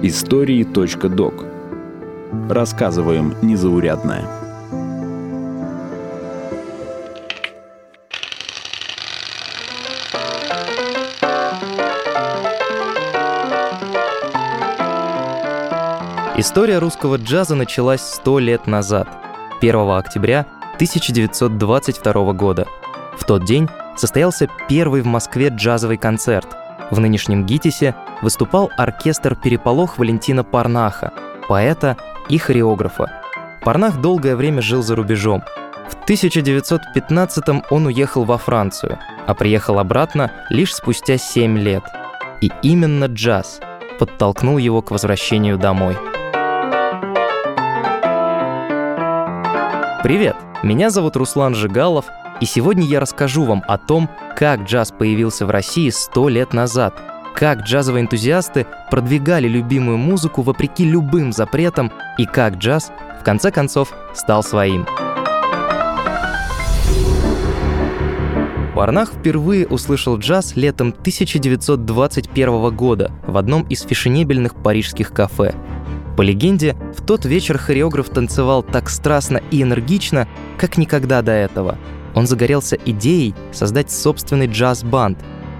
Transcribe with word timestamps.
Истории.док 0.00 1.44
Рассказываем 2.48 3.34
незаурядное. 3.42 4.24
История 16.36 16.78
русского 16.78 17.16
джаза 17.16 17.56
началась 17.56 18.00
сто 18.00 18.38
лет 18.38 18.68
назад, 18.68 19.08
1 19.60 19.90
октября 19.90 20.46
1922 20.74 22.32
года. 22.34 22.68
В 23.16 23.24
тот 23.24 23.44
день 23.44 23.68
состоялся 23.96 24.48
первый 24.68 25.02
в 25.02 25.06
Москве 25.06 25.48
джазовый 25.48 25.96
концерт. 25.96 26.46
В 26.92 27.00
нынешнем 27.00 27.44
ГИТИСе 27.44 27.96
выступал 28.22 28.70
оркестр 28.76 29.34
«Переполох» 29.34 29.98
Валентина 29.98 30.44
Парнаха, 30.44 31.12
поэта 31.48 31.96
и 32.28 32.38
хореографа. 32.38 33.22
Парнах 33.62 34.00
долгое 34.00 34.36
время 34.36 34.62
жил 34.62 34.82
за 34.82 34.96
рубежом. 34.96 35.42
В 35.88 36.08
1915-м 36.08 37.64
он 37.70 37.86
уехал 37.86 38.24
во 38.24 38.38
Францию, 38.38 38.98
а 39.26 39.34
приехал 39.34 39.78
обратно 39.78 40.32
лишь 40.50 40.74
спустя 40.74 41.18
7 41.18 41.58
лет. 41.58 41.84
И 42.40 42.50
именно 42.62 43.06
джаз 43.06 43.60
подтолкнул 43.98 44.58
его 44.58 44.82
к 44.82 44.90
возвращению 44.90 45.58
домой. 45.58 45.96
Привет! 50.02 50.36
Меня 50.62 50.90
зовут 50.90 51.16
Руслан 51.16 51.54
Жигалов, 51.54 52.06
и 52.40 52.46
сегодня 52.46 52.84
я 52.84 53.00
расскажу 53.00 53.44
вам 53.44 53.64
о 53.66 53.78
том, 53.78 54.08
как 54.36 54.62
джаз 54.62 54.92
появился 54.92 55.44
в 55.44 55.50
России 55.50 55.90
сто 55.90 56.28
лет 56.28 56.52
назад, 56.52 56.94
как 57.38 57.60
джазовые 57.60 58.02
энтузиасты 58.02 58.66
продвигали 58.90 59.46
любимую 59.46 59.96
музыку 59.96 60.42
вопреки 60.42 60.84
любым 60.84 61.32
запретам 61.32 61.92
и 62.18 62.26
как 62.26 62.56
джаз, 62.56 62.90
в 63.20 63.22
конце 63.22 63.52
концов, 63.52 63.94
стал 64.12 64.42
своим. 64.42 64.84
Варнах 68.74 69.12
впервые 69.12 69.68
услышал 69.68 70.18
джаз 70.18 70.56
летом 70.56 70.88
1921 70.88 72.74
года 72.74 73.12
в 73.24 73.36
одном 73.36 73.62
из 73.68 73.82
фешенебельных 73.82 74.56
парижских 74.56 75.12
кафе. 75.12 75.54
По 76.16 76.22
легенде, 76.22 76.76
в 76.96 77.06
тот 77.06 77.24
вечер 77.24 77.56
хореограф 77.56 78.08
танцевал 78.08 78.64
так 78.64 78.90
страстно 78.90 79.40
и 79.52 79.62
энергично, 79.62 80.26
как 80.58 80.76
никогда 80.76 81.22
до 81.22 81.32
этого– 81.32 81.78
он 82.18 82.26
загорелся 82.26 82.76
идеей 82.84 83.32
создать 83.52 83.92
собственный 83.92 84.48
джаз-банд, 84.48 85.18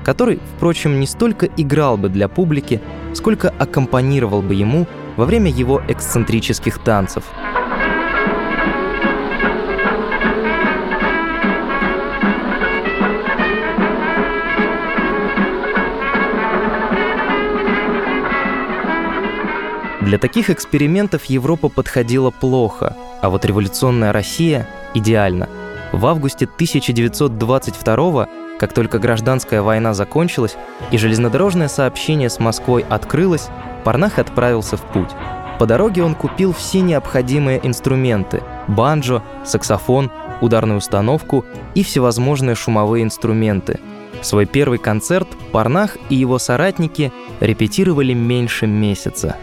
который, 0.08 0.40
впрочем, 0.56 1.00
не 1.00 1.06
столько 1.06 1.50
играл 1.58 1.98
бы 1.98 2.08
для 2.08 2.28
публики, 2.28 2.80
сколько 3.12 3.50
аккомпанировал 3.50 4.40
бы 4.40 4.54
ему 4.54 4.86
во 5.18 5.26
время 5.26 5.50
его 5.50 5.82
эксцентрических 5.86 6.78
танцев. 6.78 7.24
Для 20.00 20.16
таких 20.16 20.48
экспериментов 20.48 21.26
Европа 21.26 21.68
подходила 21.68 22.30
плохо, 22.30 22.96
а 23.20 23.28
вот 23.28 23.44
революционная 23.44 24.14
Россия– 24.14 24.66
идеально– 24.94 25.50
в 25.92 26.06
августе 26.06 26.44
1922 26.44 28.28
как 28.58 28.72
только 28.72 28.98
гражданская 28.98 29.62
война 29.62 29.94
закончилась 29.94 30.56
и 30.90 30.98
железнодорожное 30.98 31.68
сообщение 31.68 32.28
с 32.28 32.38
Москвой 32.38 32.84
открылось, 32.88 33.48
Парнах 33.84 34.18
отправился 34.18 34.76
в 34.76 34.82
путь. 34.82 35.10
По 35.58 35.66
дороге 35.66 36.04
он 36.04 36.14
купил 36.14 36.52
все 36.52 36.80
необходимые 36.80 37.60
инструменты– 37.66 38.42
банджо, 38.68 39.22
саксофон, 39.44 40.10
ударную 40.40 40.78
установку 40.78 41.44
и 41.74 41.82
всевозможные 41.82 42.54
шумовые 42.54 43.04
инструменты. 43.04 43.80
Свой 44.22 44.46
первый 44.46 44.78
концерт 44.78 45.28
Парнах 45.52 45.96
и 46.10 46.16
его 46.16 46.38
соратники 46.38 47.12
репетировали 47.40 48.12
меньше 48.12 48.66
месяца. 48.66 49.36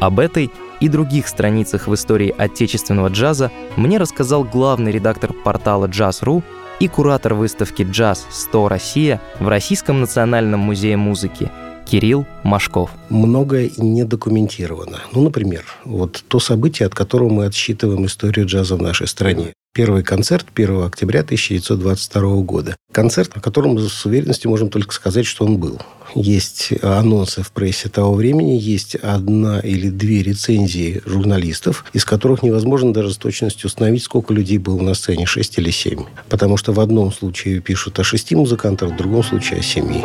Об 0.00 0.20
этой 0.20 0.50
и 0.80 0.88
других 0.88 1.26
страницах 1.28 1.88
в 1.88 1.94
истории 1.94 2.34
отечественного 2.36 3.08
джаза 3.08 3.50
мне 3.76 3.98
рассказал 3.98 4.44
главный 4.44 4.92
редактор 4.92 5.32
портала 5.32 5.86
Jazz.ru 5.86 6.42
и 6.80 6.88
куратор 6.88 7.34
выставки 7.34 7.86
«Джаз 7.88 8.26
100 8.30 8.68
Россия» 8.68 9.20
в 9.40 9.48
Российском 9.48 10.00
национальном 10.00 10.60
музее 10.60 10.96
музыки 10.96 11.50
Кирилл 11.84 12.26
Машков. 12.42 12.90
Многое 13.08 13.70
не 13.78 14.04
документировано. 14.04 14.98
Ну, 15.12 15.22
например, 15.22 15.64
вот 15.84 16.22
то 16.28 16.38
событие, 16.38 16.86
от 16.86 16.94
которого 16.94 17.30
мы 17.30 17.46
отсчитываем 17.46 18.04
историю 18.06 18.46
джаза 18.46 18.76
в 18.76 18.82
нашей 18.82 19.06
стране. 19.06 19.54
Первый 19.74 20.02
концерт 20.02 20.46
1 20.54 20.82
октября 20.82 21.20
1922 21.20 22.42
года. 22.42 22.76
Концерт, 22.90 23.30
о 23.36 23.40
котором 23.40 23.78
с 23.78 24.04
уверенностью 24.06 24.50
можем 24.50 24.70
только 24.70 24.92
сказать, 24.92 25.24
что 25.24 25.44
он 25.44 25.58
был. 25.58 25.80
Есть 26.14 26.72
анонсы 26.82 27.42
в 27.42 27.52
прессе 27.52 27.88
того 27.88 28.14
времени, 28.14 28.58
есть 28.58 28.96
одна 28.96 29.60
или 29.60 29.88
две 29.88 30.22
рецензии 30.22 31.00
журналистов, 31.04 31.84
из 31.92 32.04
которых 32.04 32.42
невозможно 32.42 32.92
даже 32.92 33.12
с 33.12 33.18
точностью 33.18 33.68
установить, 33.68 34.02
сколько 34.02 34.34
людей 34.34 34.58
было 34.58 34.80
на 34.80 34.94
сцене, 34.94 35.26
6 35.26 35.58
или 35.58 35.70
7. 35.70 36.04
Потому 36.28 36.56
что 36.56 36.72
в 36.72 36.80
одном 36.80 37.12
случае 37.12 37.60
пишут 37.60 38.00
о 38.00 38.04
шести 38.04 38.34
музыкантах, 38.34 38.92
в 38.92 38.96
другом 38.96 39.22
случае 39.22 39.60
о 39.60 39.62
семи. 39.62 40.02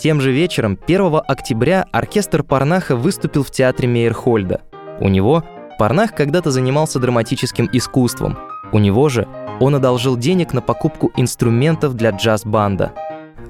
Тем 0.00 0.22
же 0.22 0.32
вечером, 0.32 0.78
1 0.86 1.20
октября, 1.28 1.84
оркестр 1.92 2.42
Парнаха 2.42 2.96
выступил 2.96 3.44
в 3.44 3.50
театре 3.50 3.86
Мейерхольда. 3.86 4.62
У 4.98 5.08
него 5.08 5.44
Парнах 5.78 6.14
когда-то 6.14 6.50
занимался 6.50 6.98
драматическим 6.98 7.68
искусством. 7.70 8.38
У 8.72 8.78
него 8.78 9.10
же 9.10 9.28
он 9.60 9.74
одолжил 9.74 10.16
денег 10.16 10.54
на 10.54 10.62
покупку 10.62 11.12
инструментов 11.16 11.96
для 11.96 12.10
джаз-банда. 12.12 12.92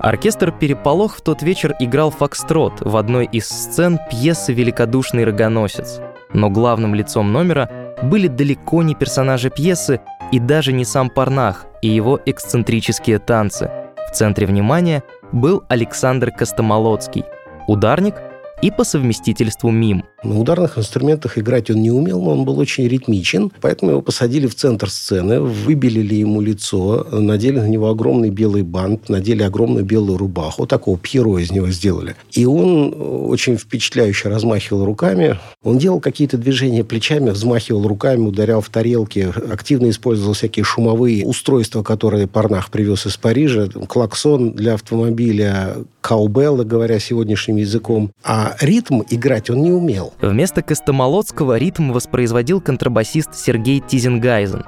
Оркестр 0.01 0.51
«Переполох» 0.51 1.19
в 1.19 1.21
тот 1.21 1.41
вечер 1.43 1.77
играл 1.79 2.11
фокстрот 2.11 2.81
в 2.81 2.97
одной 2.97 3.27
из 3.27 3.49
сцен 3.49 4.01
пьесы 4.11 4.53
«Великодушный 4.53 5.23
рогоносец». 5.23 6.01
Но 6.33 6.51
главным 6.51 6.97
лицом 6.97 7.33
номера 7.33 7.95
были 8.03 8.27
далеко 8.27 8.83
не 8.83 8.97
персонажи 8.97 9.51
пьесы 9.51 10.01
и 10.33 10.41
даже 10.41 10.73
не 10.73 10.85
сам 10.85 11.11
Парнах 11.11 11.67
и 11.81 11.87
его 11.87 12.19
эксцентрические 12.27 13.21
танцы. 13.21 13.71
В 14.11 14.13
центре 14.13 14.47
внимания 14.47 15.05
был 15.33 15.65
Александр 15.69 16.31
Костомолоцкий, 16.31 17.25
ударник 17.67 18.30
и 18.63 18.71
по 18.71 18.85
совместительству 18.85 19.71
мим. 19.71 20.05
На 20.23 20.39
ударных 20.39 20.77
инструментах 20.77 21.39
играть 21.39 21.71
он 21.71 21.81
не 21.81 21.91
умел, 21.91 22.21
но 22.21 22.33
он 22.33 22.45
был 22.45 22.59
очень 22.59 22.87
ритмичен, 22.87 23.51
поэтому 23.63 23.93
его 23.93 24.03
посадили 24.03 24.47
в 24.47 24.55
центр 24.55 24.91
сцены, 24.91 25.41
выбелили 25.41 26.15
ему 26.15 26.43
лицо, 26.43 27.07
надели 27.11 27.59
на 27.59 27.69
него 27.69 27.89
огромный 27.89 28.29
белый 28.29 28.63
бант, 28.63 29.09
надели 29.09 29.43
огромную 29.43 29.85
белую 29.85 30.19
рубаху, 30.19 30.67
такого 30.67 30.99
пьеро 30.99 31.39
из 31.39 31.51
него 31.51 31.69
сделали. 31.69 32.17
И 32.33 32.45
он 32.45 32.95
очень 32.99 33.57
впечатляюще 33.57 34.29
размахивал 34.29 34.85
руками. 34.85 35.39
Он 35.63 35.79
делал 35.79 36.01
какие-то 36.01 36.37
движения 36.37 36.85
плечами, 36.85 37.31
взмахивал 37.31 37.89
руками, 37.89 38.27
ударял 38.27 38.61
в 38.61 38.69
тарелки, 38.69 39.33
активно 39.51 39.89
использовал 39.89 40.35
всякие 40.35 40.65
шумовые 40.65 41.25
устройства, 41.25 41.83
которые 41.83 42.27
Парнах 42.27 42.71
привез 42.71 43.07
из 43.07 43.17
Парижа, 43.17 43.69
клаксон 43.89 44.53
для 44.53 44.75
автомобиля, 44.75 45.77
каубелла, 46.03 46.65
говоря 46.65 46.99
сегодняшним 46.99 47.57
языком. 47.57 48.11
А 48.23 48.50
ритм 48.61 49.03
играть 49.09 49.51
он 49.51 49.63
не 49.63 49.73
умел. 49.73 50.13
Вместо 50.21 50.63
Костомолоцкого 50.63 51.59
ритм 51.59 51.93
воспроизводил 51.93 52.61
контрабасист 52.61 53.35
Сергей 53.35 53.81
Тизенгайзен. 53.81 54.65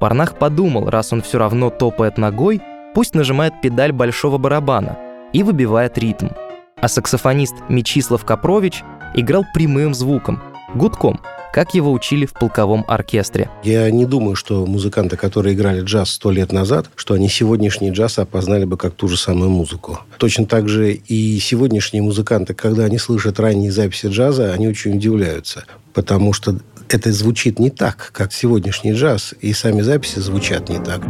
Парнах 0.00 0.38
подумал, 0.38 0.90
раз 0.90 1.12
он 1.12 1.22
все 1.22 1.38
равно 1.38 1.70
топает 1.70 2.18
ногой, 2.18 2.60
пусть 2.94 3.14
нажимает 3.14 3.60
педаль 3.62 3.92
большого 3.92 4.38
барабана 4.38 4.98
и 5.32 5.42
выбивает 5.42 5.98
ритм. 5.98 6.28
А 6.76 6.88
саксофонист 6.88 7.54
Мечислав 7.68 8.24
Капрович 8.24 8.84
играл 9.14 9.44
прямым 9.54 9.94
звуком, 9.94 10.42
гудком– 10.76 11.20
как 11.56 11.72
его 11.72 11.90
учили 11.90 12.26
в 12.26 12.34
полковом 12.34 12.84
оркестре. 12.86 13.48
Я 13.64 13.90
не 13.90 14.04
думаю, 14.04 14.36
что 14.36 14.66
музыканты, 14.66 15.16
которые 15.16 15.54
играли 15.54 15.80
джаз 15.80 16.10
сто 16.10 16.30
лет 16.30 16.52
назад, 16.52 16.90
что 16.96 17.14
они 17.14 17.30
сегодняшний 17.30 17.92
джаз 17.92 18.18
опознали 18.18 18.66
бы 18.66 18.76
как 18.76 18.92
ту 18.92 19.08
же 19.08 19.16
самую 19.16 19.48
музыку. 19.48 20.00
Точно 20.18 20.44
так 20.44 20.68
же 20.68 20.92
и 20.92 21.38
сегодняшние 21.38 22.02
музыканты, 22.02 22.52
когда 22.52 22.84
они 22.84 22.98
слышат 22.98 23.40
ранние 23.40 23.72
записи 23.72 24.08
джаза, 24.08 24.52
они 24.52 24.68
очень 24.68 24.96
удивляются, 24.96 25.64
потому 25.94 26.34
что 26.34 26.58
это 26.90 27.10
звучит 27.10 27.58
не 27.58 27.70
так, 27.70 28.10
как 28.12 28.34
сегодняшний 28.34 28.92
джаз, 28.92 29.34
и 29.40 29.54
сами 29.54 29.80
записи 29.80 30.18
звучат 30.18 30.68
не 30.68 30.78
так. 30.78 31.00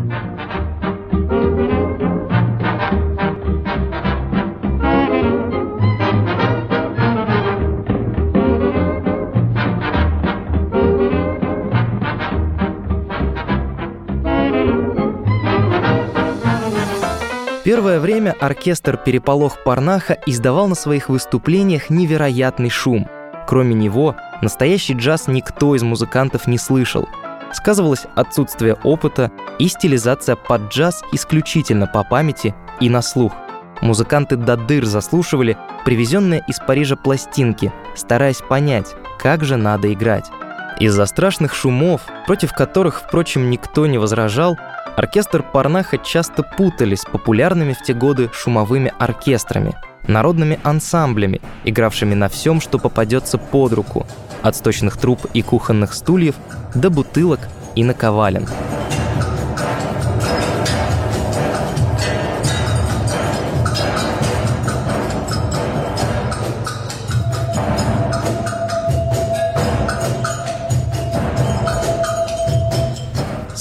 Первое 17.66 17.98
время 17.98 18.32
оркестр 18.38 18.96
«Переполох 18.96 19.64
Парнаха» 19.64 20.16
издавал 20.24 20.68
на 20.68 20.76
своих 20.76 21.08
выступлениях 21.08 21.90
невероятный 21.90 22.70
шум. 22.70 23.08
Кроме 23.48 23.74
него, 23.74 24.14
настоящий 24.40 24.94
джаз 24.94 25.26
никто 25.26 25.74
из 25.74 25.82
музыкантов 25.82 26.46
не 26.46 26.58
слышал. 26.58 27.08
Сказывалось 27.52 28.06
отсутствие 28.14 28.74
опыта 28.84 29.32
и 29.58 29.66
стилизация 29.66 30.36
под 30.36 30.72
джаз 30.72 31.02
исключительно 31.10 31.88
по 31.88 32.04
памяти 32.04 32.54
и 32.78 32.88
на 32.88 33.02
слух. 33.02 33.32
Музыканты 33.80 34.36
до 34.36 34.56
дыр 34.56 34.84
заслушивали 34.84 35.58
привезенные 35.84 36.44
из 36.46 36.60
Парижа 36.60 36.94
пластинки, 36.94 37.72
стараясь 37.96 38.42
понять, 38.48 38.94
как 39.18 39.42
же 39.42 39.56
надо 39.56 39.92
играть. 39.92 40.30
Из-за 40.78 41.04
страшных 41.06 41.52
шумов, 41.52 42.02
против 42.28 42.52
которых, 42.52 43.00
впрочем, 43.00 43.50
никто 43.50 43.88
не 43.88 43.98
возражал, 43.98 44.56
оркестр 44.96 45.42
Парнаха 45.42 45.98
часто 45.98 46.42
путали 46.42 46.94
с 46.94 47.04
популярными 47.04 47.72
в 47.72 47.82
те 47.82 47.94
годы 47.94 48.30
шумовыми 48.32 48.92
оркестрами, 48.98 49.74
народными 50.06 50.58
ансамблями, 50.62 51.40
игравшими 51.64 52.14
на 52.14 52.28
всем, 52.28 52.60
что 52.60 52.78
попадется 52.78 53.38
под 53.38 53.72
руку, 53.72 54.06
от 54.42 54.56
сточных 54.56 54.96
труб 54.96 55.26
и 55.34 55.42
кухонных 55.42 55.94
стульев 55.94 56.36
до 56.74 56.90
бутылок 56.90 57.40
и 57.74 57.84
наковален. 57.84 58.48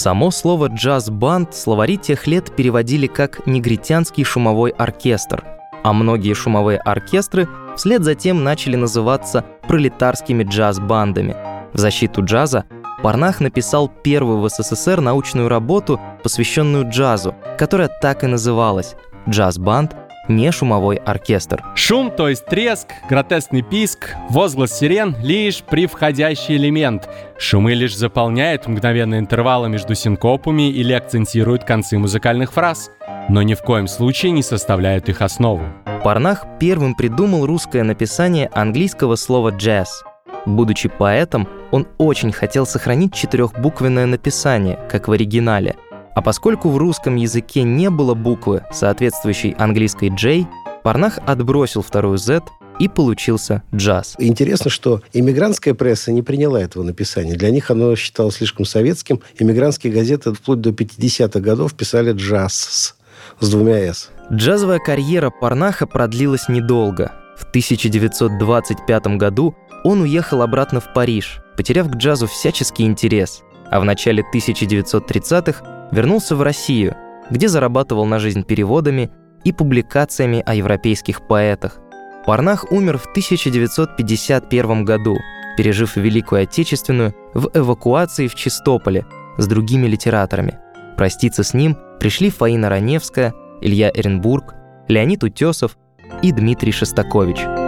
Само 0.05 0.29
слово 0.29 0.67
«джаз-банд» 0.67 1.55
словари 1.55 1.97
тех 1.97 2.27
лет 2.27 2.55
переводили 2.55 3.07
как 3.07 3.47
«негритянский 3.47 4.23
шумовой 4.23 4.69
оркестр», 4.69 5.43
а 5.83 5.93
многие 5.93 6.35
шумовые 6.35 6.77
оркестры 6.77 7.49
вслед 7.75 8.03
за 8.03 8.13
тем 8.13 8.43
начали 8.43 8.75
называться 8.75 9.43
пролетарскими 9.67 10.43
джаз-бандами. 10.43 11.35
В 11.73 11.79
защиту 11.79 12.23
джаза 12.23 12.65
Парнах 13.01 13.39
написал 13.39 13.89
первую 13.89 14.41
в 14.41 14.47
СССР 14.47 15.01
научную 15.01 15.49
работу, 15.49 15.99
посвященную 16.21 16.87
джазу, 16.87 17.33
которая 17.57 17.87
так 17.87 18.23
и 18.23 18.27
называлась 18.27 18.93
«Джаз-банд 19.27 19.95
не 20.27 20.51
шумовой 20.51 20.97
оркестр. 20.97 21.63
Шум, 21.75 22.11
то 22.11 22.29
есть 22.29 22.45
треск, 22.45 22.87
гротескный 23.09 23.61
писк, 23.61 24.15
возглас 24.29 24.77
сирен— 24.77 25.15
лишь 25.21 25.63
привходящий 25.63 26.55
элемент. 26.55 27.09
Шумы 27.37 27.73
лишь 27.73 27.95
заполняют 27.95 28.67
мгновенные 28.67 29.19
интервалы 29.19 29.69
между 29.69 29.95
синкопами 29.95 30.69
или 30.69 30.93
акцентируют 30.93 31.63
концы 31.63 31.97
музыкальных 31.97 32.53
фраз, 32.53 32.91
но 33.29 33.41
ни 33.41 33.53
в 33.53 33.61
коем 33.61 33.87
случае 33.87 34.31
не 34.31 34.43
составляют 34.43 35.09
их 35.09 35.21
основу. 35.21 35.63
Парнах 36.03 36.45
первым 36.59 36.95
придумал 36.95 37.45
русское 37.45 37.83
написание 37.83 38.49
английского 38.53 39.15
слова 39.15 39.49
«джаз». 39.49 40.03
Будучи 40.45 40.89
поэтом, 40.89 41.47
он 41.71 41.87
очень 41.97 42.31
хотел 42.31 42.67
сохранить 42.67 43.15
четырехбуквенное 43.15 44.05
написание, 44.05 44.77
как 44.89 45.07
в 45.07 45.11
оригинале– 45.11 45.75
а 46.15 46.21
поскольку 46.21 46.69
в 46.69 46.77
русском 46.77 47.15
языке 47.17 47.63
не 47.63 47.89
было 47.89 48.13
буквы, 48.15 48.63
соответствующей 48.71 49.53
английской 49.59 50.09
J, 50.09 50.47
Парнах 50.81 51.19
отбросил 51.25 51.81
вторую 51.81 52.17
Z 52.17 52.41
и 52.79 52.87
получился 52.87 53.63
джаз. 53.73 54.15
Интересно, 54.17 54.69
что 54.69 55.01
иммигрантская 55.13 55.73
пресса 55.73 56.11
не 56.11 56.21
приняла 56.21 56.61
этого 56.61 56.83
написания. 56.83 57.35
Для 57.35 57.51
них 57.51 57.69
оно 57.69 57.95
считалось 57.95 58.35
слишком 58.35 58.65
советским. 58.65 59.21
Иммигрантские 59.37 59.93
газеты 59.93 60.33
вплоть 60.33 60.61
до 60.61 60.71
50-х 60.71 61.39
годов 61.39 61.73
писали 61.73 62.13
джаз 62.13 62.95
с 63.39 63.49
двумя 63.49 63.77
«с». 63.77 64.09
Джазовая 64.31 64.79
карьера 64.79 65.29
Парнаха 65.29 65.85
продлилась 65.85 66.47
недолго. 66.47 67.13
В 67.37 67.43
1925 67.49 69.07
году 69.17 69.55
он 69.83 70.01
уехал 70.01 70.41
обратно 70.41 70.79
в 70.79 70.93
Париж, 70.93 71.39
потеряв 71.57 71.89
к 71.89 71.95
джазу 71.95 72.27
всяческий 72.27 72.85
интерес. 72.85 73.41
А 73.69 73.79
в 73.79 73.85
начале 73.85 74.23
1930-х 74.33 75.84
вернулся 75.95 76.35
в 76.35 76.41
Россию, 76.41 76.95
где 77.29 77.47
зарабатывал 77.47 78.05
на 78.05 78.19
жизнь 78.19 78.43
переводами 78.43 79.09
и 79.43 79.51
публикациями 79.51 80.43
о 80.45 80.53
европейских 80.53 81.25
поэтах. 81.27 81.79
Парнах 82.25 82.71
умер 82.71 82.97
в 82.97 83.05
1951 83.05 84.83
году, 84.83 85.15
пережив 85.57 85.95
Великую 85.95 86.43
Отечественную 86.43 87.13
в 87.33 87.49
эвакуации 87.53 88.27
в 88.27 88.35
Чистополе 88.35 89.05
с 89.37 89.47
другими 89.47 89.87
литераторами. 89.87 90.59
Проститься 90.97 91.43
с 91.43 91.53
ним 91.53 91.77
пришли 91.99 92.29
Фаина 92.29 92.69
Раневская, 92.69 93.33
Илья 93.61 93.89
Эренбург, 93.93 94.53
Леонид 94.87 95.23
Утесов 95.23 95.77
и 96.21 96.31
Дмитрий 96.31 96.71
Шостакович– 96.71 97.39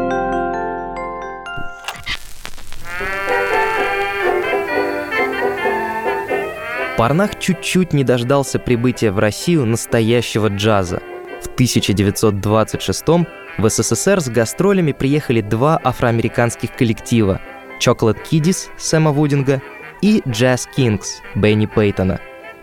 Парнах 6.98 7.38
чуть-чуть 7.38 7.94
не 7.94 8.04
дождался 8.04 8.58
прибытия 8.58 9.12
в 9.12 9.20
Россию 9.20 9.68
настоящего 9.68 10.48
джаза. 10.48 11.00
В 11.44 11.46
1926 11.54 13.04
в 13.60 13.70
СССР 13.70 14.20
с 14.20 14.30
гастролями 14.30 14.94
приехали 14.94 15.42
два 15.42 15.80
афроамериканских 15.84 16.76
коллектива– 16.76 17.40
Chocolate 17.80 18.18
Kiddies 18.28 18.70
Сэма 18.78 19.12
Вудинга 19.12 19.62
и 20.02 20.24
Jazz 20.26 20.62
Kings 20.76 21.06
Бенни 21.36 21.68
Пейтона. 21.68 22.20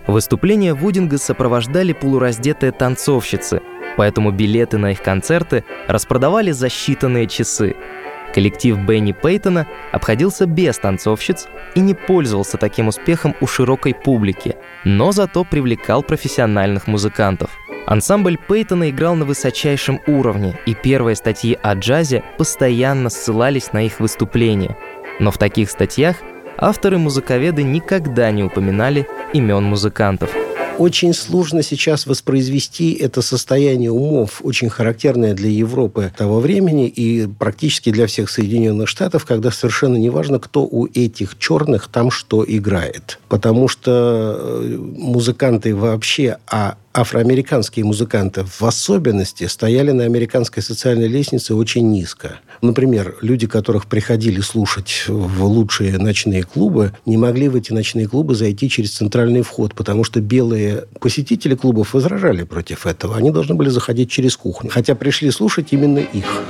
Выступления 0.08 0.74
Вудинга 0.74 1.18
сопровождали 1.18 1.92
полураздетые 1.92 2.72
танцовщицы, 2.72 3.62
поэтому 3.96 4.32
билеты 4.32 4.78
на 4.78 4.90
их 4.90 5.00
концерты 5.00 5.62
распродавали 5.86 6.50
за 6.50 6.66
считанные 6.66 7.28
часы– 7.28 7.76
Коллектив 8.34 8.76
Бенни 8.78 9.12
Пейтона 9.12 9.68
обходился 9.92 10.46
без 10.46 10.76
танцовщиц 10.78 11.46
и 11.76 11.80
не 11.80 11.94
пользовался 11.94 12.58
таким 12.58 12.88
успехом 12.88 13.36
у 13.40 13.46
широкой 13.46 13.94
публики, 13.94 14.56
но 14.84 15.12
зато 15.12 15.44
привлекал 15.44 16.02
профессиональных 16.02 16.88
музыкантов. 16.88 17.50
Ансамбль 17.86 18.36
Пейтона 18.36 18.90
играл 18.90 19.14
на 19.14 19.24
высочайшем 19.24 20.00
уровне, 20.08 20.58
и 20.66 20.74
первые 20.74 21.14
статьи 21.14 21.56
о 21.62 21.74
джазе 21.74 22.24
постоянно 22.36 23.08
ссылались 23.08 23.72
на 23.72 23.86
их 23.86 24.00
выступления. 24.00 24.76
Но 25.20 25.30
в 25.30 25.38
таких 25.38 25.70
статьях 25.70 26.16
авторы-музыковеды 26.58 27.62
никогда 27.62 28.32
не 28.32 28.42
упоминали 28.42 29.06
имен 29.32 29.62
музыкантов– 29.64 30.34
очень 30.78 31.14
сложно 31.14 31.62
сейчас 31.62 32.06
воспроизвести 32.06 32.92
это 32.92 33.22
состояние 33.22 33.90
умов, 33.90 34.40
очень 34.42 34.68
характерное 34.68 35.34
для 35.34 35.50
Европы 35.50 36.12
того 36.16 36.40
времени 36.40 36.88
и 36.88 37.26
практически 37.26 37.90
для 37.90 38.06
всех 38.06 38.30
Соединенных 38.30 38.88
Штатов, 38.88 39.24
когда 39.24 39.50
совершенно 39.50 39.96
не 39.96 40.10
важно, 40.10 40.38
кто 40.38 40.64
у 40.64 40.86
этих 40.86 41.38
черных 41.38 41.88
там 41.88 42.10
что 42.10 42.44
играет. 42.46 43.18
Потому 43.28 43.68
что 43.68 44.36
э, 44.38 44.76
музыканты 44.78 45.74
вообще, 45.74 46.38
а 46.46 46.76
афроамериканские 46.94 47.84
музыканты 47.84 48.44
в 48.44 48.62
особенности 48.62 49.44
стояли 49.46 49.90
на 49.90 50.04
американской 50.04 50.62
социальной 50.62 51.08
лестнице 51.08 51.54
очень 51.54 51.90
низко. 51.90 52.38
Например, 52.62 53.16
люди, 53.20 53.46
которых 53.46 53.86
приходили 53.86 54.40
слушать 54.40 55.04
в 55.08 55.44
лучшие 55.44 55.98
ночные 55.98 56.44
клубы, 56.44 56.92
не 57.04 57.16
могли 57.16 57.48
в 57.48 57.56
эти 57.56 57.72
ночные 57.72 58.08
клубы 58.08 58.34
зайти 58.36 58.70
через 58.70 58.92
центральный 58.92 59.42
вход, 59.42 59.74
потому 59.74 60.04
что 60.04 60.20
белые 60.20 60.84
посетители 61.00 61.56
клубов 61.56 61.94
возражали 61.94 62.44
против 62.44 62.86
этого. 62.86 63.16
Они 63.16 63.30
должны 63.30 63.56
были 63.56 63.68
заходить 63.68 64.10
через 64.10 64.36
кухню. 64.36 64.70
Хотя 64.70 64.94
пришли 64.94 65.30
слушать 65.32 65.68
именно 65.72 65.98
их. 65.98 66.44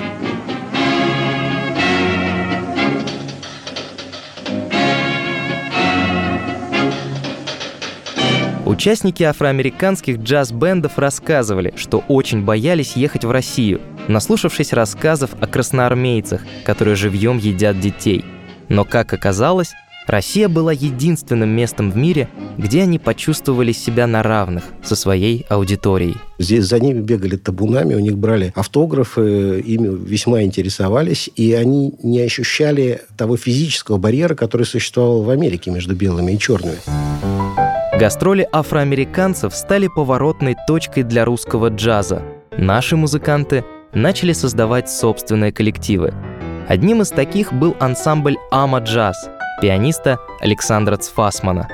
Участники 8.75 9.23
афроамериканских 9.23 10.19
джаз-бендов 10.19 10.99
рассказывали, 10.99 11.73
что 11.77 12.03
очень 12.09 12.43
боялись 12.43 12.97
ехать 12.97 13.25
в 13.25 13.31
Россию, 13.31 13.81
наслушавшись 14.09 14.73
рассказов 14.73 15.31
о 15.41 15.47
красноармейцах, 15.47 16.43
которые 16.65 16.97
живьем 16.97 17.39
едят 17.39 17.79
детей. 17.79 18.25
Но, 18.69 18.85
как 18.85 19.13
оказалось, 19.13 19.71
Россия 20.09 20.49
была 20.49 20.73
единственным 20.73 21.51
местом 21.51 21.93
в 21.93 21.97
мире, 21.97 22.29
где 22.59 22.83
они 22.83 22.99
почувствовали 22.99 23.71
себя 23.71 24.09
на 24.09 24.25
равных 24.25 24.65
со 24.83 24.97
своей 24.97 25.47
аудиторией. 25.49 26.17
Здесь 26.41 26.65
за 26.65 26.81
ними 26.81 26.99
бегали 26.99 27.37
табунами, 27.37 27.95
у 27.95 28.01
них 28.01 28.19
брали 28.19 28.53
автографы, 28.57 29.61
ими 29.61 30.05
весьма 30.05 30.43
интересовались, 30.43 31.31
и 31.37 31.53
они 31.53 31.95
не 32.03 32.23
ощущали 32.23 33.03
того 33.17 33.37
физического 33.37 33.99
барьера, 33.99 34.35
который 34.35 34.67
существовал 34.67 35.23
в 35.23 35.31
Америке 35.31 35.71
между 35.71 35.95
белыми 35.95 36.33
и 36.33 36.39
черными. 36.41 36.79
Гастроли 37.99 38.49
афроамериканцев 38.51 39.55
стали 39.55 39.87
поворотной 39.87 40.57
точкой 40.67 41.05
для 41.05 41.25
русского 41.25 41.69
джаза. 41.69 42.23
Наши 42.59 42.97
музыканты 42.97 43.65
начали 43.93 44.33
создавать 44.33 44.91
собственные 44.91 45.53
коллективы. 45.53 46.13
Одним 46.67 47.03
из 47.03 47.11
таких 47.11 47.53
был 47.53 47.77
ансамбль 47.79 48.37
«Ама 48.51 48.81
Джаз» 48.81 49.31
пианиста 49.63 50.19
Александра 50.41 50.97
Цфасмана. 50.97 51.69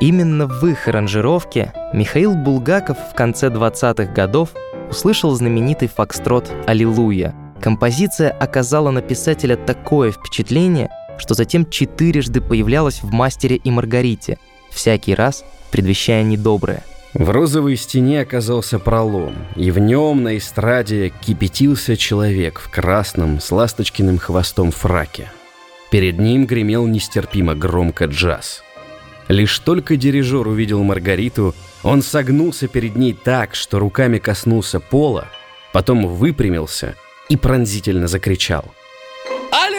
Именно 0.00 0.46
в 0.46 0.64
их 0.66 0.88
аранжировке 0.88 1.74
Михаил 1.92 2.34
Булгаков 2.34 2.96
в 3.12 3.14
конце 3.14 3.48
20-х 3.48 4.10
годов 4.14 4.48
услышал 4.88 5.32
знаменитый 5.34 5.88
фокстрот 5.88 6.50
«Аллилуйя». 6.66 7.34
Композиция 7.60 8.30
оказала 8.30 8.90
на 8.90 9.02
писателя 9.02 9.56
такое 9.56 10.12
впечатление, 10.12 10.88
что 11.18 11.34
затем 11.34 11.68
четырежды 11.68 12.40
появлялась 12.40 13.02
в 13.02 13.12
«Мастере 13.12 13.56
и 13.56 13.70
Маргарите», 13.70 14.38
всякий 14.70 15.14
раз 15.14 15.44
предвещая 15.70 16.22
недоброе. 16.22 16.84
В 17.14 17.30
розовой 17.30 17.76
стене 17.76 18.20
оказался 18.20 18.78
пролом, 18.78 19.34
и 19.56 19.70
в 19.70 19.78
нем 19.78 20.22
на 20.22 20.36
эстраде 20.36 21.12
кипятился 21.22 21.96
человек 21.96 22.60
в 22.60 22.70
красном 22.70 23.40
с 23.40 23.50
ласточкиным 23.50 24.18
хвостом 24.18 24.70
фраке. 24.70 25.32
Перед 25.90 26.18
ним 26.18 26.46
гремел 26.46 26.86
нестерпимо 26.86 27.54
громко 27.54 28.04
джаз. 28.04 28.62
Лишь 29.28 29.58
только 29.58 29.96
дирижер 29.96 30.46
увидел 30.46 30.82
Маргариту, 30.82 31.54
он 31.82 32.02
согнулся 32.02 32.68
перед 32.68 32.96
ней 32.96 33.14
так, 33.14 33.54
что 33.54 33.78
руками 33.78 34.18
коснулся 34.18 34.80
пола, 34.80 35.28
потом 35.72 36.06
выпрямился 36.06 36.94
и 37.28 37.36
пронзительно 37.36 38.06
закричал. 38.06 38.64
«Аллилуйя!» 39.50 39.77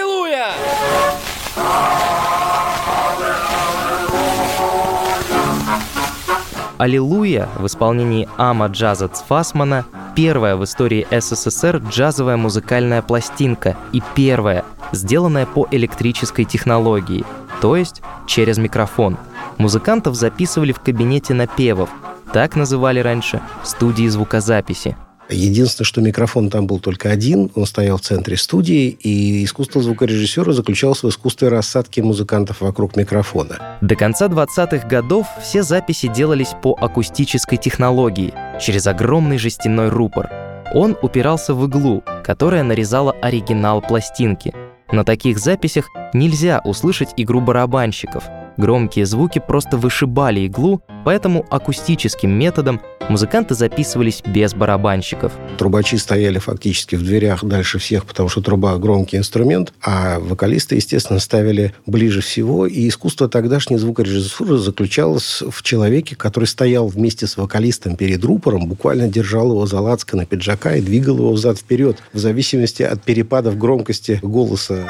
«Аллилуйя» 6.80 7.50
в 7.58 7.66
исполнении 7.66 8.30
Ама 8.38 8.68
Джаза 8.68 9.10
Цфасмана 9.10 9.86
первая 10.16 10.56
в 10.56 10.64
истории 10.64 11.06
СССР 11.12 11.84
джазовая 11.90 12.38
музыкальная 12.38 13.02
пластинка 13.02 13.76
и 13.92 14.02
первая, 14.16 14.64
сделанная 14.94 15.46
по 15.46 15.68
электрической 15.72 16.46
технологии, 16.46 17.26
то 17.60 17.76
есть 17.76 18.02
через 18.28 18.58
микрофон. 18.58 19.18
Музыкантов 19.58 20.16
записывали 20.16 20.72
в 20.72 20.80
кабинете 20.80 21.34
напевов, 21.34 21.90
так 22.32 22.56
называли 22.56 23.02
раньше 23.02 23.42
студии 23.66 24.08
звукозаписи– 24.08 24.96
Единственное, 25.30 25.86
что 25.86 26.02
микрофон 26.02 26.50
там 26.50 26.66
был 26.66 26.80
только 26.80 27.12
один, 27.12 27.52
он 27.56 27.66
стоял 27.66 27.98
в 27.98 28.02
центре 28.02 28.36
студии, 28.36 28.90
и 28.90 29.44
искусство 29.44 29.82
звукорежиссера 29.82 30.52
заключалось 30.54 31.04
в 31.04 31.10
искусстве 31.10 31.50
рассадки 31.50 32.00
музыкантов 32.00 32.62
вокруг 32.62 32.96
микрофона. 32.96 33.78
До 33.82 33.96
конца 33.96 34.28
20-х 34.28 34.88
годов 34.88 35.28
все 35.42 35.62
записи 35.62 36.08
делались 36.08 36.54
по 36.64 36.76
акустической 36.80 37.58
технологии, 37.58 38.34
через 38.60 38.88
огромный 38.88 39.38
жестяной 39.38 39.90
рупор. 39.90 40.30
Он 40.74 40.98
упирался 41.02 41.54
в 41.54 41.66
иглу, 41.68 42.04
которая 42.24 42.64
нарезала 42.64 43.12
оригинал 43.22 43.82
пластинки. 43.82 44.54
На 44.92 45.04
таких 45.04 45.40
записях 45.40 45.90
нельзя 46.14 46.62
услышать 46.64 47.10
игру 47.18 47.42
барабанщиков. 47.42 48.24
Громкие 48.60 49.06
звуки 49.06 49.40
просто 49.40 49.78
вышибали 49.78 50.42
иглу, 50.42 50.82
поэтому 51.06 51.46
акустическим 51.50 52.30
методом 52.30 52.82
музыканты 53.08 53.56
записывались 53.56 54.22
без 54.26 54.54
барабанщиков. 54.54 55.32
Трубачи 55.58 55.96
стояли 55.96 56.40
фактически 56.40 56.98
в 56.98 57.02
дверях 57.02 57.46
дальше 57.46 57.80
всех, 57.80 58.06
потому 58.06 58.28
что 58.28 58.42
труба– 58.42 58.76
громкий 58.78 59.16
инструмент, 59.16 59.72
а 59.82 60.20
вокалисты, 60.20 60.76
естественно, 60.76 61.20
ставили 61.20 61.74
ближе 61.86 62.20
всего. 62.20 62.68
И 62.68 62.90
искусство 62.90 63.30
тогдашней 63.30 63.78
звукорежиссуры 63.78 64.58
заключалось 64.58 65.42
в 65.42 65.64
человеке, 65.64 66.18
который 66.18 66.44
стоял 66.44 66.88
вместе 66.88 67.28
с 67.28 67.38
вокалистом 67.38 67.96
перед 67.96 68.22
рупором, 68.26 68.68
буквально 68.68 69.08
держал 69.08 69.52
его 69.52 69.66
за 69.68 69.80
на 69.80 70.26
пиджака 70.26 70.76
и 70.76 70.82
двигал 70.82 71.20
его 71.20 71.32
взад-вперед, 71.32 72.04
в 72.12 72.18
зависимости 72.18 72.84
от 72.84 73.02
перепадов 73.04 73.58
громкости 73.58 74.20
голоса. 74.22 74.86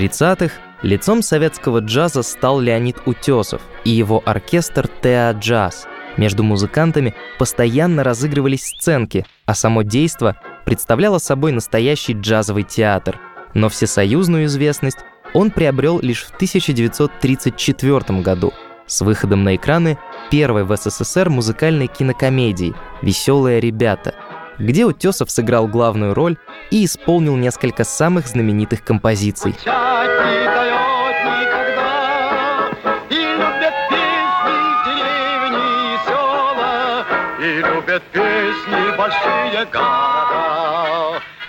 30-х 0.00 0.54
лицом 0.82 1.20
советского 1.20 1.80
джаза 1.80 2.22
стал 2.22 2.58
Леонид 2.58 2.96
Утесов 3.04 3.60
и 3.84 3.90
его 3.90 4.22
оркестр 4.24 4.88
«Теа 4.88 5.32
Джаз». 5.32 5.86
Между 6.16 6.42
музыкантами 6.42 7.14
постоянно 7.38 8.02
разыгрывались 8.02 8.64
сценки, 8.64 9.26
а 9.44 9.54
само 9.54 9.82
действо 9.82 10.36
представляло 10.64 11.18
собой 11.18 11.52
настоящий 11.52 12.14
джазовый 12.14 12.62
театр. 12.62 13.20
Но 13.52 13.68
всесоюзную 13.68 14.46
известность 14.46 14.98
он 15.34 15.50
приобрел 15.50 16.00
лишь 16.00 16.24
в 16.24 16.34
1934 16.34 18.20
году 18.20 18.52
с 18.86 19.02
выходом 19.02 19.44
на 19.44 19.54
экраны 19.54 19.98
первой 20.30 20.64
в 20.64 20.74
СССР 20.76 21.28
музыкальной 21.28 21.86
кинокомедии 21.86 22.74
«Веселые 23.02 23.60
ребята», 23.60 24.14
где 24.60 24.84
Утесов 24.84 25.30
сыграл 25.30 25.66
главную 25.66 26.14
роль 26.14 26.36
и 26.70 26.84
исполнил 26.84 27.36
несколько 27.36 27.84
самых 27.84 28.28
знаменитых 28.28 28.84
композиций. 28.84 29.54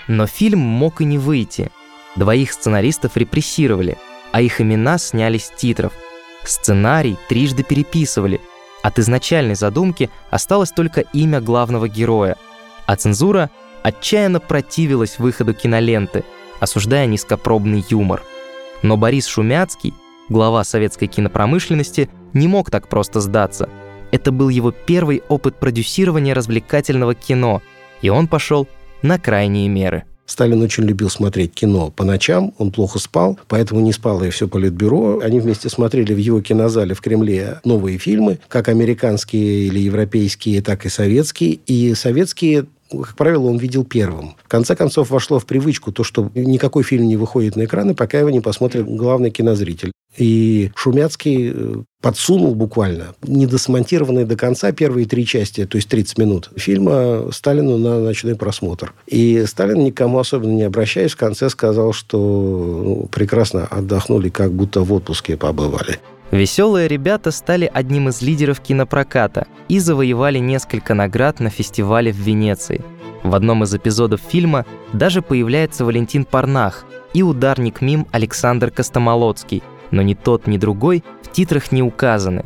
Но 0.08 0.27
фильм 0.27 0.60
мог 0.60 1.01
и 1.01 1.06
не 1.06 1.18
выйти. 1.18 1.70
Двоих 2.15 2.51
сценаристов 2.51 3.15
репрессировали, 3.15 3.98
а 4.32 4.41
их 4.41 4.60
имена 4.60 4.98
сняли 4.98 5.38
с 5.38 5.50
титров. 5.50 5.94
Сценарий 6.44 7.18
трижды 7.30 7.63
переписывали. 7.63 8.41
От 8.84 9.00
изначальной 9.00 9.56
задумки 9.56 10.10
осталось 10.32 10.72
только 10.72 11.01
имя 11.13 11.39
главного 11.39 11.88
героя– 11.88 12.38
а 12.91 12.98
цензура 12.98 13.50
отчаянно 13.83 14.41
противилась 14.41 15.17
выходу 15.17 15.53
киноленты, 15.53 16.25
осуждая 16.60 17.05
низкопробный 17.05 17.86
юмор. 17.89 18.21
Но 18.81 18.98
Борис 18.98 19.27
Шумяцкий, 19.27 19.93
глава 20.27 20.65
советской 20.65 21.07
кинопромышленности, 21.07 22.10
не 22.33 22.50
мог 22.50 22.69
так 22.69 22.89
просто 22.89 23.21
сдаться. 23.21 23.69
Это 24.12 24.33
был 24.33 24.50
его 24.50 24.71
первый 24.71 25.24
опыт 25.29 25.55
продюсирования 25.55 26.36
развлекательного 26.36 27.15
кино, 27.15 27.62
и 28.01 28.10
он 28.10 28.27
пошел 28.27 28.67
на 29.01 29.17
крайние 29.17 29.69
меры. 29.69 30.03
Сталин 30.25 30.62
очень 30.62 30.83
любил 30.83 31.10
смотреть 31.10 31.53
кино 31.53 31.91
по 31.91 32.03
ночам, 32.03 32.53
он 32.57 32.71
плохо 32.71 33.00
спал, 33.00 33.39
поэтому 33.48 33.79
не 33.79 33.93
спало 33.93 34.24
и 34.24 34.29
все 34.29 34.50
политбюро. 34.50 35.19
Они 35.19 35.39
вместе 35.39 35.69
смотрели 35.69 36.13
в 36.13 36.17
его 36.17 36.41
кинозале 36.41 36.93
в 36.93 37.01
Кремле 37.01 37.60
новые 37.63 37.98
фильмы, 37.98 38.39
как 38.50 38.67
американские 38.67 39.67
или 39.67 39.79
европейские, 39.79 40.62
так 40.62 40.86
и 40.86 40.89
советские. 40.89 41.60
И 41.67 41.93
советские 41.95 42.65
как 42.91 43.15
правило, 43.15 43.48
он 43.48 43.57
видел 43.57 43.83
первым. 43.83 44.36
В 44.43 44.48
конце 44.48 44.75
концов, 44.75 45.10
вошло 45.10 45.39
в 45.39 45.45
привычку 45.45 45.91
то, 45.91 46.03
что 46.03 46.29
никакой 46.36 46.83
фильм 46.83 47.07
не 47.07 47.17
выходит 47.17 47.55
на 47.55 47.65
экраны, 47.65 47.95
пока 47.95 48.19
его 48.19 48.29
не 48.29 48.41
посмотрит 48.41 48.86
главный 48.86 49.31
кинозритель. 49.31 49.91
И 50.17 50.71
Шумяцкий 50.75 51.51
э, 51.53 51.75
подсунул 52.01 52.53
буквально 52.53 53.15
недосмонтированные 53.21 54.25
до 54.25 54.36
конца 54.36 54.71
первые 54.74 55.05
три 55.05 55.25
части, 55.25 55.65
то 55.65 55.77
есть 55.77 55.88
30 55.88 56.17
минут 56.17 56.50
фильма 56.57 57.31
Сталину 57.31 57.77
на 57.77 58.00
ночной 58.01 58.36
просмотр. 58.36 58.93
И 59.07 59.45
Сталин, 59.48 59.83
никому 59.83 60.19
особенно 60.19 60.51
не 60.51 60.63
обращаясь, 60.63 61.13
в 61.13 61.17
конце 61.17 61.50
сказал, 61.50 61.93
что 61.93 62.17
ну, 62.17 63.10
прекрасно 63.10 63.65
отдохнули, 63.65 64.29
как 64.29 64.51
будто 64.51 64.81
в 64.81 64.91
отпуске 64.91 65.38
побывали. 65.38 66.00
Веселые 66.31 66.88
ребята 66.88 67.29
стали 67.29 67.69
одним 67.71 68.07
из 68.07 68.21
лидеров 68.21 68.61
кинопроката 68.61 69.47
и 69.67 69.79
завоевали 69.79 70.39
несколько 70.39 70.93
наград 70.93 71.41
на 71.41 71.50
фестивале 71.50 72.13
в 72.13 72.15
Венеции. 72.15 72.83
В 73.23 73.35
одном 73.35 73.63
из 73.63 73.75
эпизодов 73.75 74.21
фильма 74.21 74.65
даже 74.93 75.21
появляется 75.21 75.83
Валентин 75.83 76.23
Парнах 76.23 76.85
и 77.13 77.21
ударник 77.21 77.81
мим 77.81 78.07
Александр 78.11 78.71
Костомолоцкий, 78.71 79.61
но 79.91 80.01
ни 80.01 80.13
тот, 80.13 80.47
ни 80.47 80.57
другой 80.57 81.03
в 81.21 81.31
титрах 81.31 81.73
не 81.73 81.83
указаны. 81.83 82.45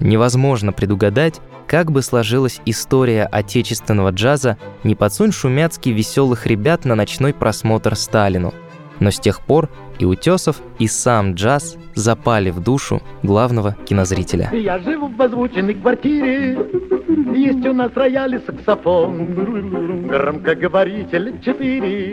Невозможно 0.00 0.72
предугадать, 0.72 1.40
как 1.68 1.92
бы 1.92 2.02
сложилась 2.02 2.60
история 2.66 3.24
отечественного 3.24 4.10
джаза, 4.10 4.58
не 4.82 4.96
подсунь 4.96 5.32
шумяцкий 5.32 5.92
веселых 5.92 6.46
ребят 6.46 6.84
на 6.84 6.96
ночной 6.96 7.32
просмотр 7.32 7.94
Сталину. 7.94 8.52
Но 8.98 9.10
с 9.10 9.18
тех 9.18 9.40
пор 9.40 9.70
и 9.98 10.04
Утесов, 10.04 10.60
и 10.78 10.86
сам 10.86 11.34
джаз 11.34 11.76
запали 11.94 12.50
в 12.50 12.62
душу 12.62 13.02
главного 13.22 13.76
кинозрителя. 13.84 14.50
Я 14.52 14.78
живу 14.78 15.08
в 15.08 15.20
озвученной 15.20 15.74
квартире, 15.74 16.58
есть 17.34 17.66
у 17.66 17.72
нас 17.72 17.90
рояль 17.94 18.34
и 18.34 18.38
саксофон, 18.46 20.06
громкоговоритель 20.06 21.40
четыре, 21.42 22.12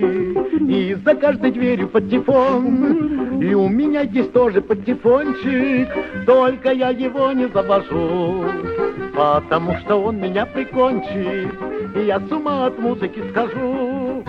и 0.60 0.96
за 1.06 1.16
каждой 1.16 1.52
дверью 1.52 1.90
патефон, 1.90 3.42
и 3.42 3.54
у 3.54 3.68
меня 3.68 4.02
есть 4.02 4.34
тоже 4.34 4.62
патефончик, 4.62 5.90
только 6.26 6.72
я 6.72 6.90
его 6.90 7.32
не 7.32 7.48
завожу, 7.48 8.46
потому 9.16 9.78
что 9.80 9.96
он 9.98 10.20
меня 10.20 10.46
прикончит, 10.46 11.54
и 11.96 12.06
я 12.06 12.20
с 12.20 12.32
ума 12.32 12.68
от 12.68 12.80
музыки 12.80 13.22
скажу. 13.32 14.24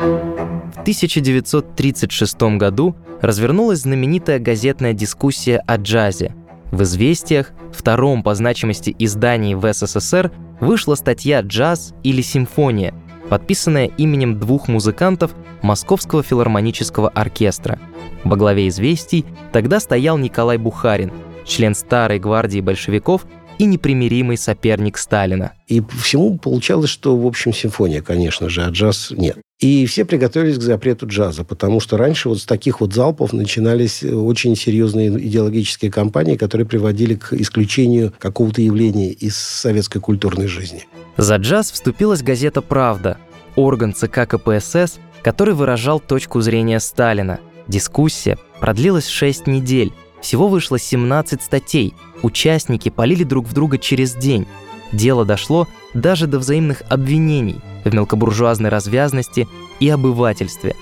В 0.75 0.81
1936 0.81 2.43
году 2.59 2.97
развернулась 3.23 3.81
знаменитая 3.81 4.39
газетная 4.39 4.93
дискуссия 4.93 5.63
о 5.67 5.77
джазе. 5.77 6.35
В 6.73 6.83
«Известиях», 6.83 7.53
втором 7.73 8.25
по 8.25 8.35
значимости 8.35 8.95
издании 8.99 9.55
в 9.55 9.73
СССР, 9.73 10.33
вышла 10.61 10.97
статья 10.97 11.41
«Джаз 11.41 11.95
или 12.03 12.21
симфония», 12.23 12.93
подписанная 13.29 13.87
именем 13.87 14.41
двух 14.41 14.67
музыкантов 14.67 15.31
Московского 15.63 16.25
филармонического 16.25 17.09
оркестра. 17.09 17.79
Во 18.25 18.37
главе 18.37 18.67
«Известий» 18.69 19.25
тогда 19.53 19.79
стоял 19.79 20.19
Николай 20.19 20.59
Бухарин, 20.59 21.13
член 21.47 21.77
старой 21.77 22.19
гвардии 22.19 22.61
большевиков 22.61 23.27
и 23.59 23.65
непримиримый 23.67 24.37
соперник 24.37 24.99
Сталина. 24.99 25.53
И 25.69 25.83
всему 26.03 26.39
получалось, 26.39 26.91
что, 26.91 27.17
в 27.17 27.27
общем, 27.27 27.53
симфония, 27.53 28.03
конечно 28.03 28.49
же, 28.49 28.63
а 28.63 28.71
джаз 28.71 29.13
нет. 29.17 29.39
И 29.61 29.87
все 29.87 30.05
приготовились 30.05 30.59
к 30.59 30.63
запрету 30.63 31.07
джаза, 31.07 31.45
потому 31.45 31.81
что 31.81 31.97
раньше 31.97 32.29
вот 32.29 32.41
с 32.41 32.45
таких 32.45 32.81
вот 32.81 32.93
залпов 32.93 33.33
начинались 33.33 34.03
очень 34.03 34.57
серьезные 34.57 35.09
идеологические 35.09 35.91
кампании, 35.91 36.37
которые 36.37 36.67
приводили 36.67 37.15
к 37.15 37.33
исключению 37.33 38.13
какого-то 38.19 38.61
явления 38.61 39.11
из 39.11 39.37
советской 39.37 40.01
культурной 40.01 40.49
жизни. 40.49 40.87
За 41.17 41.37
джаз 41.37 41.71
вступилась 41.71 42.23
газета 42.23 42.61
«Правда», 42.61 43.19
орган 43.57 43.95
ЦК 43.95 44.29
КПСС, 44.29 44.99
который 45.23 45.55
выражал 45.55 46.01
точку 46.01 46.41
зрения 46.41 46.81
Сталина. 46.81 47.39
Дискуссия 47.69 48.37
продлилась 48.61 49.07
6 49.07 49.47
недель, 49.47 49.93
всего 50.25 50.49
вышло 50.49 50.79
17 50.79 51.43
статей, 51.43 51.95
участники 52.23 52.89
полили 52.89 53.25
друг 53.25 53.47
в 53.47 53.53
друга 53.53 53.77
через 53.77 54.15
день. 54.15 54.47
Дело 54.91 55.27
дошло 55.27 55.69
даже 55.93 56.27
до 56.27 56.39
взаимных 56.39 56.83
обвинений 56.89 57.61
в 57.85 57.95
мелкобуржуазной 57.95 58.71
развязности 58.71 59.47
и 59.81 59.89
обывательстве. 59.91 60.77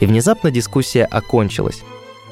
И 0.00 0.06
внезапно 0.06 0.50
дискуссия 0.50 1.04
окончилась. 1.04 1.82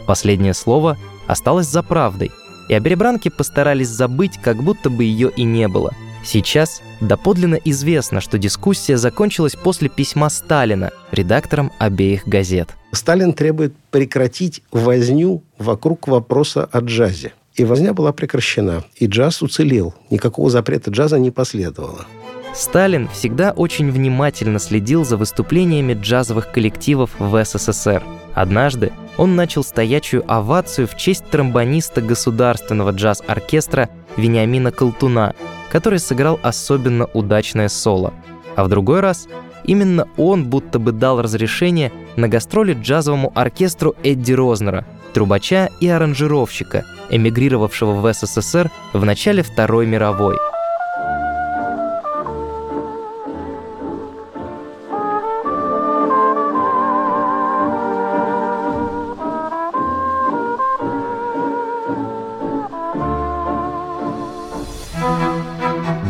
Последнее 0.06 0.54
слово 0.54 0.96
осталось 1.26 1.66
за 1.66 1.82
правдой, 1.82 2.30
и 2.70 2.74
о 2.74 2.80
перебранке 2.80 3.30
постарались 3.30 3.88
забыть, 3.88 4.40
как 4.40 4.62
будто 4.62 4.88
бы 4.88 5.04
ее 5.04 5.30
и 5.36 5.44
не 5.44 5.68
было– 5.68 5.92
Сейчас 6.24 6.82
доподлинно 7.00 7.56
известно, 7.56 8.20
что 8.20 8.38
дискуссия 8.38 8.96
закончилась 8.96 9.54
после 9.54 9.88
письма 9.88 10.30
Сталина 10.30 10.90
редакторам 11.12 11.70
обеих 11.78 12.26
газет. 12.26 12.70
Сталин 12.92 13.32
требует 13.32 13.74
прекратить 13.90 14.62
возню 14.72 15.42
вокруг 15.58 16.08
вопроса 16.08 16.68
о 16.72 16.80
джазе. 16.80 17.32
И 17.54 17.64
возня 17.64 17.92
была 17.92 18.12
прекращена, 18.12 18.84
и 18.96 19.06
джаз 19.06 19.42
уцелел. 19.42 19.94
Никакого 20.10 20.50
запрета 20.50 20.90
джаза 20.90 21.18
не 21.18 21.30
последовало. 21.30 22.06
Сталин 22.54 23.08
всегда 23.08 23.50
очень 23.50 23.90
внимательно 23.90 24.58
следил 24.58 25.04
за 25.04 25.16
выступлениями 25.16 25.94
джазовых 25.94 26.52
коллективов 26.52 27.10
в 27.18 27.44
СССР. 27.44 28.02
Однажды 28.32 28.92
он 29.16 29.36
начал 29.36 29.64
стоячую 29.64 30.24
овацию 30.32 30.86
в 30.86 30.96
честь 30.96 31.24
тромбониста 31.30 32.00
государственного 32.00 32.90
джаз-оркестра 32.90 33.88
Вениамина 34.16 34.70
Колтуна, 34.70 35.34
который 35.74 35.98
сыграл 35.98 36.38
особенно 36.44 37.06
удачное 37.14 37.68
соло. 37.68 38.14
А 38.54 38.62
в 38.62 38.68
другой 38.68 39.00
раз 39.00 39.26
именно 39.64 40.06
он 40.16 40.44
будто 40.44 40.78
бы 40.78 40.92
дал 40.92 41.20
разрешение 41.20 41.90
на 42.14 42.28
гастроли 42.28 42.74
джазовому 42.80 43.32
оркестру 43.34 43.96
Эдди 44.04 44.34
Рознера, 44.34 44.86
трубача 45.14 45.70
и 45.80 45.88
аранжировщика, 45.88 46.84
эмигрировавшего 47.10 47.94
в 47.94 48.14
СССР 48.14 48.70
в 48.92 49.04
начале 49.04 49.42
Второй 49.42 49.86
мировой– 49.86 50.36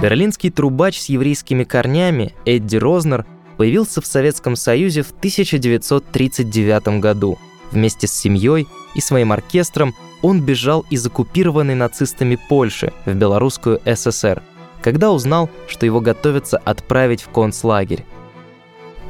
Берлинский 0.04 0.50
трубач 0.50 1.00
с 1.00 1.06
еврейскими 1.06 1.64
корнями 1.64 2.34
Эдди 2.44 2.76
Рознер 2.76 3.24
появился 3.56 4.02
в 4.02 4.06
Советском 4.06 4.54
Союзе 4.54 5.00
в 5.00 5.12
1939 5.12 7.00
году. 7.00 7.38
Вместе 7.70 8.06
с 8.06 8.12
семьей 8.12 8.68
и 8.94 9.00
своим 9.00 9.32
оркестром 9.32 9.94
он 10.20 10.42
бежал 10.42 10.84
из 10.90 11.06
оккупированной 11.06 11.74
нацистами 11.74 12.38
Польши 12.50 12.92
в 13.06 13.14
Белорусскую 13.14 13.80
ССР, 13.86 14.42
когда 14.82 15.10
узнал, 15.10 15.48
что 15.68 15.86
его 15.86 16.02
готовятся 16.02 16.58
отправить 16.58 17.22
в 17.22 17.30
концлагерь. 17.30 18.04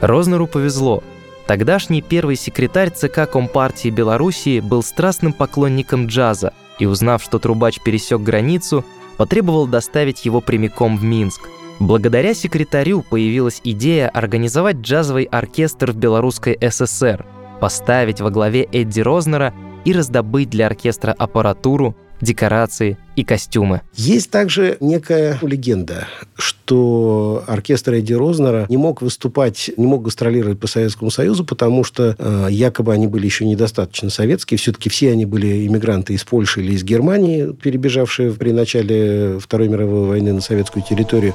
Рознеру 0.01 0.47
повезло. 0.47 1.03
Тогдашний 1.49 2.03
первый 2.03 2.37
секретарь 2.37 2.91
ЦК 2.91 3.29
Компартии 3.29 3.89
Белоруссии 3.89 4.61
был 4.61 4.85
страстным 4.85 5.33
поклонником 5.33 6.07
джаза 6.07 6.53
и, 6.79 6.87
узнав, 6.87 7.21
что 7.21 7.41
трубач 7.41 7.81
пересек 7.81 8.21
границу, 8.21 8.85
потребовал 9.17 9.67
доставить 9.67 10.25
его 10.25 10.41
прямиком 10.41 10.97
в 10.97 11.05
Минск. 11.05 11.49
Благодаря 11.81 12.35
секретарю 12.35 13.03
появилась 13.03 13.61
идея 13.65 14.09
организовать 14.09 14.77
джазовый 14.77 15.25
оркестр 15.25 15.91
в 15.93 15.97
Белорусской 15.97 16.57
ССР, 16.61 17.27
поставить 17.61 18.21
во 18.21 18.31
главе 18.31 18.69
Эдди 18.71 19.01
Рознера 19.01 19.53
и 19.85 19.93
раздобыть 19.93 20.51
для 20.51 20.67
оркестра 20.67 21.13
аппаратуру, 21.13 21.97
декорации 22.21 22.99
и 23.17 23.25
костюмы. 23.25 23.83
Есть 23.95 24.31
также 24.31 24.77
некая 24.81 25.39
легенда, 25.43 26.09
что 26.37 27.45
оркестр 27.47 27.95
Эдди 27.95 28.13
Рознера 28.13 28.67
не 28.69 28.77
мог 28.77 29.03
выступать, 29.03 29.71
не 29.77 29.87
мог 29.87 30.03
гастролировать 30.03 30.59
по 30.59 30.67
Советскому 30.67 31.11
Союзу, 31.11 31.45
потому 31.45 31.85
что 31.85 32.17
э, 32.19 32.49
якобы 32.51 32.93
они 32.93 33.07
были 33.07 33.27
еще 33.27 33.45
недостаточно 33.45 34.11
советские. 34.11 34.59
Все-таки 34.59 34.89
все 34.89 35.13
они 35.13 35.27
были 35.27 35.67
иммигранты 35.67 36.15
из 36.15 36.25
Польши 36.25 36.61
или 36.61 36.73
из 36.73 36.83
Германии, 36.83 37.53
перебежавшие 37.53 38.33
при 38.33 38.51
начале 38.51 39.39
Второй 39.39 39.69
мировой 39.69 40.09
войны 40.09 40.33
на 40.33 40.41
советскую 40.41 40.85
территорию. 40.89 41.35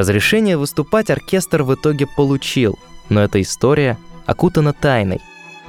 Разрешение 0.00 0.56
выступать 0.56 1.10
оркестр 1.10 1.62
в 1.62 1.74
итоге 1.74 2.06
получил, 2.06 2.78
но 3.10 3.22
эта 3.22 3.42
история 3.42 3.98
окутана 4.24 4.72
тайной. 4.72 5.20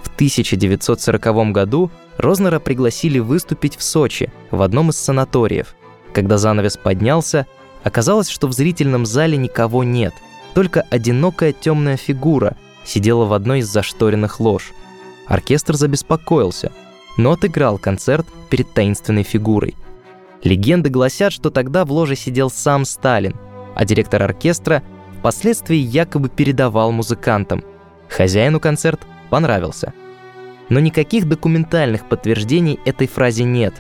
В 0.03 0.07
1940 0.15 1.51
году 1.51 1.91
Рознера 2.17 2.59
пригласили 2.59 3.19
выступить 3.19 3.75
в 3.75 3.83
Сочи, 3.83 4.31
в 4.49 4.61
одном 4.61 4.89
из 4.89 4.95
санаториев. 4.95 5.75
Когда 6.13 6.37
занавес 6.37 6.77
поднялся, 6.77 7.45
оказалось, 7.83 8.29
что 8.29 8.47
в 8.47 8.53
зрительном 8.53 9.05
зале 9.05 9.35
никого 9.35 9.83
нет, 9.83 10.13
только 10.53 10.85
одинокая 10.89 11.51
темная 11.51 11.97
фигура 11.97 12.55
сидела 12.85 13.25
в 13.25 13.33
одной 13.33 13.59
из 13.59 13.67
зашторенных 13.67 14.39
лож. 14.39 14.71
Оркестр 15.27 15.75
забеспокоился, 15.75 16.71
но 17.17 17.33
отыграл 17.33 17.77
концерт 17.77 18.25
перед 18.49 18.71
таинственной 18.71 19.23
фигурой. 19.23 19.75
Легенды 20.41 20.89
гласят, 20.89 21.33
что 21.33 21.49
тогда 21.49 21.83
в 21.83 21.91
ложе 21.91 22.15
сидел 22.15 22.49
сам 22.49 22.85
Сталин– 22.85 23.35
а 23.75 23.85
директор 23.85 24.21
оркестра 24.23 24.83
впоследствии 25.19 25.77
якобы 25.77 26.29
передавал 26.29 26.91
музыкантам. 26.91 27.63
Хозяину 28.09 28.59
концерт 28.59 29.01
понравился. 29.29 29.93
Но 30.69 30.79
никаких 30.79 31.27
документальных 31.27 32.07
подтверждений 32.07 32.79
этой 32.85 33.07
фразе 33.07 33.43
нет. 33.43 33.73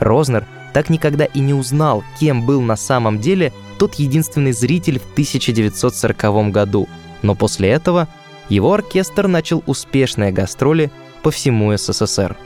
Рознер 0.00 0.46
так 0.72 0.90
никогда 0.90 1.24
и 1.24 1.40
не 1.40 1.54
узнал, 1.54 2.04
кем 2.18 2.44
был 2.44 2.60
на 2.60 2.76
самом 2.76 3.18
деле 3.18 3.52
тот 3.78 3.94
единственный 3.94 4.52
зритель 4.52 4.98
в 4.98 5.12
1940 5.12 6.50
году. 6.50 6.88
Но 7.22 7.34
после 7.34 7.70
этого 7.70 8.08
его 8.48 8.72
оркестр 8.72 9.28
начал 9.28 9.62
успешные 9.66 10.32
гастроли 10.32 10.90
по 11.22 11.30
всему 11.30 11.76
СССР. 11.76 12.36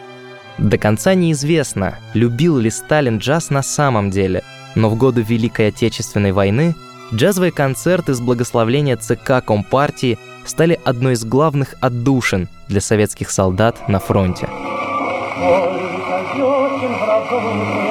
До 0.58 0.78
конца 0.78 1.14
неизвестно, 1.14 1.98
любил 2.14 2.58
ли 2.58 2.70
Сталин 2.70 3.18
джаз 3.18 3.50
на 3.50 3.62
самом 3.62 4.10
деле, 4.10 4.42
но 4.74 4.90
в 4.90 4.96
годы 4.96 5.22
Великой 5.22 5.68
Отечественной 5.68 6.32
войны 6.32 6.74
Джазовые 7.14 7.52
концерты 7.52 8.14
с 8.14 8.20
благословления 8.20 8.96
ЦК 8.96 9.44
Компартии 9.44 10.18
стали 10.46 10.80
одной 10.84 11.12
из 11.12 11.24
главных 11.24 11.74
отдушин 11.80 12.48
для 12.68 12.80
советских 12.80 13.30
солдат 13.30 13.86
на 13.88 13.98
фронте. 13.98 14.48
Сколько 17.28 17.81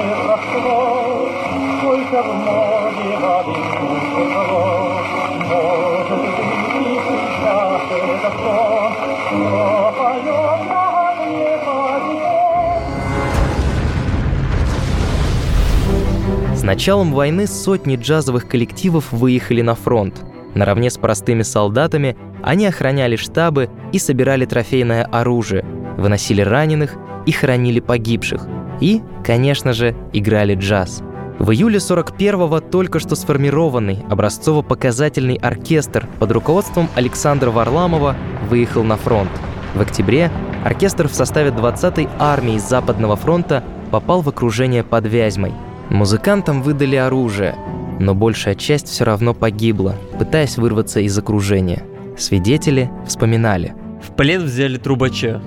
С 16.62 16.64
началом 16.64 17.12
войны 17.12 17.48
сотни 17.48 17.96
джазовых 17.96 18.48
коллективов 18.48 19.12
выехали 19.12 19.64
на 19.64 19.74
фронт. 19.74 20.22
Наравне 20.54 20.92
с 20.92 20.98
простыми 21.00 21.42
солдатами 21.42 22.16
они 22.44 22.68
охраняли 22.68 23.16
штабы 23.16 23.72
и 23.92 23.98
собирали 23.98 24.46
трофейное 24.46 25.06
оружие, 25.06 25.66
выносили 25.98 26.42
раненых 26.42 26.98
и 27.26 27.32
хоронили 27.32 27.80
погибших. 27.80 28.48
И, 28.80 29.02
конечно 29.24 29.74
же, 29.74 29.96
играли 30.14 30.54
джаз. 30.54 31.02
В 31.40 31.50
июле 31.50 31.80
41-го 31.80 32.60
только 32.60 33.00
что 33.00 33.16
сформированный 33.16 34.06
образцово-показательный 34.08 35.38
оркестр 35.38 36.08
под 36.20 36.32
руководством 36.32 36.90
Александра 36.94 37.50
Варламова 37.50 38.16
выехал 38.48 38.84
на 38.84 38.98
фронт. 38.98 39.32
В 39.74 39.82
октябре 39.82 40.30
оркестр 40.64 41.08
в 41.08 41.16
составе 41.16 41.50
20-й 41.50 42.08
армии 42.20 42.60
Западного 42.60 43.16
фронта 43.16 43.64
попал 43.90 44.22
в 44.22 44.30
окружение 44.30 44.84
под 44.84 45.08
Вязьмой. 45.08 45.54
Музыкантам 45.92 46.62
выдали 46.62 46.96
оружие, 46.96 47.54
но 48.00 48.16
большая 48.16 48.56
часть 48.56 48.88
все 48.88 49.04
равно 49.04 49.34
погибла, 49.34 49.96
пытаясь 50.18 50.58
вырваться 50.58 51.02
из 51.02 51.18
окружения. 51.18 51.84
Свидетели 52.18 52.90
вспоминали. 53.06 53.76
В 54.02 54.16
плен 54.16 54.46
взяли 54.46 54.78
трубача. 54.78 55.42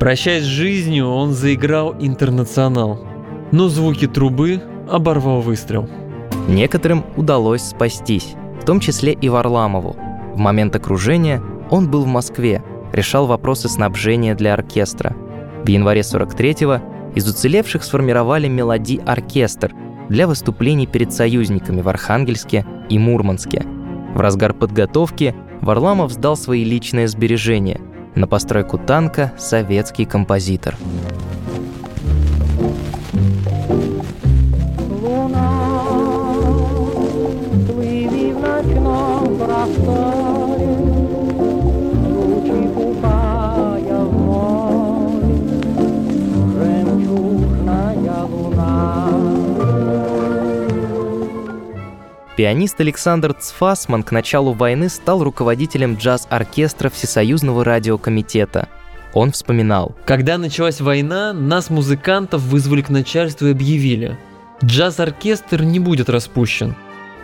Прощаясь 0.00 0.42
с 0.42 0.46
жизнью, 0.46 1.08
он 1.08 1.32
заиграл 1.32 1.94
интернационал. 2.00 3.06
Но 3.52 3.68
звуки 3.68 4.08
трубы 4.08 4.60
оборвал 4.90 5.40
выстрел. 5.40 5.88
Некоторым 6.48 7.04
удалось 7.16 7.62
спастись, 7.62 8.34
в 8.60 8.64
том 8.64 8.80
числе 8.80 9.12
и 9.12 9.28
Варламову. 9.28 9.96
В 10.34 10.38
момент 10.38 10.74
окружения 10.74 11.40
он 11.70 11.88
был 11.88 12.02
в 12.02 12.08
Москве, 12.08 12.60
решал 12.92 13.26
вопросы 13.26 13.68
снабжения 13.68 14.34
для 14.34 14.52
оркестра. 14.52 15.14
В 15.64 15.68
январе 15.68 16.00
43-го 16.00 16.95
из 17.16 17.26
уцелевших 17.26 17.82
сформировали 17.82 18.46
мелодий-оркестр 18.46 19.74
для 20.08 20.28
выступлений 20.28 20.86
перед 20.86 21.12
союзниками 21.12 21.80
в 21.80 21.88
Архангельске 21.88 22.64
и 22.88 22.98
Мурманске. 22.98 23.64
В 24.14 24.20
разгар 24.20 24.52
подготовки 24.52 25.34
Варламов 25.62 26.12
сдал 26.12 26.36
свои 26.36 26.62
личные 26.62 27.08
сбережения 27.08 27.80
на 28.14 28.28
постройку 28.28 28.78
танка 28.78 29.32
советский 29.38 30.04
композитор. 30.04 30.76
Пианист 52.36 52.78
Александр 52.82 53.32
Цфасман 53.32 54.02
к 54.02 54.12
началу 54.12 54.52
войны 54.52 54.90
стал 54.90 55.24
руководителем 55.24 55.94
джаз-оркестра 55.94 56.90
Всесоюзного 56.90 57.64
радиокомитета. 57.64 58.68
Он 59.14 59.32
вспоминал. 59.32 59.96
Когда 60.04 60.36
началась 60.36 60.82
война, 60.82 61.32
нас, 61.32 61.70
музыкантов, 61.70 62.42
вызвали 62.42 62.82
к 62.82 62.90
начальству 62.90 63.46
и 63.46 63.52
объявили. 63.52 64.18
Джаз-оркестр 64.62 65.62
не 65.62 65.80
будет 65.80 66.10
распущен. 66.10 66.74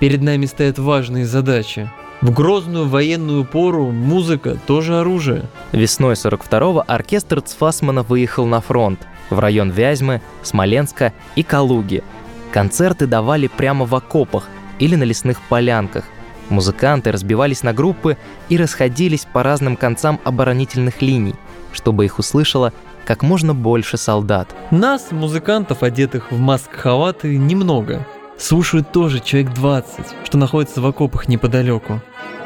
Перед 0.00 0.22
нами 0.22 0.46
стоят 0.46 0.78
важные 0.78 1.26
задачи. 1.26 1.90
В 2.22 2.32
грозную 2.32 2.88
военную 2.88 3.44
пору 3.44 3.90
музыка 3.90 4.56
тоже 4.66 4.98
оружие. 4.98 5.44
Весной 5.72 6.14
42-го 6.14 6.84
оркестр 6.86 7.42
Цфасмана 7.42 8.02
выехал 8.02 8.46
на 8.46 8.62
фронт 8.62 9.00
в 9.28 9.38
район 9.38 9.70
Вязьмы, 9.70 10.22
Смоленска 10.42 11.12
и 11.36 11.42
Калуги. 11.42 12.02
Концерты 12.50 13.06
давали 13.06 13.48
прямо 13.48 13.84
в 13.84 13.94
окопах– 13.94 14.48
или 14.82 14.96
на 14.96 15.04
лесных 15.04 15.40
полянках. 15.42 16.04
Музыканты 16.48 17.12
разбивались 17.12 17.62
на 17.62 17.72
группы 17.72 18.16
и 18.48 18.56
расходились 18.56 19.26
по 19.32 19.44
разным 19.44 19.76
концам 19.76 20.18
оборонительных 20.24 21.00
линий, 21.00 21.36
чтобы 21.72 22.04
их 22.04 22.18
услышало 22.18 22.72
как 23.04 23.22
можно 23.22 23.54
больше 23.54 23.96
солдат. 23.96 24.48
Нас, 24.72 25.12
музыкантов, 25.12 25.84
одетых 25.84 26.32
в 26.32 26.38
маск-халаты, 26.38 27.36
немного. 27.38 28.04
Слушают 28.36 28.90
тоже 28.90 29.20
человек 29.20 29.54
20, 29.54 30.06
что 30.24 30.36
находится 30.36 30.80
в 30.80 30.86
окопах 30.86 31.28
неподалеку. 31.28 32.00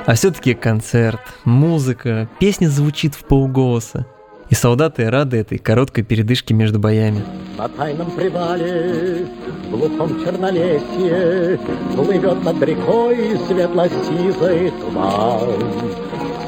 А 0.04 0.14
все-таки 0.14 0.52
концерт, 0.52 1.20
музыка, 1.44 2.28
песня 2.38 2.68
звучит 2.68 3.14
в 3.14 3.24
полголоса. 3.24 4.06
И 4.48 4.54
солдаты 4.54 5.10
рады 5.10 5.38
этой 5.38 5.58
короткой 5.58 6.04
передышке 6.04 6.54
между 6.54 6.78
боями. 6.78 7.22
На 7.58 7.68
тайном 7.68 8.10
привале, 8.10 9.26
в 9.66 9.70
глухом 9.70 10.24
чернолесье, 10.24 11.58
Плывет 11.94 12.44
над 12.44 12.62
рекой 12.62 13.38
светло-сизый 13.48 14.70
туман 14.70 15.96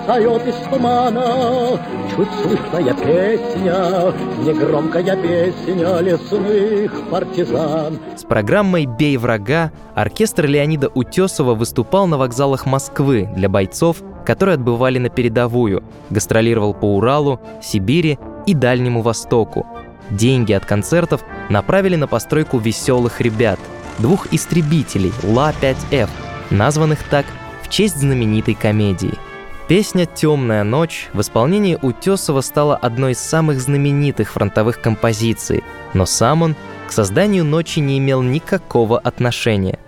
встает 0.09 0.47
из 0.47 0.55
тумана 0.71 1.79
Чуть 2.17 2.29
слышная 2.43 2.95
песня, 2.95 4.13
негромкая 4.43 5.15
песня 5.17 5.99
лесных 6.01 7.11
партизан. 7.11 7.99
С 8.17 8.25
программой 8.25 8.87
«Бей 8.87 9.19
врага» 9.19 9.71
оркестр 9.95 10.47
Леонида 10.47 10.89
Утесова 10.89 11.55
выступал 11.55 12.07
на 12.07 12.17
вокзалах 12.17 12.65
Москвы 12.65 13.29
для 13.37 13.51
бойцов, 13.51 13.99
которые 14.29 14.57
отбывали 14.57 14.99
на 14.99 15.09
передовую, 15.09 15.83
гастролировал 16.11 16.75
по 16.75 16.97
Уралу, 16.97 17.41
Сибири 17.63 18.19
и 18.45 18.53
Дальнему 18.53 19.01
Востоку. 19.01 19.67
Деньги 20.11 20.53
от 20.53 20.67
концертов 20.67 21.25
направили 21.49 21.97
на 21.97 22.07
постройку 22.07 22.59
«Веселых 22.59 23.23
ребят», 23.23 23.59
двух 23.97 24.31
истребителей 24.31 25.15
Ла-5Ф, 25.23 26.11
названных 26.51 27.03
так 27.05 27.25
в 27.63 27.71
честь 27.71 27.97
знаменитой 27.97 28.55
комедии– 28.55 29.15
Песня 29.69 30.07
«Темная 30.07 30.65
ночь» 30.65 31.11
в 31.13 31.21
исполнении 31.21 31.79
Утесова 31.83 32.41
стала 32.41 32.75
одной 32.75 33.13
из 33.13 33.19
самых 33.19 33.61
знаменитых 33.61 34.33
фронтовых 34.33 34.81
композиций, 34.81 35.63
но 35.93 36.07
сам 36.07 36.41
он 36.41 36.57
к 36.87 36.93
созданию 36.93 37.45
«Ночи» 37.45 37.81
не 37.81 37.99
имел 37.99 38.23
никакого 38.23 38.99
отношения. 38.99 39.79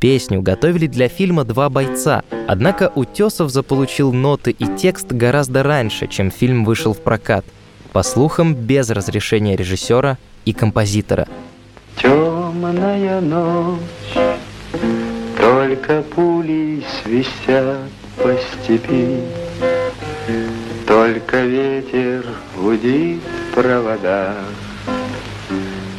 Песню 0.00 0.40
готовили 0.40 0.86
для 0.86 1.08
фильма 1.08 1.44
«Два 1.44 1.68
бойца», 1.68 2.22
однако 2.48 2.90
Утесов 2.94 3.50
заполучил 3.50 4.14
ноты 4.14 4.50
и 4.50 4.64
текст 4.78 5.12
гораздо 5.12 5.62
раньше, 5.62 6.06
чем 6.06 6.30
фильм 6.30 6.64
вышел 6.64 6.94
в 6.94 7.00
прокат. 7.00 7.44
По 7.92 8.02
слухам, 8.02 8.54
без 8.54 8.88
разрешения 8.88 9.56
режиссера 9.56 10.16
и 10.46 10.54
композитора. 10.54 11.28
Темная 12.00 13.20
ночь, 13.20 13.78
только 15.38 16.02
пули 16.14 16.82
свистят 17.02 17.90
по 18.16 18.34
степи. 18.34 19.20
Только 20.86 21.42
ветер 21.42 22.24
гудит 22.56 23.20
провода, 23.54 24.34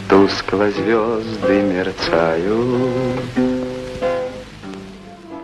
Тускло 0.09 0.71
звезды 0.71 1.61
мерцают. 1.61 3.50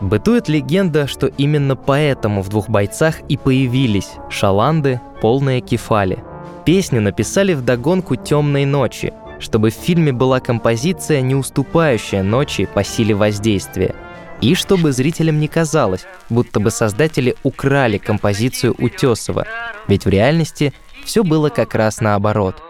Бытует 0.08 0.48
легенда, 0.48 1.06
что 1.06 1.28
именно 1.28 1.76
поэтому 1.76 2.42
в 2.42 2.48
двух 2.48 2.70
бойцах 2.70 3.20
и 3.28 3.36
появились 3.36 4.12
шаланды, 4.30 5.02
полные 5.20 5.60
кефали. 5.60 6.24
Песню 6.66 7.02
написали 7.02 7.54
в 7.54 7.62
догонку 7.62 8.16
темной 8.16 8.64
ночи, 8.64 9.14
чтобы 9.40 9.70
в 9.70 9.74
фильме 9.74 10.14
была 10.14 10.40
композиция, 10.40 11.20
не 11.20 11.36
уступающая 11.36 12.24
ночи 12.24 12.70
по 12.74 12.84
силе 12.84 13.16
воздействия– 13.16 13.94
и 14.40 14.54
чтобы 14.54 14.92
зрителям 14.92 15.40
не 15.40 15.48
казалось, 15.48 16.06
будто 16.30 16.60
бы 16.60 16.70
создатели 16.70 17.36
украли 17.44 17.98
композицию 17.98 18.76
Утесова, 18.78 19.48
ведь 19.88 20.06
в 20.06 20.10
реальности 20.10 20.74
все 21.04 21.24
было 21.24 21.50
как 21.50 21.74
раз 21.74 22.02
наоборот. 22.02 22.62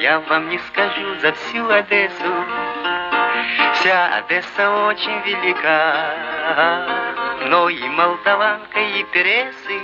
Я 0.00 0.20
вам 0.20 0.50
не 0.50 0.58
скажу 0.68 1.20
за 1.20 1.32
всю 1.32 1.66
Одессу, 1.66 2.30
вся 3.84 4.16
Одесса 4.16 4.70
очень 4.88 5.20
велика, 5.26 6.06
но 7.50 7.68
и 7.68 7.86
молдаванка, 7.90 8.80
и 8.80 9.04
пересы 9.12 9.78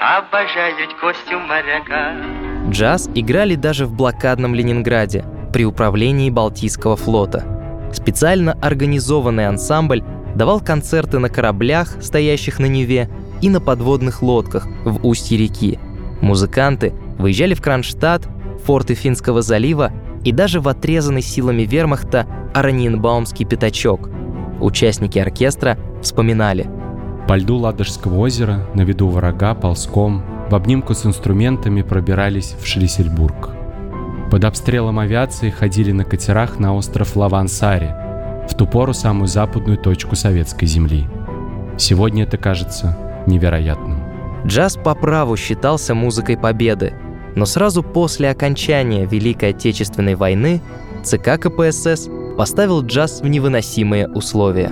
обожают 0.00 0.92
Костю 1.00 1.38
моряка. 1.38 2.14
Джаз 2.70 3.08
играли 3.14 3.54
даже 3.54 3.86
в 3.86 3.94
блокадном 3.94 4.56
Ленинграде 4.56 5.24
при 5.52 5.64
управлении 5.64 6.30
Балтийского 6.30 6.96
флота– 6.96 7.44
Специально 7.92 8.54
организованный 8.54 9.46
ансамбль 9.46 10.02
давал 10.34 10.60
концерты 10.60 11.20
на 11.20 11.28
кораблях, 11.28 12.02
стоящих 12.02 12.58
на 12.58 12.66
Неве, 12.66 13.08
и 13.40 13.48
на 13.48 13.60
подводных 13.60 14.20
лодках 14.20 14.66
в 14.84 15.06
устье 15.06 15.38
реки. 15.38 15.78
Музыканты 16.20 16.92
выезжали 17.18 17.54
в 17.54 17.62
Кронштадт, 17.62 18.26
форты 18.64 18.94
Финского 18.94 19.42
залива 19.42 19.92
и 20.24 20.32
даже 20.32 20.60
в 20.60 20.68
отрезанный 20.68 21.22
силами 21.22 21.62
вермахта 21.62 22.26
Араньенбаумский 22.54 23.44
пятачок. 23.44 24.08
Участники 24.60 25.18
оркестра 25.18 25.78
вспоминали. 26.02 26.68
По 27.28 27.36
льду 27.36 27.56
Ладожского 27.56 28.18
озера, 28.18 28.66
на 28.74 28.82
виду 28.82 29.08
врага, 29.08 29.54
ползком, 29.54 30.22
в 30.50 30.54
обнимку 30.54 30.94
с 30.94 31.06
инструментами 31.06 31.82
пробирались 31.82 32.54
в 32.60 32.66
Шлиссельбург. 32.66 33.50
Под 34.30 34.44
обстрелом 34.44 34.98
авиации 34.98 35.50
ходили 35.50 35.92
на 35.92 36.04
катерах 36.04 36.58
на 36.58 36.74
остров 36.74 37.16
Лавансаре, 37.16 37.96
в 38.48 38.54
ту 38.54 38.66
пору 38.66 38.92
самую 38.92 39.28
западную 39.28 39.78
точку 39.78 40.16
советской 40.16 40.66
земли. 40.66 41.06
Сегодня 41.78 42.24
это 42.24 42.36
кажется 42.36 42.96
невероятным. 43.26 44.02
Джаз 44.46 44.76
по 44.76 44.94
праву 44.94 45.36
считался 45.36 45.94
музыкой 45.94 46.36
победы, 46.36 46.94
но 47.34 47.46
сразу 47.46 47.82
после 47.82 48.30
окончания 48.30 49.06
Великой 49.06 49.50
Отечественной 49.50 50.14
войны 50.14 50.60
ЦК 51.02 51.38
КПСС 51.40 52.08
поставил 52.36 52.82
джаз 52.82 53.20
в 53.20 53.26
невыносимые 53.26 54.08
условия. 54.08 54.70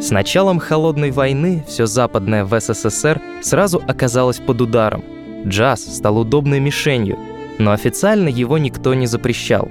С 0.00 0.10
началом 0.10 0.58
Холодной 0.58 1.10
войны 1.10 1.64
все 1.66 1.86
западное 1.86 2.44
в 2.44 2.60
СССР 2.60 3.20
сразу 3.42 3.82
оказалось 3.86 4.38
под 4.38 4.60
ударом. 4.60 5.02
Джаз 5.46 5.82
стал 5.82 6.18
удобной 6.18 6.60
мишенью, 6.60 7.18
но 7.58 7.72
официально 7.72 8.28
его 8.28 8.58
никто 8.58 8.92
не 8.92 9.06
запрещал. 9.06 9.68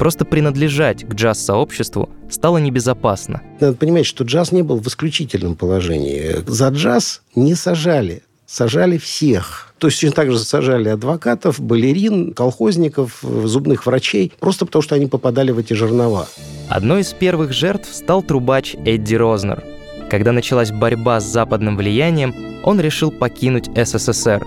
Просто 0.00 0.24
принадлежать 0.24 1.04
к 1.04 1.12
джаз-сообществу 1.12 2.08
стало 2.30 2.56
небезопасно. 2.56 3.42
Надо 3.60 3.74
понимать, 3.74 4.06
что 4.06 4.24
джаз 4.24 4.50
не 4.50 4.62
был 4.62 4.78
в 4.78 4.88
исключительном 4.88 5.56
положении. 5.56 6.36
За 6.46 6.68
джаз 6.68 7.20
не 7.36 7.54
сажали, 7.54 8.22
сажали 8.46 8.96
всех. 8.96 9.74
То 9.76 9.88
есть 9.88 10.00
точно 10.00 10.16
так 10.16 10.32
же 10.32 10.38
сажали 10.38 10.88
адвокатов, 10.88 11.60
балерин, 11.60 12.32
колхозников, 12.32 13.18
зубных 13.20 13.84
врачей, 13.84 14.32
просто 14.40 14.64
потому 14.64 14.80
что 14.80 14.94
они 14.94 15.04
попадали 15.04 15.50
в 15.50 15.58
эти 15.58 15.74
жернова. 15.74 16.26
Одной 16.70 17.02
из 17.02 17.12
первых 17.12 17.52
жертв 17.52 17.94
стал 17.94 18.22
трубач 18.22 18.76
Эдди 18.86 19.16
Рознер. 19.16 19.62
Когда 20.08 20.32
началась 20.32 20.72
борьба 20.72 21.20
с 21.20 21.24
западным 21.24 21.76
влиянием, 21.76 22.34
он 22.64 22.80
решил 22.80 23.10
покинуть 23.10 23.68
СССР. 23.76 24.46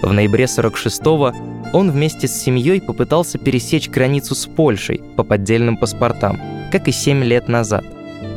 В 0.00 0.10
ноябре 0.10 0.44
46-го 0.44 1.53
он 1.74 1.90
вместе 1.90 2.28
с 2.28 2.32
семьей 2.32 2.80
попытался 2.80 3.36
пересечь 3.36 3.90
границу 3.90 4.36
с 4.36 4.46
Польшей 4.46 5.02
по 5.16 5.24
поддельным 5.24 5.76
паспортам, 5.76 6.40
как 6.70 6.86
и 6.86 6.92
7 6.92 7.24
лет 7.24 7.48
назад, 7.48 7.84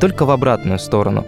только 0.02 0.26
в 0.26 0.32
обратную 0.32 0.80
сторону. 0.80 1.24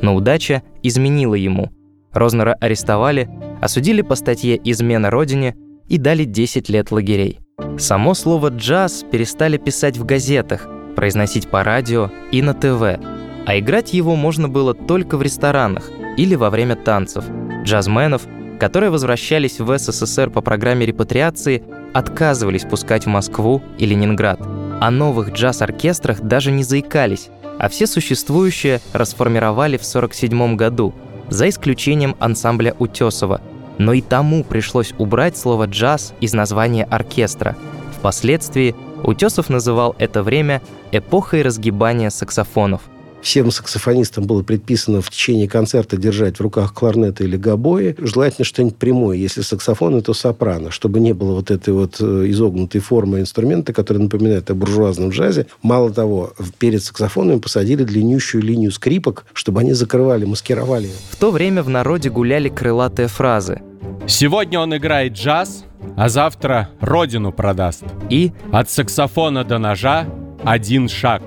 Но 0.00 0.14
удача 0.14 0.62
изменила 0.82 1.34
ему. 1.34 1.70
Рознера 2.10 2.56
арестовали, 2.58 3.28
осудили 3.60 4.00
по 4.00 4.14
статье 4.14 4.58
«Измена 4.64 5.10
Родине» 5.10 5.54
и 5.88 5.98
дали 5.98 6.24
10 6.24 6.70
лет 6.70 6.90
лагерей. 6.90 7.38
Само 7.78 8.14
слово 8.14 8.48
«джаз» 8.48 9.04
перестали 9.10 9.58
писать 9.58 9.98
в 9.98 10.06
газетах, 10.06 10.66
произносить 10.96 11.48
по 11.48 11.62
радио 11.62 12.10
и 12.30 12.40
на 12.40 12.54
ТВ, 12.54 12.98
а 13.44 13.58
играть 13.58 13.92
его 13.92 14.16
можно 14.16 14.48
было 14.48 14.72
только 14.72 15.18
в 15.18 15.22
ресторанах 15.22 15.90
или 16.16 16.34
во 16.34 16.48
время 16.48 16.76
танцев. 16.76 17.26
Джазменов, 17.62 18.22
которые 18.58 18.90
возвращались 18.90 19.60
в 19.60 19.78
СССР 19.78 20.30
по 20.30 20.40
программе 20.40 20.86
репатриации, 20.86 21.62
отказывались 21.92 22.64
пускать 22.64 23.04
в 23.04 23.08
Москву 23.08 23.62
и 23.78 23.86
Ленинград. 23.86 24.40
О 24.80 24.90
новых 24.90 25.32
джаз-оркестрах 25.32 26.20
даже 26.20 26.50
не 26.50 26.62
заикались, 26.62 27.28
а 27.58 27.68
все 27.68 27.86
существующие 27.86 28.80
расформировали 28.92 29.76
в 29.76 29.86
1947 29.86 30.56
году, 30.56 30.94
за 31.28 31.48
исключением 31.48 32.16
ансамбля 32.18 32.74
Утесова. 32.78 33.40
Но 33.78 33.92
и 33.92 34.00
тому 34.00 34.44
пришлось 34.44 34.92
убрать 34.98 35.36
слово 35.36 35.66
«джаз» 35.66 36.12
из 36.20 36.34
названия 36.34 36.84
оркестра. 36.84 37.56
Впоследствии 37.96 38.74
Утесов 39.02 39.48
называл 39.48 39.94
это 39.98 40.22
время 40.22 40.62
эпохой 40.92 41.42
разгибания 41.42 42.10
саксофонов. 42.10 42.82
Всем 43.22 43.52
саксофонистам 43.52 44.24
было 44.24 44.42
предписано 44.42 45.00
в 45.00 45.08
течение 45.08 45.48
концерта 45.48 45.96
держать 45.96 46.38
в 46.38 46.40
руках 46.40 46.74
кларнеты 46.74 47.22
или 47.24 47.36
гобои. 47.36 47.94
Желательно 47.98 48.44
что-нибудь 48.44 48.76
прямое. 48.76 49.16
Если 49.16 49.42
саксофон, 49.42 50.02
то 50.02 50.12
сопрано. 50.12 50.72
Чтобы 50.72 50.98
не 50.98 51.12
было 51.12 51.34
вот 51.34 51.52
этой 51.52 51.72
вот 51.72 51.98
э, 52.00 52.24
изогнутой 52.30 52.80
формы 52.80 53.20
инструмента, 53.20 53.72
который 53.72 53.98
напоминает 53.98 54.50
о 54.50 54.54
буржуазном 54.54 55.10
джазе. 55.10 55.46
Мало 55.62 55.92
того, 55.92 56.32
перед 56.58 56.82
саксофоном 56.82 57.40
посадили 57.40 57.84
длиннющую 57.84 58.42
линию 58.42 58.72
скрипок, 58.72 59.24
чтобы 59.34 59.60
они 59.60 59.72
закрывали, 59.72 60.24
маскировали. 60.24 60.90
В 61.10 61.16
то 61.16 61.30
время 61.30 61.62
в 61.62 61.68
народе 61.68 62.10
гуляли 62.10 62.48
крылатые 62.48 63.06
фразы. 63.06 63.62
Сегодня 64.08 64.58
он 64.58 64.76
играет 64.76 65.12
джаз, 65.12 65.64
а 65.96 66.08
завтра 66.08 66.70
родину 66.80 67.30
продаст. 67.30 67.84
И 68.10 68.32
От 68.50 68.68
саксофона 68.68 69.44
до 69.44 69.58
ножа 69.58 70.08
один 70.44 70.88
шаг. 70.88 71.22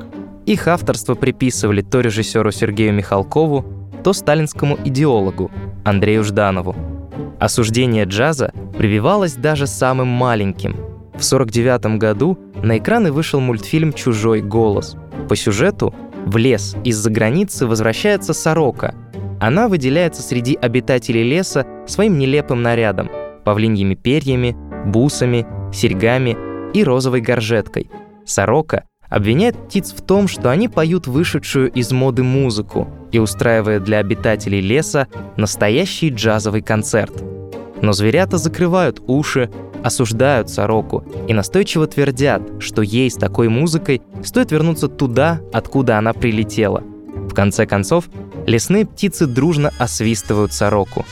Их 0.45 0.67
авторство 0.67 1.15
приписывали 1.15 1.81
то 1.81 2.01
режиссеру 2.01 2.51
Сергею 2.51 2.93
Михалкову, 2.93 3.65
то 4.03 4.13
сталинскому 4.13 4.77
идеологу 4.85 5.51
Андрею 5.83 6.23
Жданову. 6.23 6.75
Осуждение 7.39 8.05
джаза 8.05 8.51
прививалось 8.77 9.33
даже 9.33 9.67
самым 9.67 10.07
маленьким. 10.07 10.73
В 11.13 11.25
1949 11.25 11.97
году 11.99 12.37
на 12.63 12.77
экраны 12.77 13.11
вышел 13.11 13.39
мультфильм 13.39 13.93
«Чужой 13.93 14.41
голос». 14.41 14.95
По 15.29 15.35
сюжету 15.35 15.93
в 16.25 16.37
лес 16.37 16.75
из-за 16.83 17.09
границы 17.09 17.65
возвращается 17.65 18.33
сорока. 18.33 18.93
Она 19.39 19.67
выделяется 19.67 20.21
среди 20.21 20.55
обитателей 20.55 21.23
леса 21.23 21.65
своим 21.87 22.17
нелепым 22.17 22.61
нарядом– 22.61 23.09
павлиньими 23.43 23.95
перьями, 23.95 24.55
бусами, 24.85 25.45
серьгами 25.73 26.37
и 26.73 26.83
розовой 26.83 27.21
горжеткой. 27.21 27.89
Сорока 28.25 28.83
обвиняет 29.09 29.55
птиц 29.67 29.93
в 29.93 30.01
том, 30.01 30.27
что 30.27 30.49
они 30.49 30.67
поют 30.67 31.07
вышедшую 31.07 31.71
из 31.71 31.91
моды 31.91 32.23
музыку 32.23 32.87
и 33.11 33.19
устраивает 33.19 33.83
для 33.83 33.99
обитателей 33.99 34.61
леса 34.61 35.07
настоящий 35.37 36.09
джазовый 36.09 36.61
концерт. 36.61 37.23
Но 37.81 37.93
зверята 37.93 38.37
закрывают 38.37 39.01
уши, 39.05 39.49
осуждают 39.83 40.49
сороку 40.49 41.03
и 41.27 41.33
настойчиво 41.33 41.87
твердят, 41.87 42.41
что 42.59 42.81
ей 42.81 43.09
с 43.09 43.15
такой 43.15 43.49
музыкой 43.49 44.01
стоит 44.23 44.51
вернуться 44.51 44.87
туда, 44.87 45.41
откуда 45.53 45.97
она 45.97 46.13
прилетела. 46.13 46.81
В 46.81 47.33
конце 47.33 47.65
концов, 47.65 48.05
лесные 48.47 48.85
птицы 48.85 49.27
дружно 49.27 49.71
освистывают 49.77 50.53
сороку. 50.53 51.05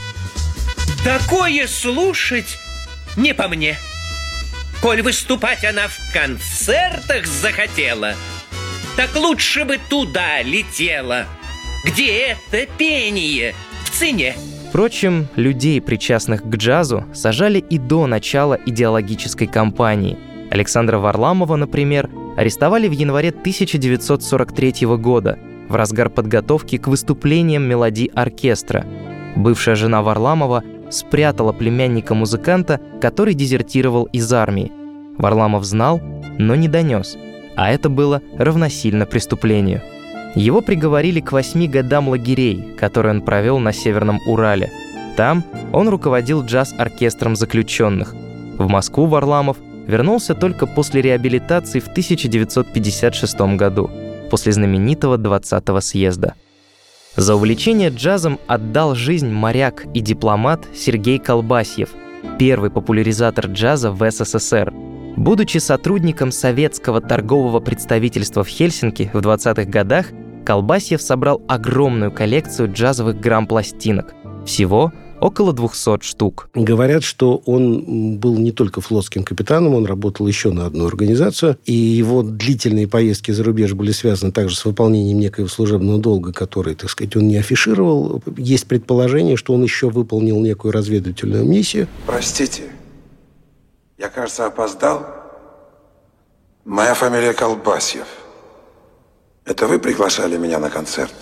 Такое 1.04 1.68
слушать 1.68 2.58
не 3.18 3.34
по 3.34 3.48
мне. 3.48 3.78
Коль 4.84 5.02
выступать 5.02 5.64
она 5.64 5.88
в 5.88 5.98
концертах 6.12 7.26
захотела, 7.26 8.16
так 8.98 9.16
лучше 9.16 9.64
бы 9.64 9.78
туда 9.90 10.42
летела, 10.42 11.24
где 11.86 12.36
это 12.52 12.70
пение 12.78 13.56
в 13.86 13.92
цене. 13.92 14.36
Впрочем, 14.68 15.30
людей, 15.38 15.80
причастных 15.80 16.44
к 16.44 16.54
джазу, 16.58 17.06
сажали 17.14 17.60
и 17.60 17.78
до 17.78 18.08
начала 18.08 18.60
идеологической 18.66 19.48
кампании. 19.48 20.20
Александра 20.52 20.98
Варламова, 20.98 21.56
например, 21.56 22.10
арестовали 22.36 22.90
в 22.90 22.92
январе 22.92 23.30
1943 23.30 24.86
года 24.98 25.40
в 25.70 25.76
разгар 25.76 26.10
подготовки 26.10 26.78
к 26.78 26.88
выступлениям 26.88 27.64
мелодий 27.64 28.08
оркестра. 28.14 28.86
Бывшая 29.38 29.76
жена 29.76 30.02
Варламова 30.02 30.62
спрятала 30.94 31.52
племянника 31.52 32.14
музыканта, 32.14 32.80
который 33.02 33.34
дезертировал 33.34 34.06
из 34.06 34.32
армии. 34.32 34.72
Варламов 35.18 35.64
знал, 35.64 36.02
но 36.38 36.56
не 36.56 36.68
донес, 36.68 37.18
а 37.56 37.72
это 37.72 37.90
было 37.90 38.22
равносильно 38.38 39.06
преступлению. 39.06 39.82
Его 40.36 40.62
приговорили 40.62 41.20
к 41.20 41.32
восьми 41.32 41.68
годам 41.68 42.10
лагерей, 42.10 42.76
которые 42.78 43.14
он 43.14 43.22
провел 43.22 43.60
на 43.60 43.72
Северном 43.72 44.20
Урале. 44.28 44.72
Там 45.16 45.44
он 45.72 45.90
руководил 45.90 46.44
джаз-оркестром 46.44 47.36
заключенных. 47.36 48.16
В 48.58 48.68
Москву 48.68 49.06
Варламов 49.06 49.58
вернулся 49.86 50.34
только 50.34 50.66
после 50.66 51.02
реабилитации 51.02 51.80
в 51.80 51.88
1956 51.88 53.40
году, 53.58 53.92
после 54.32 54.54
знаменитого 54.54 55.18
20-го 55.18 55.82
съезда. 55.82 56.34
За 57.16 57.36
увлечение 57.36 57.90
джазом 57.90 58.40
отдал 58.48 58.96
жизнь 58.96 59.30
моряк 59.30 59.86
и 59.94 60.00
дипломат 60.00 60.66
Сергей 60.74 61.20
Колбасьев, 61.20 61.90
первый 62.40 62.72
популяризатор 62.72 63.48
джаза 63.48 63.92
в 63.92 64.10
СССР. 64.10 64.74
Будучи 65.16 65.60
сотрудником 65.60 66.32
советского 66.32 67.02
торгового 67.02 67.60
представительства 67.60 68.44
в 68.44 68.48
Хельсинки 68.48 69.12
в 69.14 69.18
20-х 69.18 69.66
годах, 69.66 70.08
Колбасьев 70.44 71.04
собрал 71.04 71.40
огромную 71.48 72.12
коллекцию 72.12 72.74
джазовых 72.74 73.20
грамм-пластинок. 73.20 74.16
Всего 74.46 74.92
около 75.24 75.54
200 75.54 76.04
штук. 76.04 76.50
Говорят, 76.54 77.04
что 77.04 77.42
он 77.46 78.18
был 78.18 78.38
не 78.38 78.52
только 78.52 78.82
флотским 78.82 79.24
капитаном, 79.24 79.74
он 79.74 79.86
работал 79.86 80.28
еще 80.28 80.52
на 80.52 80.66
одну 80.66 80.86
организацию, 80.86 81.58
и 81.66 81.74
его 81.74 82.24
длительные 82.24 82.88
поездки 82.88 83.32
за 83.32 83.44
рубеж 83.44 83.74
были 83.74 83.92
связаны 83.92 84.32
также 84.32 84.56
с 84.56 84.66
выполнением 84.66 85.20
некоего 85.20 85.48
служебного 85.48 86.00
долга, 86.00 86.34
который, 86.34 86.76
так 86.76 86.90
сказать, 86.90 87.16
он 87.16 87.28
не 87.28 87.38
афишировал. 87.38 88.22
Есть 88.38 88.68
предположение, 88.68 89.38
что 89.38 89.54
он 89.54 89.64
еще 89.64 89.90
выполнил 89.90 90.40
некую 90.40 90.74
разведывательную 90.74 91.46
миссию. 91.46 91.88
Простите, 92.06 92.64
я, 93.98 94.10
кажется, 94.10 94.46
опоздал. 94.46 95.06
Моя 96.66 96.94
фамилия 96.94 97.34
Колбасьев. 97.34 98.08
Это 99.46 99.68
вы 99.68 99.80
приглашали 99.80 100.38
меня 100.38 100.60
на 100.60 100.70
концерт? 100.70 101.14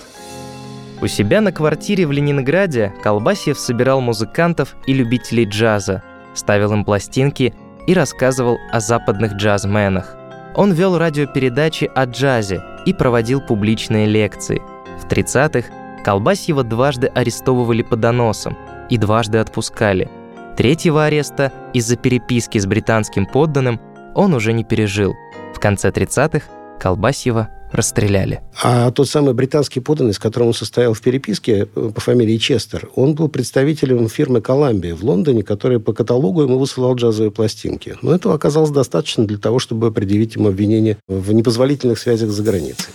У 1.01 1.07
себя 1.07 1.41
на 1.41 1.51
квартире 1.51 2.05
в 2.05 2.11
Ленинграде 2.11 2.93
Колбасьев 3.01 3.57
собирал 3.57 4.01
музыкантов 4.01 4.75
и 4.85 4.93
любителей 4.93 5.45
джаза, 5.45 6.03
ставил 6.35 6.73
им 6.73 6.85
пластинки 6.85 7.55
и 7.87 7.93
рассказывал 7.95 8.59
о 8.71 8.79
западных 8.79 9.33
джазменах. 9.33 10.15
Он 10.55 10.71
вел 10.71 10.99
радиопередачи 10.99 11.89
о 11.95 12.05
джазе 12.05 12.61
и 12.85 12.93
проводил 12.93 13.41
публичные 13.41 14.05
лекции. 14.05 14.61
В 14.99 15.07
30-х 15.07 16.03
Колбасьева 16.03 16.63
дважды 16.63 17.07
арестовывали 17.07 17.81
по 17.81 17.95
доносам 17.95 18.55
и 18.89 18.97
дважды 18.97 19.39
отпускали. 19.39 20.07
Третьего 20.55 21.05
ареста 21.05 21.51
из-за 21.73 21.95
переписки 21.95 22.59
с 22.59 22.67
британским 22.67 23.25
подданным 23.25 23.79
он 24.13 24.35
уже 24.35 24.53
не 24.53 24.63
пережил. 24.63 25.15
В 25.55 25.59
конце 25.59 25.89
30-х 25.89 26.45
Колбасьева 26.79 27.49
расстреляли. 27.71 28.41
А 28.61 28.91
тот 28.91 29.09
самый 29.09 29.33
британский 29.33 29.79
подданный, 29.79 30.13
с 30.13 30.19
которым 30.19 30.49
он 30.49 30.53
состоял 30.53 30.93
в 30.93 31.01
переписке 31.01 31.67
э, 31.73 31.91
по 31.93 32.01
фамилии 32.01 32.37
Честер, 32.37 32.89
он 32.95 33.15
был 33.15 33.29
представителем 33.29 34.07
фирмы 34.09 34.41
Коламбия 34.41 34.95
в 34.95 35.03
Лондоне, 35.03 35.43
которая 35.43 35.79
по 35.79 35.93
каталогу 35.93 36.41
ему 36.43 36.57
высылал 36.57 36.95
джазовые 36.95 37.31
пластинки. 37.31 37.97
Но 38.01 38.13
этого 38.13 38.35
оказалось 38.35 38.71
достаточно 38.71 39.25
для 39.25 39.37
того, 39.37 39.59
чтобы 39.59 39.91
предъявить 39.91 40.35
ему 40.35 40.49
обвинение 40.49 40.97
в 41.07 41.31
непозволительных 41.31 41.99
связях 41.99 42.29
за 42.29 42.43
границей. 42.43 42.89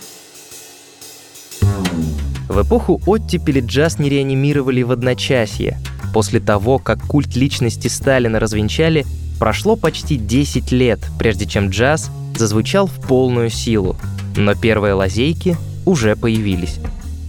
В 2.49 2.61
эпоху 2.61 3.01
оттепели 3.05 3.59
джаз 3.59 3.99
не 3.99 4.09
реанимировали 4.09 4.81
в 4.81 4.91
одночасье. 4.91 5.77
После 6.13 6.39
того, 6.39 6.79
как 6.79 7.01
культ 7.05 7.35
личности 7.35 7.87
Сталина 7.87 8.39
развенчали, 8.39 9.05
прошло 9.37 9.75
почти 9.75 10.15
10 10.15 10.71
лет, 10.71 10.99
прежде 11.19 11.45
чем 11.45 11.69
джаз 11.69 12.09
зазвучал 12.35 12.87
в 12.87 12.99
полную 13.07 13.49
силу. 13.49 13.95
Но 14.37 14.55
первые 14.55 14.93
лазейки 14.93 15.57
уже 15.85 16.15
появились. 16.15 16.79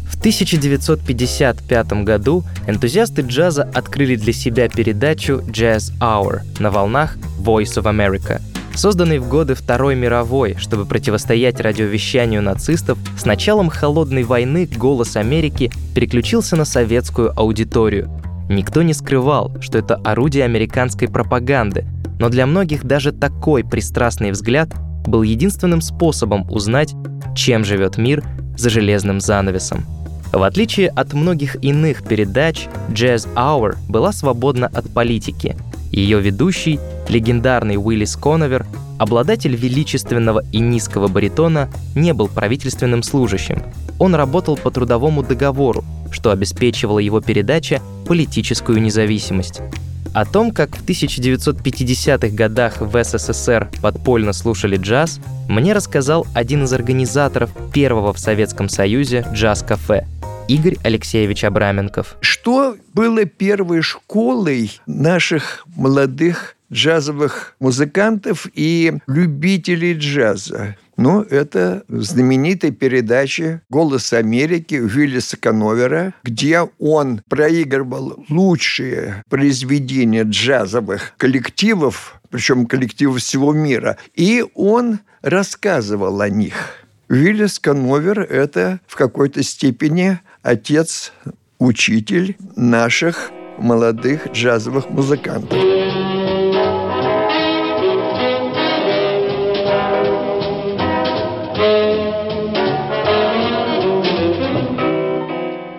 В 0.08 0.18
1955 0.18 2.04
году 2.04 2.44
энтузиасты 2.66 3.22
джаза 3.22 3.62
открыли 3.74 4.16
для 4.16 4.32
себя 4.32 4.68
передачу 4.68 5.42
Jazz 5.46 5.92
Hour 6.00 6.40
на 6.58 6.70
волнах 6.70 7.16
Voice 7.40 7.80
of 7.80 7.84
America, 7.84 8.40
созданный 8.74 9.18
в 9.18 9.28
годы 9.28 9.54
Второй 9.54 9.94
мировой, 9.94 10.56
чтобы 10.58 10.86
противостоять 10.86 11.60
радиовещанию 11.60 12.42
нацистов, 12.42 12.98
с 13.16 13.24
началом 13.24 13.70
Холодной 13.70 14.24
войны 14.24 14.68
«Голос 14.76 15.16
Америки» 15.16 15.70
переключился 15.94 16.56
на 16.56 16.64
советскую 16.64 17.32
аудиторию. 17.38 18.10
Никто 18.48 18.82
не 18.82 18.94
скрывал, 18.94 19.52
что 19.60 19.78
это 19.78 19.96
орудие 19.96 20.44
американской 20.44 21.08
пропаганды, 21.08 21.86
но 22.18 22.28
для 22.28 22.46
многих 22.46 22.84
даже 22.84 23.12
такой 23.12 23.62
пристрастный 23.62 24.32
взгляд 24.32 24.70
был 25.06 25.22
единственным 25.22 25.80
способом 25.80 26.50
узнать, 26.50 26.94
чем 27.34 27.64
живет 27.64 27.98
мир 27.98 28.24
за 28.56 28.70
железным 28.70 29.20
занавесом. 29.20 29.84
В 30.32 30.42
отличие 30.42 30.88
от 30.88 31.14
многих 31.14 31.56
иных 31.62 32.02
передач, 32.02 32.68
Jazz 32.90 33.26
Hour 33.34 33.76
была 33.88 34.12
свободна 34.12 34.66
от 34.66 34.90
политики. 34.90 35.56
Ее 35.90 36.20
ведущий, 36.20 36.78
легендарный 37.08 37.76
Уиллис 37.76 38.14
Коновер, 38.16 38.66
обладатель 38.98 39.56
величественного 39.56 40.42
и 40.52 40.58
низкого 40.58 41.08
баритона, 41.08 41.70
не 41.94 42.12
был 42.12 42.28
правительственным 42.28 43.02
служащим. 43.02 43.62
Он 43.98 44.14
работал 44.14 44.56
по 44.56 44.70
трудовому 44.70 45.22
договору, 45.22 45.84
что 46.10 46.30
обеспечивало 46.30 46.98
его 46.98 47.20
передаче 47.20 47.80
политическую 48.06 48.82
независимость. 48.82 49.60
О 50.14 50.24
том, 50.24 50.50
как 50.50 50.76
в 50.76 50.84
1950-х 50.84 52.28
годах 52.34 52.80
в 52.80 53.04
СССР 53.04 53.70
подпольно 53.82 54.32
слушали 54.32 54.76
джаз, 54.76 55.20
мне 55.48 55.72
рассказал 55.72 56.26
один 56.34 56.64
из 56.64 56.72
организаторов 56.72 57.50
первого 57.72 58.12
в 58.12 58.18
Советском 58.18 58.68
Союзе 58.68 59.26
джаз-кафе– 59.32 60.06
Игорь 60.48 60.78
Алексеевич 60.82 61.44
Абраменков. 61.44 62.16
Что 62.20 62.76
было 62.94 63.26
первой 63.26 63.82
школой 63.82 64.80
наших 64.86 65.66
молодых 65.76 66.56
джазовых 66.72 67.56
музыкантов 67.60 68.46
и 68.54 68.94
любителей 69.06 69.94
джаза? 69.94 70.76
Ну, 70.96 71.22
это 71.22 71.84
знаменитая 71.88 72.72
передача 72.72 73.62
«Голос 73.70 74.12
Америки» 74.12 74.74
Уиллиса 74.74 75.36
Коновера, 75.36 76.12
где 76.24 76.62
он 76.80 77.22
проигрывал 77.28 78.24
лучшие 78.28 79.22
произведения 79.28 80.24
джазовых 80.24 81.14
коллективов, 81.16 82.20
причем 82.30 82.66
коллективов 82.66 83.20
всего 83.20 83.52
мира, 83.52 83.96
и 84.14 84.44
он 84.54 84.98
рассказывал 85.22 86.20
о 86.20 86.28
них. 86.28 86.54
Уиллис 87.08 87.60
Коновер– 87.60 88.20
это 88.20 88.80
в 88.88 88.96
какой-то 88.96 89.44
степени 89.44 90.18
отец, 90.42 91.12
учитель 91.60 92.36
наших 92.56 93.30
молодых 93.58 94.32
джазовых 94.32 94.90
музыкантов. 94.90 95.58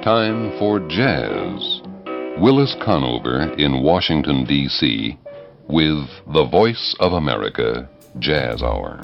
Time 0.04 0.58
for 0.58 0.80
jazz. 0.88 1.82
Willis 2.40 2.74
Conover 2.86 3.54
in 3.58 3.84
Washington, 3.84 4.46
D.C. 4.46 5.20
with 5.68 6.08
The 6.34 6.46
Voice 6.46 6.96
of 7.02 7.12
America 7.12 7.90
Jazz 8.18 8.64
Hour. 8.64 9.02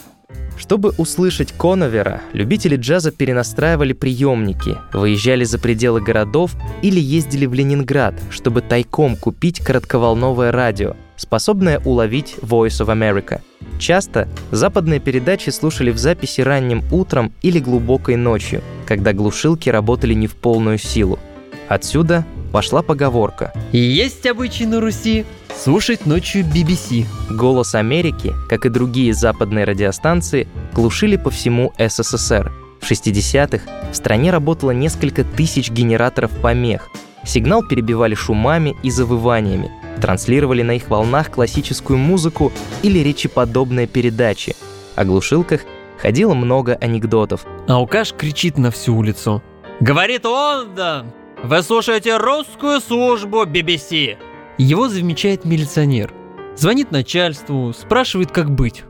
Чтобы 0.57 0.93
услышать 0.97 1.51
Коновера, 1.51 2.21
любители 2.33 2.77
джаза 2.77 3.11
перенастраивали 3.11 3.93
приемники, 3.93 4.77
выезжали 4.93 5.43
за 5.43 5.59
пределы 5.59 6.01
городов 6.01 6.55
или 6.81 6.99
ездили 6.99 7.45
в 7.45 7.53
Ленинград, 7.53 8.15
чтобы 8.29 8.61
тайком 8.61 9.17
купить 9.17 9.59
коротковолновое 9.59 10.51
радио, 10.51 10.95
способное 11.17 11.79
уловить 11.79 12.35
Voice 12.41 12.83
of 12.83 12.87
America. 12.87 13.41
Часто 13.79 14.29
западные 14.51 14.99
передачи 14.99 15.49
слушали 15.49 15.91
в 15.91 15.97
записи 15.97 16.41
ранним 16.41 16.83
утром 16.91 17.33
или 17.41 17.59
глубокой 17.59 18.15
ночью, 18.15 18.61
когда 18.85 19.11
глушилки 19.11 19.69
работали 19.69 20.13
не 20.13 20.27
в 20.27 20.35
полную 20.35 20.77
силу. 20.77 21.19
Отсюда 21.67 22.25
пошла 22.51 22.81
поговорка. 22.81 23.53
Есть 23.73 24.25
обычай 24.25 24.65
на 24.65 24.79
Руси 24.79 25.25
слушать 25.57 26.05
ночью 26.05 26.43
BBC. 26.43 27.05
Голос 27.29 27.75
Америки, 27.75 28.33
как 28.49 28.65
и 28.65 28.69
другие 28.69 29.13
западные 29.13 29.65
радиостанции, 29.65 30.47
глушили 30.73 31.15
по 31.15 31.29
всему 31.29 31.73
СССР. 31.77 32.51
В 32.81 32.91
60-х 32.91 33.63
в 33.91 33.95
стране 33.95 34.31
работало 34.31 34.71
несколько 34.71 35.23
тысяч 35.23 35.71
генераторов 35.71 36.31
помех. 36.41 36.89
Сигнал 37.25 37.63
перебивали 37.63 38.13
шумами 38.13 38.75
и 38.83 38.91
завываниями, 38.91 39.71
транслировали 39.99 40.61
на 40.61 40.71
их 40.71 40.89
волнах 40.89 41.31
классическую 41.31 41.97
музыку 41.97 42.51
или 42.83 42.99
речеподобные 42.99 43.87
передачи. 43.87 44.55
О 44.95 45.03
глушилках 45.03 45.61
ходило 45.97 46.35
много 46.35 46.75
анекдотов. 46.75 47.45
Аукаш 47.67 48.13
кричит 48.13 48.57
на 48.57 48.69
всю 48.69 48.95
улицу. 48.95 49.41
«Говорит 49.79 50.25
Лондон! 50.25 51.11
Вы 51.43 51.63
слушаете 51.63 52.17
русскую 52.17 52.79
службу 52.79 53.45
BBC!» 53.45 54.17
Его 54.57 54.87
замечает 54.87 55.43
милиционер. 55.43 56.13
Звонит 56.55 56.89
начальству, 56.89 57.73
спрашивает, 57.73 58.31
как 58.31 58.49
быть. 58.49 58.83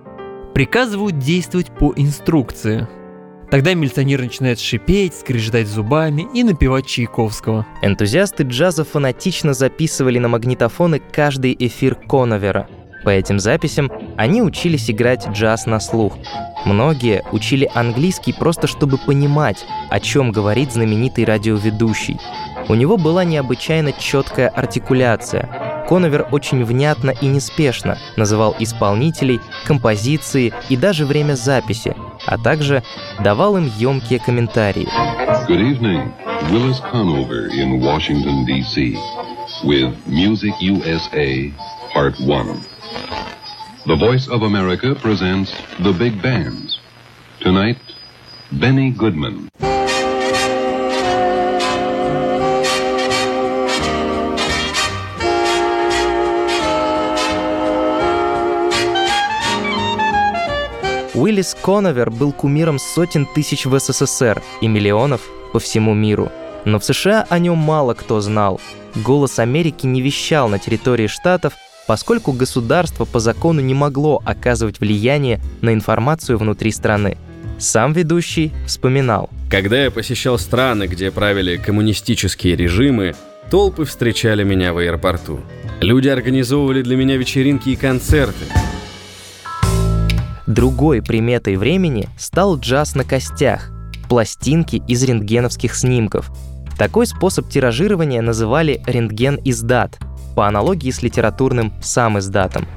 Приказывают 0.54 1.18
действовать 1.18 1.72
по 1.72 1.92
инструкции. 1.96 2.88
Тогда 3.50 3.74
милиционер 3.74 4.22
начинает 4.22 4.60
шипеть, 4.60 5.16
скрежетать 5.16 5.68
зубами 5.68 6.28
и 6.36 6.44
напевать 6.44 6.86
Чайковского. 6.86 7.66
Энтузиасты 7.82 8.44
джаза 8.44 8.84
фанатично 8.84 9.56
записывали 9.56 10.20
на 10.20 10.28
магнитофоны 10.28 11.02
каждый 11.12 11.56
эфир 11.58 11.96
Коновера. 11.96 12.70
По 13.04 13.10
этим 13.10 13.40
записям 13.40 13.92
они 14.18 14.44
учились 14.44 14.90
играть 14.92 15.28
джаз 15.28 15.66
на 15.66 15.80
слух. 15.80 16.18
Многие 16.66 17.24
учили 17.32 17.70
английский 17.74 18.34
просто 18.34 18.68
чтобы 18.68 18.98
понимать, 18.98 19.66
о 19.90 20.00
чем 20.00 20.32
говорит 20.32 20.74
знаменитый 20.74 21.26
радиоведущий. 21.26 22.20
У 22.68 22.74
него 22.74 22.98
была 22.98 23.24
необычайно 23.24 23.92
четкая 23.94 24.50
артикуляция. 24.50 25.86
Коновер 25.88 26.28
очень 26.32 26.66
внятно 26.66 27.12
и 27.12 27.28
неспешно 27.28 28.00
называл 28.18 28.56
исполнителей, 28.60 29.40
композиции 29.66 30.52
и 30.70 30.76
даже 30.76 31.06
время 31.06 31.36
записи, 31.36 31.96
а 32.26 32.38
также 32.38 32.84
давал 33.20 33.58
им 33.58 33.72
емкие 33.78 34.20
комментарии. 34.20 34.88
Good 35.48 35.62
evening. 35.62 36.12
Willis 36.52 36.82
Conover 36.92 37.50
in 37.50 37.82
Washington, 37.82 38.46
D.C. 38.46 38.98
with 39.64 39.96
Music 40.08 40.54
USA 40.60 41.54
Part 41.94 42.20
1. 42.20 42.62
The 43.86 43.96
Voice 43.96 44.28
of 44.28 44.42
America 44.42 44.96
presents 44.96 45.54
The 45.80 45.94
Big 45.94 46.20
Bands. 46.20 46.80
Tonight, 47.40 47.78
Benny 48.52 48.90
Goodman. 48.90 49.50
Уиллис 61.16 61.56
Коновер 61.62 62.12
был 62.12 62.34
кумиром 62.34 62.78
сотен 62.78 63.26
тысяч 63.26 63.66
в 63.66 63.80
СССР 63.80 64.42
и 64.60 64.68
миллионов 64.68 65.22
по 65.54 65.60
всему 65.60 65.94
миру. 65.94 66.30
Но 66.66 66.78
в 66.78 66.84
США 66.84 67.26
о 67.30 67.40
нем 67.40 67.58
мало 67.58 67.94
кто 67.94 68.20
знал. 68.20 68.60
«Голос 68.96 69.40
Америки» 69.40 69.86
не 69.86 70.02
вещал 70.02 70.50
на 70.50 70.60
территории 70.60 71.08
штатов, 71.08 71.54
поскольку 71.88 72.34
государство 72.34 73.06
по 73.06 73.20
закону 73.20 73.62
не 73.62 73.74
могло 73.74 74.22
оказывать 74.26 74.80
влияние 74.82 75.40
на 75.62 75.74
информацию 75.74 76.38
внутри 76.38 76.72
страны. 76.72 77.18
Сам 77.60 77.94
ведущий 77.94 78.52
вспоминал. 78.68 79.30
Когда 79.50 79.84
я 79.84 79.92
посещал 79.92 80.38
страны, 80.38 80.88
где 80.88 81.12
правили 81.12 81.56
коммунистические 81.56 82.58
режимы, 82.58 83.16
толпы 83.50 83.86
встречали 83.86 84.44
меня 84.44 84.74
в 84.74 84.80
аэропорту. 84.80 85.40
Люди 85.80 86.10
организовывали 86.10 86.82
для 86.82 86.98
меня 86.98 87.16
вечеринки 87.16 87.70
и 87.70 87.76
концерты. 87.78 88.46
Другой 90.48 91.02
приметой 91.02 91.56
времени 91.56 92.08
стал 92.18 92.58
джаз 92.58 92.96
на 92.96 93.04
костях, 93.04 93.72
пластинки 94.08 94.82
из 94.88 95.04
рентгеновских 95.04 95.74
снимков. 95.74 96.32
Такой 96.78 97.08
способ 97.08 97.50
тиражирования 97.50 98.22
называли 98.22 98.82
рентген-издат, 98.86 99.98
по 100.36 100.48
аналогии 100.48 100.92
с 100.92 101.02
литературным 101.02 101.74
сам 101.82 102.20
издатом. 102.20 102.68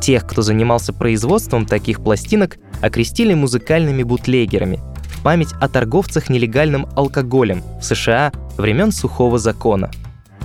Тех, 0.00 0.26
кто 0.26 0.42
занимался 0.42 0.92
производством 0.92 1.64
таких 1.64 2.02
пластинок, 2.02 2.58
окрестили 2.82 3.32
музыкальными 3.32 4.02
бутлегерами 4.02 4.80
в 5.04 5.22
память 5.22 5.54
о 5.60 5.68
торговцах 5.68 6.28
нелегальным 6.28 6.86
алкоголем 6.96 7.62
в 7.80 7.84
США 7.84 8.32
времен 8.58 8.92
сухого 8.92 9.38
закона. 9.38 9.90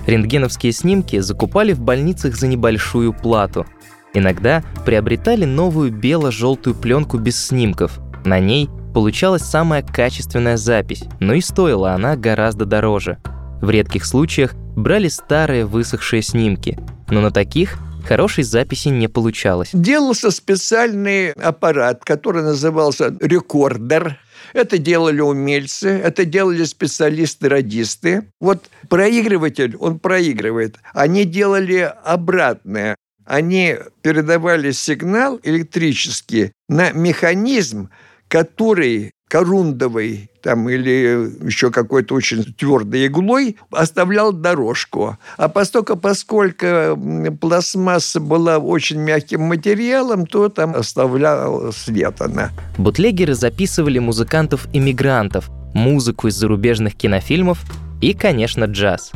Рентгеновские 0.06 0.72
снимки 0.72 1.18
закупали 1.18 1.74
в 1.74 1.80
больницах 1.80 2.36
за 2.36 2.46
небольшую 2.46 3.12
плату. 3.12 3.66
Иногда 4.12 4.64
приобретали 4.84 5.44
новую 5.44 5.92
бело-желтую 5.92 6.74
пленку 6.74 7.18
без 7.18 7.46
снимков. 7.46 8.00
На 8.24 8.40
ней 8.40 8.68
получалась 8.92 9.42
самая 9.42 9.82
качественная 9.82 10.56
запись, 10.56 11.04
но 11.20 11.34
и 11.34 11.40
стоила 11.40 11.92
она 11.92 12.16
гораздо 12.16 12.64
дороже. 12.64 13.18
В 13.62 13.70
редких 13.70 14.04
случаях 14.04 14.54
брали 14.76 15.08
старые 15.08 15.64
высохшие 15.64 16.22
снимки, 16.22 16.78
но 17.08 17.20
на 17.20 17.30
таких 17.30 17.78
хорошей 18.04 18.44
записи 18.44 18.88
не 18.88 19.08
получалось. 19.08 19.70
Делался 19.72 20.30
специальный 20.30 21.30
аппарат, 21.32 22.04
который 22.04 22.42
назывался 22.42 23.14
рекордер. 23.20 24.18
Это 24.52 24.78
делали 24.78 25.20
умельцы, 25.20 25.88
это 25.88 26.24
делали 26.24 26.64
специалисты-радисты. 26.64 28.24
Вот 28.40 28.64
проигрыватель, 28.88 29.76
он 29.76 30.00
проигрывает. 30.00 30.78
Они 30.92 31.24
делали 31.24 31.92
обратное. 32.04 32.96
Они 33.30 33.76
передавали 34.02 34.72
сигнал 34.72 35.38
электрический 35.44 36.50
на 36.68 36.90
механизм, 36.90 37.88
который 38.26 39.12
корундовый 39.28 40.30
там, 40.42 40.68
или 40.68 41.46
еще 41.46 41.70
какой-то 41.70 42.16
очень 42.16 42.42
твердой 42.42 43.06
иглой 43.06 43.56
оставлял 43.70 44.32
дорожку. 44.32 45.16
А 45.36 45.48
поскольку, 45.48 45.96
поскольку 45.96 46.98
пластмасса 47.40 48.18
была 48.18 48.58
очень 48.58 48.98
мягким 48.98 49.42
материалом, 49.42 50.26
то 50.26 50.48
там 50.48 50.74
оставлял 50.74 51.72
след 51.72 52.20
она. 52.20 52.50
Бутлегеры 52.78 53.34
записывали 53.34 54.00
музыкантов-иммигрантов, 54.00 55.48
музыку 55.72 56.26
из 56.26 56.34
зарубежных 56.34 56.96
кинофильмов 56.96 57.60
и, 58.00 58.12
конечно, 58.12 58.64
джаз. 58.64 59.12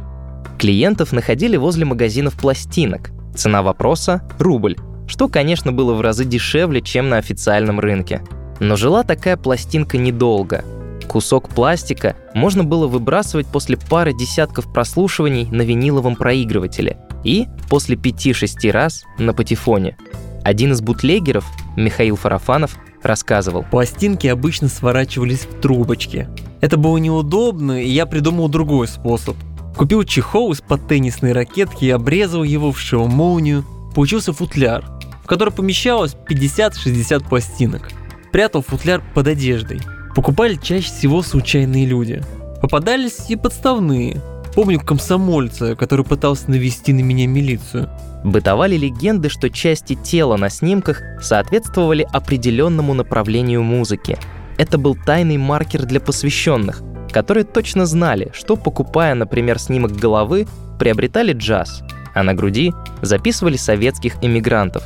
Клиентов 0.61 1.11
находили 1.11 1.57
возле 1.57 1.85
магазинов 1.85 2.35
пластинок. 2.35 3.11
Цена 3.35 3.63
вопроса– 3.63 4.23
рубль, 4.39 4.77
что, 5.07 5.29
конечно, 5.29 5.73
было 5.73 5.95
в 5.95 6.01
разы 6.01 6.25
дешевле, 6.25 6.81
чем 6.81 7.09
на 7.09 7.19
официальном 7.19 7.81
рынке– 7.81 8.23
но 8.61 8.77
жила 8.77 9.03
такая 9.03 9.37
пластинка 9.37 9.99
недолго. 9.99 10.65
Кусок 11.09 11.49
пластика 11.51 12.17
можно 12.35 12.65
было 12.65 12.87
выбрасывать 12.87 13.47
после 13.47 13.77
пары 13.77 14.13
десятков 14.15 14.73
прослушиваний 14.73 15.47
на 15.51 15.63
виниловом 15.63 16.17
проигрывателе 16.17 16.99
и 17.25 17.47
после 17.69 17.97
пяти-шести 17.97 18.71
раз 18.71 19.05
на 19.19 19.33
патефоне. 19.33 19.97
Один 20.43 20.73
из 20.73 20.81
бутлегеров, 20.81 21.45
Михаил 21.77 22.17
Фарафанов, 22.17 22.77
рассказывал. 23.03 23.65
Пластинки 23.71 24.27
обычно 24.27 24.69
сворачивались 24.69 25.41
в 25.41 25.61
трубочки. 25.61 26.29
Это 26.61 26.77
было 26.77 26.97
неудобно, 26.97 27.83
и 27.83 27.89
я 27.89 28.07
придумал 28.07 28.49
другой 28.49 28.89
способ. 28.89 29.37
Купил 29.77 30.05
чехол 30.05 30.53
из-под 30.53 30.87
теннисной 30.89 31.33
ракетки 31.33 31.85
и 31.85 31.91
обрезал 31.91 32.43
его 32.43 32.73
в 32.73 32.81
шоу-молнию. 32.81 33.65
Получился 33.95 34.33
футляр, 34.33 34.85
в 35.23 35.27
который 35.27 35.53
помещалось 35.53 36.17
50-60 36.29 37.29
пластинок– 37.29 37.91
прятал 38.35 38.63
футляр 38.63 39.01
под 39.15 39.29
одеждой. 39.29 39.81
Покупали 40.17 40.59
чаще 40.61 40.89
всего 40.89 41.23
случайные 41.23 41.87
люди. 41.87 42.21
Попадались 42.61 43.31
и 43.31 43.37
подставные. 43.37 44.21
Помню 44.57 44.81
комсомольца, 44.81 45.77
который 45.77 46.05
пытался 46.05 46.51
навести 46.51 46.93
на 46.93 46.99
меня 46.99 47.29
милицию. 47.29 47.89
Бытовали 48.25 48.77
легенды, 48.77 49.29
что 49.29 49.51
части 49.51 49.95
тела 49.95 50.37
на 50.37 50.51
снимках 50.51 51.01
соответствовали 51.23 52.05
определенному 52.13 52.93
направлению 52.93 53.63
музыки. 53.63 54.19
Это 54.59 54.79
был 54.79 54.97
тайный 54.97 55.37
маркер 55.37 55.85
для 55.85 56.01
посвященных, 56.01 56.83
которые 57.15 57.45
точно 57.45 57.87
знали, 57.87 58.33
что, 58.35 58.57
покупая, 58.57 59.15
например, 59.15 59.61
снимок 59.61 59.93
головы, 59.93 60.49
приобретали 60.81 61.33
джаз, 61.33 61.85
а 62.13 62.25
на 62.25 62.35
груди 62.35 62.73
записывали 63.03 63.57
советских 63.57 64.17
эмигрантов. 64.21 64.83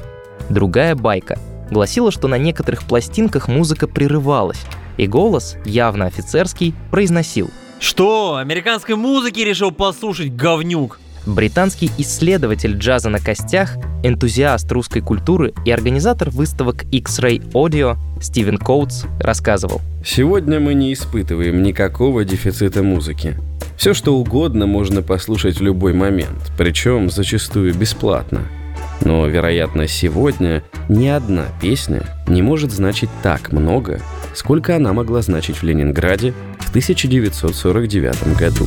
Другая 0.50 0.94
байка– 0.94 1.38
гласила, 1.70 2.10
что 2.10 2.28
на 2.28 2.36
некоторых 2.36 2.84
пластинках 2.84 3.48
музыка 3.48 3.88
прерывалась, 3.88 4.60
и 4.98 5.06
голос, 5.06 5.56
явно 5.64 6.04
офицерский, 6.04 6.74
произносил 6.90 7.50
«Что, 7.80 8.36
американской 8.36 8.94
музыки 8.94 9.40
решил 9.40 9.70
послушать, 9.70 10.36
говнюк?» 10.36 11.00
Британский 11.26 11.90
исследователь 11.98 12.76
джаза 12.76 13.08
на 13.08 13.18
костях, 13.18 13.76
энтузиаст 14.02 14.70
русской 14.72 15.00
культуры 15.00 15.52
и 15.64 15.70
организатор 15.70 16.30
выставок 16.30 16.84
X-Ray 16.92 17.52
Audio 17.52 17.96
Стивен 18.20 18.58
Коутс 18.58 19.04
рассказывал. 19.20 19.80
Сегодня 20.04 20.60
мы 20.60 20.74
не 20.74 20.92
испытываем 20.92 21.62
никакого 21.62 22.24
дефицита 22.24 22.82
музыки. 22.82 23.36
Все, 23.76 23.94
что 23.94 24.16
угодно 24.16 24.66
можно 24.66 25.02
послушать 25.02 25.58
в 25.58 25.62
любой 25.62 25.92
момент, 25.92 26.52
причем 26.56 27.10
зачастую 27.10 27.74
бесплатно– 27.74 28.42
но, 29.04 29.26
вероятно, 29.26 29.86
сегодня 29.86 30.62
ни 30.88 31.06
одна 31.06 31.46
песня 31.60 32.02
не 32.26 32.42
может 32.42 32.72
значить 32.72 33.10
так 33.22 33.52
много, 33.52 34.00
сколько 34.34 34.76
она 34.76 34.92
могла 34.92 35.22
значить 35.22 35.56
в 35.56 35.62
Ленинграде 35.62 36.34
в 36.58 36.70
1949 36.70 38.36
году. 38.36 38.66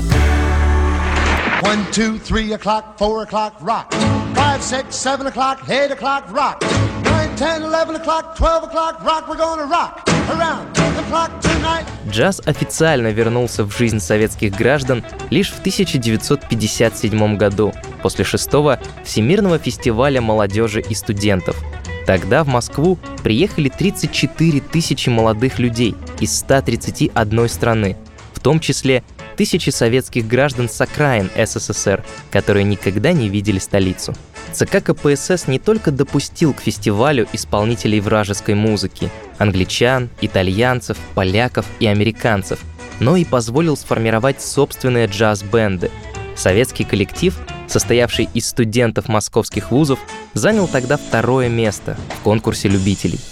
One, 1.72 1.89
two, 1.93 2.19
three 2.19 2.51
o'clock, 2.51 2.97
four 2.97 3.24
o'clock, 3.24 3.53
rock. 3.61 3.93
Five, 4.36 4.61
six, 4.61 4.93
seven 4.93 5.28
o'clock, 5.28 5.57
eight 5.69 5.89
o'clock, 5.89 6.24
rock. 6.34 6.61
Nine, 7.05 7.34
ten, 7.38 7.63
eleven 7.63 7.95
o'clock, 7.95 8.36
twelve 8.36 8.63
o'clock, 8.65 9.01
rock. 9.05 9.30
We're 9.30 9.38
gonna 9.38 9.67
rock 9.67 10.03
around 10.30 10.76
the 10.76 11.03
clock 11.09 11.32
tonight. 11.39 11.86
Джаз 12.09 12.41
официально 12.45 13.07
вернулся 13.13 13.63
в 13.63 13.72
жизнь 13.72 14.01
советских 14.01 14.53
граждан 14.53 15.05
лишь 15.30 15.49
в 15.49 15.59
1957 15.59 17.38
году, 17.38 17.74
после 18.01 18.26
шестого 18.26 18.78
Всемирного 19.05 19.57
фестиваля 19.57 20.19
молодежи 20.19 20.82
и 20.82 20.93
студентов. 20.93 21.55
Тогда 22.05 22.43
в 22.43 22.49
Москву 22.49 22.99
приехали 23.24 23.69
34 23.69 24.59
тысячи 24.59 25.07
молодых 25.07 25.57
людей 25.57 25.95
из 26.19 26.38
131 26.38 27.47
страны, 27.47 27.95
в 28.34 28.41
том 28.41 28.59
числе 28.59 29.05
тысячи 29.41 29.71
советских 29.71 30.27
граждан 30.27 30.69
с 30.69 30.79
окраин 30.79 31.31
СССР, 31.35 32.03
которые 32.29 32.63
никогда 32.63 33.11
не 33.11 33.27
видели 33.27 33.57
столицу. 33.57 34.13
ЦК 34.53 34.83
КПСС 34.83 35.47
не 35.47 35.57
только 35.57 35.89
допустил 35.89 36.53
к 36.53 36.61
фестивалю 36.61 37.27
исполнителей 37.33 38.01
вражеской 38.01 38.53
музыки– 38.53 39.09
англичан, 39.39 40.09
итальянцев, 40.21 40.95
поляков 41.15 41.65
и 41.79 41.87
американцев, 41.87 42.59
но 42.99 43.17
и 43.17 43.25
позволил 43.25 43.75
сформировать 43.75 44.43
собственные 44.43 45.07
джаз-бенды. 45.07 45.89
Советский 46.35 46.83
коллектив, 46.83 47.35
состоявший 47.65 48.29
из 48.35 48.47
студентов 48.47 49.07
московских 49.07 49.71
вузов, 49.71 49.97
занял 50.35 50.67
тогда 50.67 50.97
второе 50.97 51.49
место 51.49 51.97
в 52.19 52.21
конкурсе 52.21 52.67
любителей– 52.67 53.19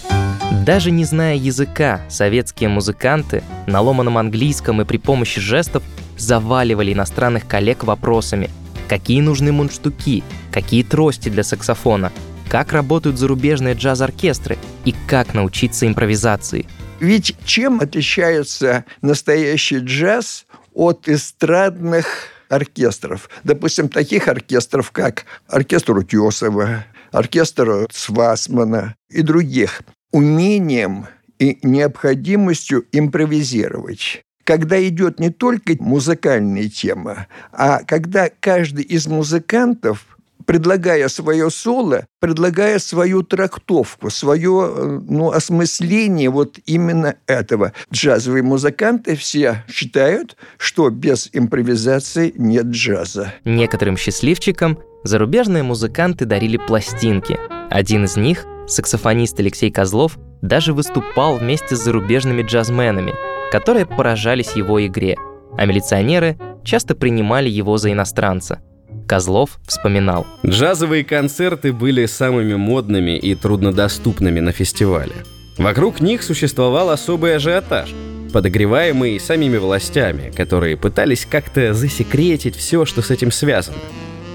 даже 0.66 0.92
не 0.92 1.04
зная 1.04 1.36
языка, 1.36 2.02
советские 2.10 2.70
музыканты 2.70 3.44
на 3.68 3.82
ломаном 3.82 4.18
английском 4.18 4.82
и 4.82 4.86
при 4.86 4.98
помощи 4.98 5.40
жестов 5.40 5.84
заваливали 6.18 6.94
иностранных 6.94 7.48
коллег 7.48 7.84
вопросами, 7.84 8.50
какие 8.88 9.22
нужны 9.22 9.52
мундштуки, 9.52 10.24
какие 10.52 10.84
трости 10.84 11.30
для 11.30 11.44
саксофона, 11.44 12.12
как 12.50 12.74
работают 12.74 13.18
зарубежные 13.18 13.76
джаз-оркестры 13.76 14.58
и 14.86 14.94
как 15.08 15.34
научиться 15.34 15.88
импровизации. 15.88 16.68
Ведь 17.00 17.36
чем 17.46 17.80
отличается 17.80 18.86
настоящий 19.02 19.80
джаз 19.80 20.46
от 20.74 21.08
эстрадных 21.08 22.06
оркестров? 22.50 23.30
Допустим, 23.44 23.88
таких 23.88 24.28
оркестров, 24.28 24.92
как 24.92 25.26
оркестр 25.48 25.98
Утесова, 25.98 26.86
оркестр 27.12 27.88
Свасмана 27.92 28.96
и 29.10 29.22
других 29.22 29.82
умением 30.12 31.08
и 31.38 31.58
необходимостью 31.64 32.86
импровизировать 32.92 34.24
когда 34.46 34.84
идет 34.88 35.20
не 35.20 35.30
только 35.30 35.76
музыкальная 35.80 36.70
тема, 36.70 37.28
а 37.52 37.84
когда 37.84 38.32
каждый 38.40 38.84
из 38.84 39.06
музыкантов 39.06 40.18
предлагая 40.50 41.08
свое 41.10 41.52
соло, 41.52 42.08
предлагая 42.20 42.80
свою 42.80 43.22
трактовку, 43.22 44.10
свое 44.10 44.74
э, 44.76 45.00
ну, 45.08 45.30
осмысление 45.30 46.32
вот 46.32 46.58
именно 46.66 47.18
этого. 47.28 47.74
Джазовые 47.94 48.42
музыканты 48.42 49.16
все 49.16 49.64
считают, 49.72 50.36
что 50.58 50.90
без 50.90 51.30
импровизации 51.34 52.34
нет 52.36 52.66
джаза. 52.66 53.36
Некоторым 53.46 53.96
счастливчикам 53.96 54.80
зарубежные 55.04 55.62
музыканты 55.62 56.26
дарили 56.26 56.58
пластинки. 56.58 57.38
Один 57.70 58.06
из 58.06 58.18
них 58.18 58.48
саксофонист 58.70 59.40
Алексей 59.40 59.72
Козлов 59.72 60.18
даже 60.42 60.74
выступал 60.74 61.38
вместе 61.38 61.76
с 61.76 61.84
зарубежными 61.84 62.42
джазменами, 62.42 63.14
которые 63.52 63.86
поражались 63.86 64.54
его 64.56 64.86
игре, 64.86 65.18
а 65.58 65.66
милиционеры 65.66 66.38
часто 66.64 66.96
принимали 66.96 67.50
его 67.50 67.78
за 67.78 67.92
иностранца. 67.92 68.62
Козлов 69.08 69.60
вспоминал. 69.66 70.28
Джазовые 70.46 71.04
концерты 71.04 71.74
были 71.74 72.06
самыми 72.06 72.56
модными 72.56 73.18
и 73.18 73.34
труднодоступными 73.34 74.40
на 74.40 74.52
фестивале. 74.52 75.16
Вокруг 75.58 76.00
них 76.00 76.24
существовал 76.24 76.92
особый 76.92 77.36
ажиотаж, 77.36 77.94
подогреваемый 78.32 79.20
самими 79.20 79.58
властями, 79.58 80.32
которые 80.36 80.78
пытались 80.78 81.26
как-то 81.26 81.74
засекретить 81.74 82.56
все, 82.56 82.86
что 82.86 83.02
с 83.02 83.10
этим 83.10 83.32
связано, 83.32 83.78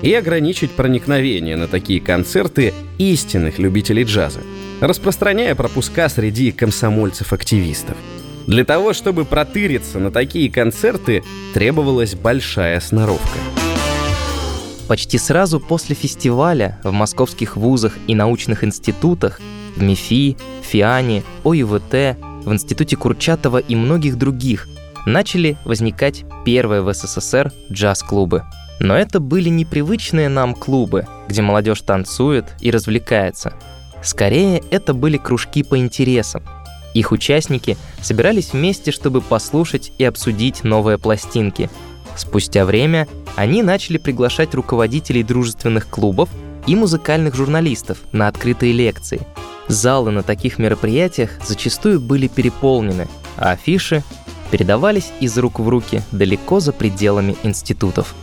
и 0.05 0.13
ограничить 0.13 0.71
проникновение 0.73 1.57
на 1.57 1.67
такие 1.67 1.99
концерты 1.99 2.75
истинных 2.99 3.59
любителей 3.59 4.05
джаза, 4.05 4.41
распространяя 4.81 5.55
пропуска 5.55 6.11
среди 6.11 6.53
комсомольцев-активистов. 6.53 7.97
Для 8.47 8.67
того, 8.67 8.93
чтобы 8.93 9.25
протыриться 9.25 9.99
на 9.99 10.11
такие 10.11 10.51
концерты, 10.51 11.25
требовалась 11.55 12.15
большая 12.15 12.81
сноровка. 12.81 13.39
Почти 14.89 15.17
сразу 15.17 15.59
после 15.59 15.97
фестиваля 15.97 16.79
в 16.85 16.93
московских 16.93 17.57
вузах 17.57 17.97
и 18.07 18.15
научных 18.15 18.63
институтах 18.63 19.41
в 19.75 19.83
МИФИ, 19.83 20.37
ФИАНе, 20.63 21.23
ОИВТ, 21.45 22.19
в 22.45 22.53
Институте 22.53 22.97
Курчатова 22.97 23.57
и 23.57 23.75
многих 23.75 24.19
других 24.19 24.69
начали 25.07 25.57
возникать 25.65 26.27
первые 26.45 26.83
в 26.83 26.93
СССР 26.93 27.51
джаз-клубы. 27.73 28.43
Но 28.81 28.97
это 28.97 29.21
были 29.21 29.49
непривычные 29.49 30.29
нам 30.29 30.55
клубы, 30.55 31.07
где 31.29 31.43
молодежь 31.43 31.81
танцует 31.83 32.47
и 32.61 32.71
развлекается. 32.71 33.55
Скорее, 34.03 34.63
это 34.71 34.95
были 34.95 35.17
кружки 35.17 35.63
по 35.63 35.79
интересам. 35.79 36.43
Их 36.93 37.13
участники 37.13 37.77
собирались 38.01 38.53
вместе, 38.53 38.91
чтобы 38.91 39.21
послушать 39.21 39.93
и 39.99 40.05
обсудить 40.05 40.65
новые 40.65 40.99
пластинки. 40.99 41.71
Спустя 42.17 42.65
время 42.65 43.09
они 43.37 43.63
начали 43.63 43.99
приглашать 43.99 44.55
руководителей 44.55 45.23
дружественных 45.23 45.89
клубов 45.89 46.29
и 46.67 46.77
музыкальных 46.77 47.35
журналистов 47.35 47.99
на 48.13 48.29
открытые 48.29 48.73
лекции– 48.73 49.21
Залы 49.69 50.11
на 50.11 50.23
таких 50.23 50.59
мероприятиях 50.59 51.31
зачастую 51.45 52.01
были 52.01 52.29
переполнены, 52.29 53.09
а 53.37 53.53
афиши 53.53 54.03
передавались 54.51 55.11
из 55.21 55.37
рук 55.39 55.59
в 55.59 55.69
руки 55.69 56.03
далеко 56.13 56.61
за 56.61 56.73
пределами 56.73 57.37
институтов. 57.43 58.15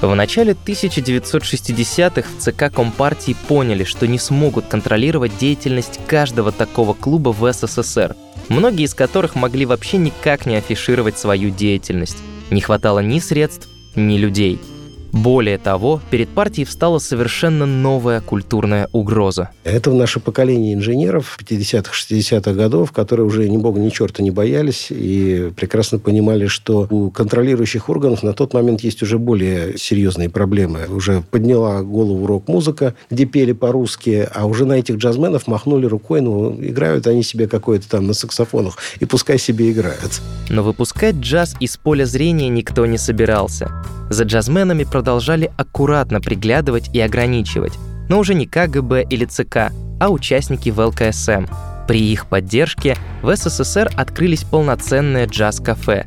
В 0.00 0.14
начале 0.14 0.52
1960-х 0.52 2.28
в 2.28 2.40
ЦК 2.40 2.74
Компартии 2.74 3.36
поняли, 3.48 3.84
что 3.84 4.06
не 4.06 4.18
смогут 4.18 4.64
контролировать 4.66 5.36
деятельность 5.36 6.00
каждого 6.06 6.52
такого 6.52 6.94
клуба 6.94 7.34
в 7.34 7.52
СССР, 7.52 8.16
многие 8.48 8.84
из 8.84 8.94
которых 8.94 9.34
могли 9.34 9.66
вообще 9.66 9.98
никак 9.98 10.46
не 10.46 10.56
афишировать 10.56 11.18
свою 11.18 11.50
деятельность. 11.50 12.16
Не 12.50 12.62
хватало 12.62 13.00
ни 13.00 13.18
средств, 13.18 13.68
ни 13.94 14.16
людей– 14.16 14.58
более 15.12 15.58
того, 15.58 16.00
перед 16.10 16.28
партией 16.28 16.66
встала 16.66 16.98
совершенно 16.98 17.66
новая 17.66 18.20
культурная 18.20 18.88
угроза. 18.92 19.50
Это 19.64 19.92
наше 19.92 20.20
поколение 20.20 20.74
инженеров 20.74 21.38
50-х, 21.40 21.92
60-х 21.92 22.52
годов, 22.52 22.92
которые 22.92 23.26
уже 23.26 23.48
ни 23.48 23.56
бога, 23.56 23.80
ни 23.80 23.90
черта 23.90 24.22
не 24.22 24.30
боялись 24.30 24.88
и 24.90 25.50
прекрасно 25.56 25.98
понимали, 25.98 26.46
что 26.46 26.86
у 26.90 27.10
контролирующих 27.10 27.88
органов 27.88 28.22
на 28.22 28.32
тот 28.32 28.54
момент 28.54 28.82
есть 28.82 29.02
уже 29.02 29.18
более 29.18 29.76
серьезные 29.78 30.30
проблемы. 30.30 30.86
Уже 30.88 31.22
подняла 31.30 31.82
голову 31.82 32.26
рок-музыка, 32.26 32.94
где 33.10 33.24
пели 33.24 33.52
по-русски, 33.52 34.28
а 34.32 34.46
уже 34.46 34.64
на 34.64 34.74
этих 34.74 34.96
джазменов 34.96 35.46
махнули 35.46 35.86
рукой, 35.86 36.20
ну, 36.20 36.56
играют 36.60 37.06
они 37.06 37.22
себе 37.22 37.48
какое-то 37.48 37.88
там 37.88 38.06
на 38.06 38.14
саксофонах, 38.14 38.78
и 39.00 39.04
пускай 39.04 39.38
себе 39.38 39.70
играют. 39.70 40.20
Но 40.48 40.62
выпускать 40.62 41.16
джаз 41.16 41.56
из 41.60 41.76
поля 41.76 42.04
зрения 42.06 42.48
никто 42.48 42.86
не 42.86 42.98
собирался. 42.98 43.70
За 44.10 44.24
джазменами 44.24 44.82
продолжали 44.82 45.52
аккуратно 45.56 46.20
приглядывать 46.20 46.90
и 46.92 47.00
ограничивать, 47.00 47.74
но 48.08 48.18
уже 48.18 48.34
не 48.34 48.44
КГБ 48.44 49.04
или 49.08 49.24
ЦК, 49.24 49.72
а 50.00 50.10
участники 50.10 50.70
ВЛКСМ. 50.70 51.46
При 51.86 52.12
их 52.12 52.26
поддержке 52.26 52.96
в 53.22 53.34
СССР 53.34 53.88
открылись 53.96 54.42
полноценные 54.42 55.26
джаз-кафе. 55.26 56.06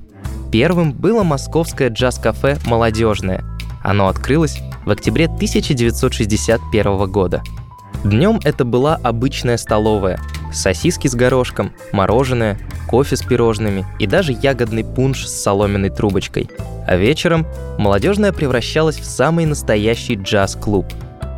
Первым 0.51 0.91
было 0.91 1.23
московское 1.23 1.89
джаз-кафе 1.89 2.57
«Молодежное». 2.65 3.43
Оно 3.83 4.09
открылось 4.09 4.59
в 4.85 4.91
октябре 4.91 5.25
1961 5.25 7.09
года. 7.09 7.41
Днем 8.03 8.39
это 8.43 8.65
была 8.65 8.99
обычная 9.01 9.55
столовая. 9.55 10.19
Сосиски 10.53 11.07
с 11.07 11.15
горошком, 11.15 11.73
мороженое, 11.91 12.57
кофе 12.87 13.15
с 13.15 13.21
пирожными 13.21 13.85
и 13.99 14.07
даже 14.07 14.33
ягодный 14.33 14.83
пунш 14.83 15.27
с 15.27 15.43
соломенной 15.43 15.89
трубочкой. 15.89 16.49
А 16.87 16.95
вечером 16.95 17.47
молодежная 17.77 18.31
превращалась 18.31 18.99
в 18.99 19.05
самый 19.05 19.45
настоящий 19.45 20.15
джаз-клуб. 20.15 20.85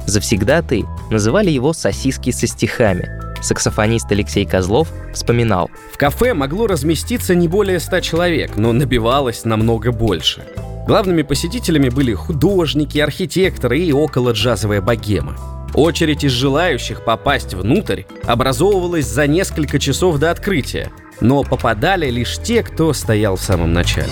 Завсегдаты 0.05 0.85
называли 1.09 1.49
его 1.49 1.73
«сосиски 1.73 2.31
со 2.31 2.47
стихами», 2.47 3.25
Саксофонист 3.41 4.11
Алексей 4.11 4.45
Козлов 4.45 4.87
вспоминал. 5.13 5.69
В 5.93 5.97
кафе 5.97 6.33
могло 6.33 6.67
разместиться 6.67 7.35
не 7.35 7.47
более 7.47 7.79
ста 7.79 8.01
человек, 8.01 8.57
но 8.57 8.73
набивалось 8.73 9.45
намного 9.45 9.91
больше. 9.91 10.43
Главными 10.87 11.21
посетителями 11.21 11.89
были 11.89 12.13
художники, 12.13 12.97
архитекторы 12.97 13.79
и 13.79 13.91
около 13.91 14.31
джазовая 14.31 14.81
богема. 14.81 15.35
Очередь 15.75 16.23
из 16.23 16.31
желающих 16.31 17.03
попасть 17.03 17.53
внутрь 17.53 18.03
образовывалась 18.23 19.05
за 19.05 19.27
несколько 19.27 19.77
часов 19.77 20.17
до 20.19 20.31
открытия, 20.31 20.89
но 21.19 21.43
попадали 21.43 22.09
лишь 22.09 22.37
те, 22.37 22.63
кто 22.63 22.93
стоял 22.93 23.35
в 23.35 23.41
самом 23.41 23.73
начале. 23.73 24.07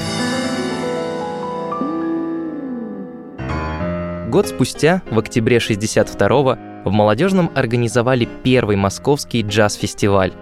Год 4.28 4.48
спустя, 4.48 5.04
в 5.10 5.18
октябре 5.20 5.58
62-го, 5.58 6.58
в 6.90 6.92
Молодежном 6.92 7.50
организовали 7.56 8.28
первый 8.44 8.76
московский 8.76 9.42
джаз-фестиваль. 9.42 10.34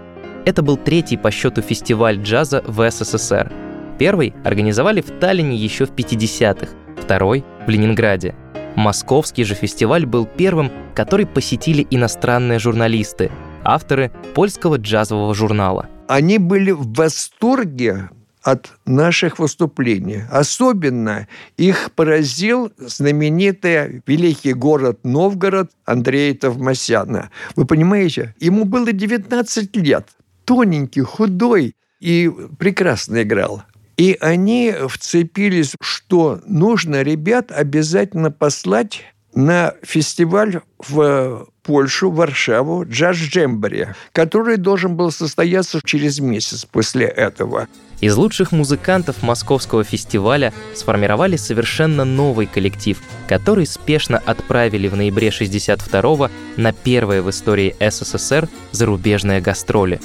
Это 0.44 0.62
был 0.62 0.76
третий 0.76 1.16
по 1.16 1.30
счету 1.30 1.62
фестиваль 1.62 2.20
джаза 2.20 2.64
в 2.66 2.90
СССР. 2.90 3.52
Первый 3.96 4.34
организовали 4.42 5.00
в 5.00 5.10
Таллине 5.20 5.56
еще 5.56 5.86
в 5.86 5.92
50-х, 5.92 6.72
второй— 7.00 7.44
в 7.66 7.70
Ленинграде. 7.70 8.34
Московский 8.76 9.44
же 9.44 9.54
фестиваль 9.54 10.06
был 10.06 10.26
первым, 10.26 10.70
который 10.94 11.26
посетили 11.26 11.86
иностранные 11.90 12.58
журналисты, 12.58 13.30
авторы 13.64 14.10
польского 14.34 14.76
джазового 14.76 15.34
журнала. 15.34 15.88
Они 16.08 16.38
были 16.38 16.70
в 16.70 16.92
восторге 16.92 18.10
от 18.42 18.72
наших 18.84 19.38
выступлений. 19.38 20.22
Особенно 20.30 21.28
их 21.56 21.92
поразил 21.94 22.72
знаменитый 22.78 24.02
великий 24.06 24.52
город 24.52 25.00
Новгород 25.04 25.70
Андрея 25.84 26.34
Товмасяна. 26.34 27.30
Вы 27.56 27.66
понимаете, 27.66 28.34
ему 28.40 28.64
было 28.64 28.92
19 28.92 29.76
лет, 29.76 30.08
тоненький, 30.44 31.02
худой 31.02 31.76
и 32.00 32.30
прекрасно 32.58 33.22
играл. 33.22 33.62
И 33.96 34.16
они 34.20 34.74
вцепились, 34.88 35.74
что 35.80 36.40
нужно 36.46 37.02
ребят 37.02 37.52
обязательно 37.52 38.30
послать 38.30 39.02
на 39.34 39.74
фестиваль 39.82 40.60
в 40.78 41.48
Польшу, 41.62 42.10
Варшаву, 42.10 42.84
джаз 42.84 43.16
Джембори, 43.16 43.94
который 44.12 44.56
должен 44.56 44.96
был 44.96 45.10
состояться 45.10 45.80
через 45.84 46.18
месяц 46.18 46.64
после 46.64 47.06
этого. 47.06 47.68
Из 48.00 48.16
лучших 48.16 48.50
музыкантов 48.50 49.22
московского 49.22 49.84
фестиваля 49.84 50.52
сформировали 50.74 51.36
совершенно 51.36 52.04
новый 52.04 52.46
коллектив, 52.46 53.00
который 53.28 53.64
спешно 53.64 54.18
отправили 54.18 54.88
в 54.88 54.96
ноябре 54.96 55.28
62-го 55.28 56.28
на 56.56 56.72
первое 56.72 57.22
в 57.22 57.30
истории 57.30 57.76
СССР 57.78 58.48
зарубежные 58.72 59.40
гастроли. 59.40 60.00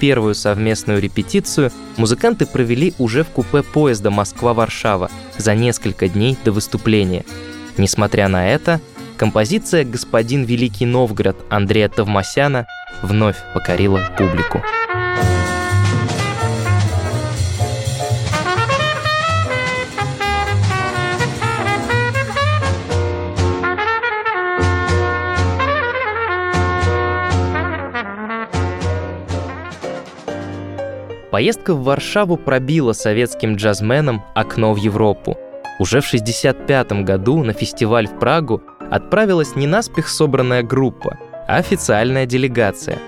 Первую 0.00 0.34
совместную 0.34 0.98
репетицию 1.00 1.70
музыканты 1.98 2.46
провели 2.46 2.94
уже 2.98 3.22
в 3.22 3.28
купе 3.28 3.62
поезда 3.62 4.10
Москва-Варшава 4.10 5.10
за 5.36 5.54
несколько 5.54 6.08
дней 6.08 6.38
до 6.42 6.52
выступления. 6.52 7.24
Несмотря 7.76 8.28
на 8.28 8.48
это, 8.48 8.80
композиция 9.18 9.84
«Господин 9.84 10.44
Великий 10.44 10.86
Новгород» 10.86 11.36
Андрея 11.50 11.90
Товмасяна 11.90 12.66
вновь 13.02 13.36
покорила 13.52 14.00
публику. 14.16 14.62
Поездка 31.30 31.74
в 31.74 31.84
Варшаву 31.84 32.36
пробила 32.36 32.92
советским 32.92 33.54
джазменам 33.54 34.24
окно 34.34 34.74
в 34.74 34.76
Европу. 34.76 35.38
Уже 35.78 36.00
в 36.00 36.06
1965 36.06 37.04
году 37.04 37.44
на 37.44 37.52
фестиваль 37.52 38.08
в 38.08 38.18
Прагу 38.18 38.62
отправилась 38.90 39.54
не 39.54 39.68
наспех 39.68 40.08
собранная 40.08 40.64
группа, 40.64 41.18
а 41.46 41.56
официальная 41.56 42.26
делегация. 42.26 42.98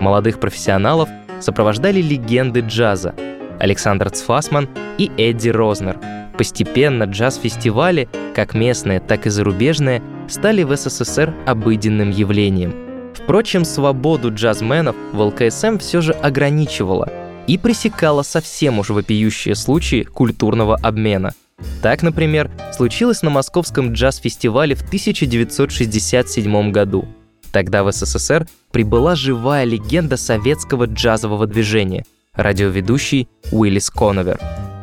Молодых 0.00 0.40
профессионалов 0.40 1.08
сопровождали 1.40 2.02
легенды 2.02 2.60
джаза 2.60 3.14
Александр 3.60 4.10
Цфасман 4.10 4.68
и 4.98 5.12
Эдди 5.16 5.50
Рознер. 5.50 5.98
Постепенно 6.36 7.04
джаз-фестивали, 7.04 8.08
как 8.34 8.54
местные, 8.54 8.98
так 8.98 9.26
и 9.26 9.30
зарубежные, 9.30 10.02
стали 10.28 10.64
в 10.64 10.76
СССР 10.76 11.32
обыденным 11.46 12.10
явлением. 12.10 12.74
Впрочем, 13.14 13.64
свободу 13.64 14.32
джазменов 14.34 14.96
в 15.12 15.20
ЛКСМ 15.20 15.78
все 15.78 16.00
же 16.00 16.12
ограничивала 16.12 17.08
и 17.48 17.58
пресекала 17.58 18.22
совсем 18.22 18.78
уж 18.78 18.90
вопиющие 18.90 19.56
случаи 19.56 20.04
культурного 20.04 20.76
обмена. 20.76 21.34
Так, 21.82 22.02
например, 22.02 22.50
случилось 22.76 23.22
на 23.22 23.30
Московском 23.30 23.92
джаз-фестивале 23.92 24.76
в 24.76 24.82
1967 24.82 26.70
году. 26.70 27.08
Тогда 27.50 27.82
в 27.82 27.90
СССР 27.90 28.46
прибыла 28.70 29.16
живая 29.16 29.64
легенда 29.64 30.16
советского 30.16 30.84
джазового 30.84 31.46
движения– 31.46 32.04
радиоведущий 32.34 33.28
Уиллис 33.50 33.90
Коновер. 33.90 34.38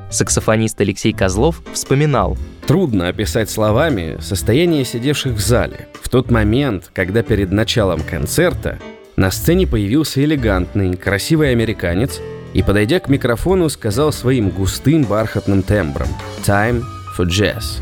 Саксофонист 0.09 0.81
Алексей 0.81 1.13
Козлов 1.13 1.61
вспоминал. 1.71 2.37
Трудно 2.67 3.09
описать 3.09 3.49
словами 3.49 4.17
состояние 4.19 4.85
сидевших 4.85 5.33
в 5.33 5.39
зале 5.39 5.87
в 6.01 6.09
тот 6.09 6.31
момент, 6.31 6.89
когда 6.93 7.21
перед 7.21 7.51
началом 7.51 8.01
концерта 8.01 8.79
на 9.15 9.31
сцене 9.31 9.67
появился 9.67 10.23
элегантный, 10.23 10.95
красивый 10.97 11.51
американец 11.51 12.19
и, 12.55 12.63
подойдя 12.63 13.01
к 13.01 13.09
микрофону, 13.09 13.69
сказал 13.69 14.13
своим 14.13 14.49
густым 14.49 15.03
бархатным 15.03 15.61
тембром 15.61 16.07
«Time 16.41 16.83
for 17.15 17.27
jazz». 17.27 17.81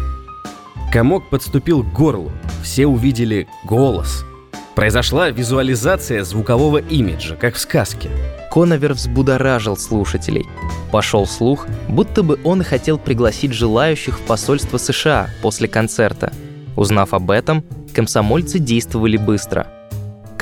Комок 0.92 1.30
подступил 1.30 1.84
к 1.84 1.94
горлу, 1.94 2.32
все 2.64 2.88
увидели 2.88 3.48
голос. 3.66 4.26
Произошла 4.76 5.30
визуализация 5.30 6.24
звукового 6.24 6.80
имиджа, 6.80 7.36
как 7.36 7.54
в 7.54 7.60
сказке. 7.60 8.10
Коновер 8.52 8.94
взбудоражил 8.94 9.78
слушателей. 9.78 10.48
Пошел 10.92 11.28
слух, 11.28 11.68
будто 11.88 12.24
бы 12.24 12.40
он 12.44 12.64
хотел 12.64 12.98
пригласить 12.98 13.54
желающих 13.54 14.20
в 14.20 14.24
посольство 14.24 14.80
США 14.80 15.30
после 15.44 15.68
концерта. 15.68 16.34
Узнав 16.76 17.14
об 17.14 17.30
этом, 17.30 17.64
комсомольцы 17.94 18.58
действовали 18.58 19.18
быстро– 19.18 19.68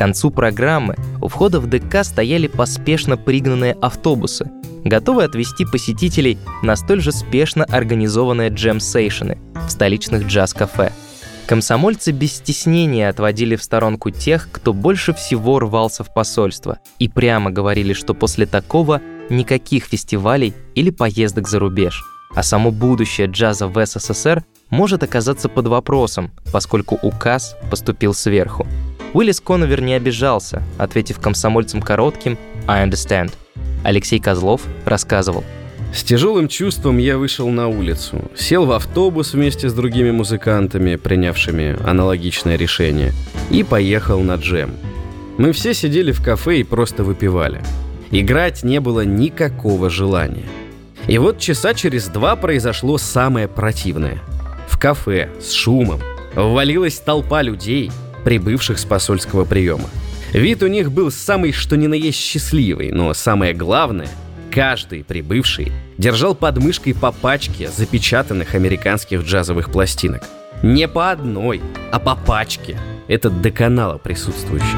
концу 0.02 0.32
программы 0.32 0.96
у 1.22 1.28
входа 1.28 1.60
в 1.60 1.68
ДК 1.68 2.04
стояли 2.04 2.48
поспешно 2.48 3.18
пригнанные 3.18 3.74
автобусы, 3.74 4.50
готовые 4.84 5.28
отвезти 5.28 5.64
посетителей 5.64 6.40
на 6.64 6.76
столь 6.76 7.02
же 7.02 7.12
спешно 7.12 7.66
организованные 7.66 8.50
джем-сейшены 8.50 9.38
в 9.54 9.70
столичных 9.70 10.26
джаз-кафе. 10.26 10.92
Комсомольцы 11.46 12.14
без 12.14 12.34
стеснения 12.34 13.10
отводили 13.10 13.56
в 13.56 13.62
сторонку 13.62 14.10
тех, 14.10 14.50
кто 14.52 14.74
больше 14.74 15.14
всего 15.14 15.60
рвался 15.60 16.04
в 16.04 16.12
посольство, 16.12 16.80
и 16.98 17.08
прямо 17.08 17.52
говорили, 17.52 17.94
что 17.94 18.16
после 18.16 18.48
такого 18.48 19.02
никаких 19.30 19.84
фестивалей 19.84 20.56
или 20.74 20.90
поездок 20.90 21.48
за 21.48 21.60
рубеж. 21.60 22.04
А 22.34 22.42
само 22.42 22.72
будущее 22.72 23.28
джаза 23.28 23.68
в 23.68 23.86
СССР 23.86 24.44
может 24.72 25.04
оказаться 25.04 25.48
под 25.48 25.68
вопросом, 25.68 26.32
поскольку 26.52 26.98
указ 27.04 27.56
поступил 27.70 28.16
сверху. 28.16 28.66
Уиллис 29.14 29.42
Коновер 29.42 29.82
не 29.82 29.94
обижался, 29.94 30.64
ответив 30.78 31.20
комсомольцам 31.20 31.82
коротким 31.82 32.38
«I 32.68 32.88
understand». 32.88 33.34
Алексей 33.84 34.20
Козлов 34.20 34.62
рассказывал. 34.86 35.44
С 35.94 36.04
тяжелым 36.04 36.48
чувством 36.48 36.98
я 36.98 37.18
вышел 37.18 37.50
на 37.50 37.68
улицу, 37.68 38.32
сел 38.38 38.66
в 38.66 38.72
автобус 38.72 39.34
вместе 39.34 39.68
с 39.68 39.74
другими 39.74 40.12
музыкантами, 40.12 40.96
принявшими 40.96 41.78
аналогичное 41.86 42.56
решение, 42.56 43.12
и 43.50 43.64
поехал 43.64 44.22
на 44.22 44.36
джем. 44.36 44.72
Мы 45.38 45.52
все 45.52 45.74
сидели 45.74 46.14
в 46.14 46.24
кафе 46.24 46.60
и 46.60 46.64
просто 46.64 47.04
выпивали. 47.04 47.62
Играть 48.12 48.64
не 48.64 48.80
было 48.80 49.04
никакого 49.04 49.90
желания. 49.90 50.46
И 51.08 51.18
вот 51.18 51.40
часа 51.40 51.74
через 51.74 52.08
два 52.08 52.38
произошло 52.38 52.98
самое 52.98 53.50
противное. 53.50 54.20
В 54.70 54.80
кафе 54.80 55.30
с 55.42 55.52
шумом 55.52 56.00
ввалилась 56.34 57.00
толпа 57.00 57.42
людей– 57.42 57.92
прибывших 58.24 58.80
с 58.80 58.86
посольского 58.86 59.46
приема. 59.46 59.90
Вид 60.34 60.64
у 60.64 60.68
них 60.68 60.92
был 60.92 61.12
самый 61.12 61.52
что 61.52 61.76
ни 61.76 61.88
на 61.88 61.94
есть 61.94 62.18
счастливый, 62.18 62.92
но 62.92 63.14
самое 63.14 63.54
главное, 63.54 64.08
каждый 64.50 65.04
прибывший 65.04 65.72
держал 65.98 66.36
под 66.36 66.58
мышкой 66.58 66.94
по 66.94 67.12
пачке 67.12 67.70
запечатанных 67.70 68.56
американских 68.56 69.24
джазовых 69.24 69.72
пластинок. 69.72 70.24
Не 70.64 70.88
по 70.88 71.12
одной, 71.12 71.62
а 71.92 72.00
по 72.00 72.16
пачке. 72.16 72.78
Это 73.08 73.30
до 73.30 73.52
канала 73.52 73.98
присутствующих. 73.98 74.78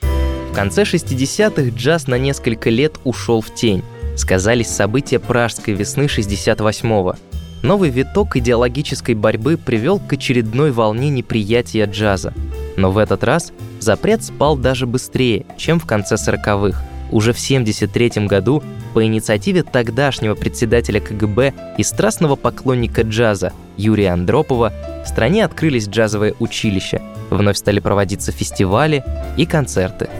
В 0.00 0.52
конце 0.54 0.82
60-х 0.82 1.76
джаз 1.76 2.06
на 2.06 2.16
несколько 2.16 2.70
лет 2.70 2.94
ушел 3.04 3.40
в 3.40 3.54
тень. 3.54 3.82
Сказались 4.16 4.68
события 4.68 5.18
Пражской 5.18 5.74
весны 5.74 6.04
68-го. 6.04 7.16
Новый 7.64 7.88
виток 7.88 8.36
идеологической 8.36 9.14
борьбы 9.14 9.56
привел 9.56 9.98
к 9.98 10.12
очередной 10.12 10.70
волне 10.70 11.08
неприятия 11.08 11.86
джаза. 11.86 12.34
Но 12.76 12.92
в 12.92 12.98
этот 12.98 13.24
раз 13.24 13.54
запрет 13.80 14.22
спал 14.22 14.58
даже 14.58 14.86
быстрее, 14.86 15.46
чем 15.56 15.80
в 15.80 15.86
конце 15.86 16.16
40-х. 16.16 16.84
Уже 17.10 17.32
в 17.32 17.42
1973 17.42 18.26
году 18.26 18.62
по 18.92 19.02
инициативе 19.02 19.62
тогдашнего 19.62 20.34
председателя 20.34 21.00
КГБ 21.00 21.54
и 21.78 21.82
страстного 21.82 22.36
поклонника 22.36 23.00
джаза 23.00 23.54
Юрия 23.78 24.10
Андропова 24.10 24.70
в 25.02 25.08
стране 25.08 25.42
открылись 25.42 25.88
джазовые 25.88 26.34
училища, 26.40 27.00
вновь 27.30 27.56
стали 27.56 27.80
проводиться 27.80 28.30
фестивали 28.30 29.02
и 29.38 29.46
концерты. 29.46 30.10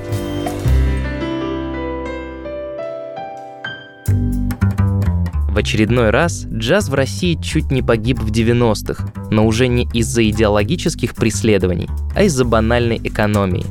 В 5.55 5.59
очередной 5.59 6.11
раз 6.11 6.47
джаз 6.53 6.89
в 6.89 6.95
России 6.95 7.39
чуть 7.41 7.71
не 7.71 7.81
погиб 7.81 8.19
в 8.19 8.33
90-х, 8.33 9.13
но 9.31 9.47
уже 9.47 9.69
не 9.69 9.89
из-за 9.95 10.29
идеологических 10.29 11.15
преследований, 11.15 11.89
а 12.17 12.25
из-за 12.25 12.45
банальной 12.45 12.97
экономии. 12.97 13.65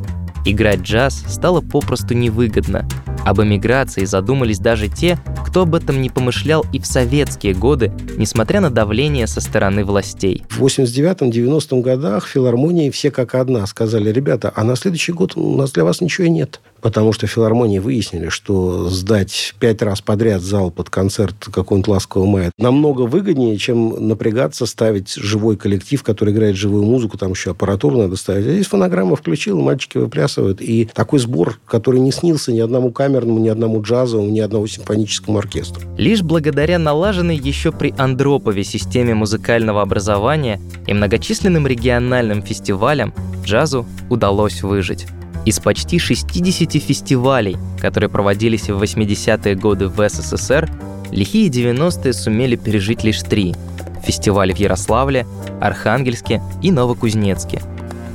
Играть 0.46 0.80
джаз 0.80 1.26
стало 1.28 1.60
попросту 1.60 2.14
невыгодно. 2.14 2.88
Об 3.26 3.42
эмиграции 3.42 4.06
задумались 4.06 4.60
даже 4.60 4.88
те, 4.88 5.20
кто 5.46 5.64
об 5.64 5.76
этом 5.76 6.02
не 6.02 6.10
помышлял 6.10 6.66
и 6.72 6.80
в 6.80 6.86
советские 6.86 7.54
годы, 7.54 7.92
несмотря 8.16 8.62
на 8.62 8.70
давление 8.70 9.28
со 9.28 9.42
стороны 9.42 9.84
властей. 9.84 10.46
В 10.52 10.64
89-90 10.64 11.82
годах 11.82 12.28
филармонии 12.28 12.92
все 12.92 13.12
как 13.12 13.36
одна 13.36 13.68
сказали, 13.68 14.10
ребята, 14.10 14.54
а 14.56 14.64
на 14.64 14.78
следующий 14.78 15.12
год 15.12 15.36
у 15.36 15.58
нас 15.58 15.74
для 15.74 15.84
вас 15.84 16.00
ничего 16.00 16.28
нет 16.28 16.62
потому 16.84 17.14
что 17.14 17.26
филармонии 17.26 17.80
выяснили, 17.80 18.28
что 18.28 18.90
сдать 18.90 19.56
пять 19.60 19.82
раз 19.82 20.02
подряд 20.02 20.42
зал 20.42 20.70
под 20.70 20.90
концерт 20.90 21.34
какого-нибудь 21.52 21.88
ласкового 21.88 22.30
мая 22.30 22.52
намного 22.60 23.04
выгоднее, 23.04 23.58
чем 23.58 24.08
напрягаться, 24.08 24.66
ставить 24.66 25.16
живой 25.16 25.56
коллектив, 25.56 26.04
который 26.04 26.34
играет 26.34 26.58
живую 26.58 26.84
музыку, 26.84 27.18
там 27.18 27.32
еще 27.32 27.52
аппаратуру 27.52 27.98
надо 27.98 28.18
ставить. 28.18 28.44
Здесь 28.44 28.68
фонограмма 28.68 29.16
включил, 29.16 29.60
мальчики 29.62 29.98
выплясывают. 29.98 30.62
И 30.62 30.90
такой 30.94 31.20
сбор, 31.20 31.60
который 31.66 32.02
не 32.02 32.12
снился 32.12 32.52
ни 32.52 32.60
одному 32.60 32.92
камерному, 32.92 33.40
ни 33.40 33.48
одному 33.48 33.82
джазовому, 33.82 34.30
ни 34.30 34.42
одному 34.42 34.68
симфоническому 34.68 35.40
оркестру. 35.40 35.82
Лишь 35.98 36.22
благодаря 36.22 36.80
налаженной 36.80 37.38
еще 37.38 37.72
при 37.72 37.94
Андропове 37.98 38.66
системе 38.66 39.16
музыкального 39.16 39.82
образования 39.82 40.60
и 40.86 40.94
многочисленным 40.94 41.66
региональным 41.66 42.44
фестивалям 42.44 43.14
джазу 43.46 43.86
удалось 44.10 44.62
выжить. 44.64 45.08
Из 45.46 45.60
почти 45.60 46.00
60 46.00 46.72
фестивалей, 46.82 47.58
которые 47.80 48.10
проводились 48.10 48.70
в 48.70 48.82
80-е 48.82 49.56
годы 49.56 49.88
в 49.88 50.10
СССР, 50.10 50.70
лихие 51.12 51.50
90-е 51.50 52.14
сумели 52.14 52.56
пережить 52.56 53.04
лишь 53.04 53.22
три– 53.22 53.54
фестивали 54.04 54.54
в 54.54 54.60
Ярославле, 54.60 55.26
Архангельске 55.62 56.42
и 56.62 56.72
Новокузнецке. 56.72 57.62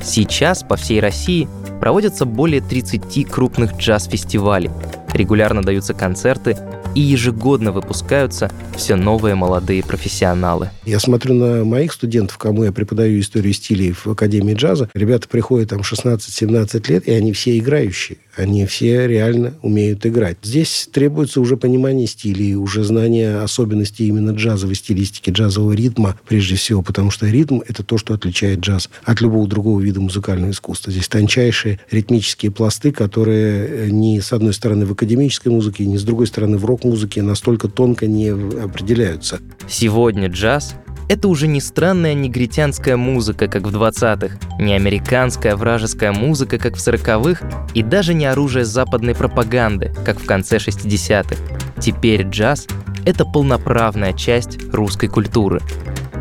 Сейчас 0.03 0.63
по 0.63 0.75
всей 0.75 0.99
России 0.99 1.47
проводятся 1.81 2.25
более 2.25 2.61
30 2.61 3.27
крупных 3.29 3.75
джаз-фестивалей, 3.77 4.69
регулярно 5.13 5.61
даются 5.61 5.93
концерты 5.93 6.57
и 6.95 7.01
ежегодно 7.01 7.71
выпускаются 7.71 8.51
все 8.75 8.95
новые 8.95 9.35
молодые 9.35 9.83
профессионалы. 9.83 10.71
Я 10.85 10.99
смотрю 10.99 11.33
на 11.33 11.63
моих 11.63 11.93
студентов, 11.93 12.37
кому 12.37 12.63
я 12.63 12.71
преподаю 12.71 13.19
историю 13.19 13.53
стилей 13.53 13.91
в 13.91 14.07
Академии 14.07 14.53
джаза. 14.53 14.89
Ребята 14.93 15.27
приходят 15.27 15.69
там 15.69 15.81
16-17 15.81 16.91
лет, 16.91 17.07
и 17.07 17.11
они 17.11 17.33
все 17.33 17.57
играющие. 17.57 18.17
Они 18.39 18.65
все 18.65 19.07
реально 19.07 19.53
умеют 19.61 20.05
играть. 20.05 20.37
Здесь 20.41 20.89
требуется 20.91 21.41
уже 21.41 21.57
понимание 21.57 22.07
стилей, 22.07 22.55
уже 22.55 22.83
знание 22.83 23.41
особенностей 23.41 24.07
именно 24.07 24.31
джазовой 24.31 24.75
стилистики, 24.75 25.29
джазового 25.29 25.73
ритма, 25.73 26.19
прежде 26.27 26.55
всего, 26.55 26.81
потому 26.81 27.11
что 27.11 27.27
ритм– 27.27 27.61
это 27.67 27.83
то, 27.83 27.99
что 27.99 28.15
отличает 28.15 28.61
джаз 28.61 28.89
от 29.03 29.21
любого 29.21 29.47
другого 29.47 29.79
вида 29.79 30.01
музыкального 30.01 30.51
искусства. 30.51 30.91
Здесь 30.91 31.07
тончайшие 31.07 31.79
ритмические 31.91 32.51
пласты, 32.51 32.91
которые 32.91 33.91
ни 33.91 34.19
с 34.19 34.33
одной 34.33 34.53
стороны 34.53 34.87
в 34.87 34.93
академической 34.93 35.49
музыке, 35.49 35.85
ни 35.85 35.97
с 35.97 36.03
другой 36.03 36.25
стороны 36.25 36.57
в 36.57 36.65
рок 36.65 36.79
рок-музыки 36.79 37.19
настолько 37.19 37.67
тонко 37.67 38.07
не 38.07 38.29
определяются. 38.29 39.39
Сегодня 39.67 40.27
джаз 40.27 40.75
Это 41.09 41.27
уже 41.27 41.47
не 41.47 41.59
странная 41.59 42.13
негритянская 42.13 42.95
музыка, 42.95 43.47
как 43.47 43.63
в 43.63 43.75
20-х, 43.75 44.37
не 44.59 44.75
американская 44.75 45.55
вражеская 45.55 46.11
музыка, 46.11 46.59
как 46.59 46.75
в 46.75 46.87
40-х, 46.87 47.67
и 47.73 47.81
даже 47.81 48.13
не 48.13 48.27
оружие 48.27 48.63
западной 48.63 49.15
пропаганды, 49.15 49.91
как 50.05 50.19
в 50.19 50.25
конце 50.27 50.57
60-х. 50.57 51.35
Теперь 51.79 52.27
джаз— 52.27 52.67
это 53.05 53.25
полноправная 53.25 54.13
часть 54.13 54.71
русской 54.71 55.07
культуры. 55.07 55.61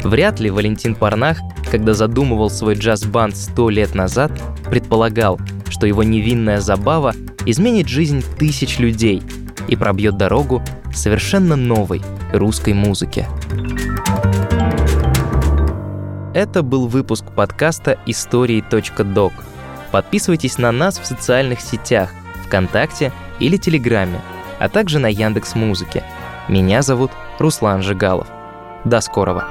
Вряд 0.05 0.41
ли 0.41 0.49
Валентин 0.49 0.95
Парнах, 0.95 1.36
когда 1.70 1.93
задумывал 1.93 2.49
свой 2.49 2.74
джаз-банд 2.74 3.36
сто 3.36 3.68
лет 3.68 3.95
назад, 3.95 4.32
предполагал, 4.70 5.39
что 5.68 5.86
его 5.86 6.03
невинная 6.03 6.61
забава 6.61 7.14
изменит 7.45 7.89
жизнь 7.89 8.24
тысяч 8.39 8.78
людей 8.78 9.22
и 9.68 9.76
пробьет 9.76 10.16
дорогу 10.16 10.62
совершенно 10.95 11.57
новой 11.57 12.01
русской 12.32 12.72
музыке. 12.72 13.28
Это 16.35 16.62
был 16.62 16.89
выпуск 16.89 17.24
подкаста 17.35 17.99
«Истории.док». 18.05 19.33
Подписывайтесь 19.91 20.59
на 20.59 20.70
нас 20.72 20.99
в 20.99 21.07
социальных 21.07 21.59
сетях, 21.62 22.11
ВКонтакте 22.45 23.12
или 23.41 23.57
Телеграме, 23.57 24.20
а 24.59 24.68
также 24.68 24.99
на 24.99 25.07
Яндекс 25.07 25.55
Музыке. 25.55 26.05
Меня 26.47 26.83
зовут 26.83 27.12
Руслан 27.39 27.83
Жигалов. 27.83 28.26
До 28.85 29.01
скорого. 29.01 29.49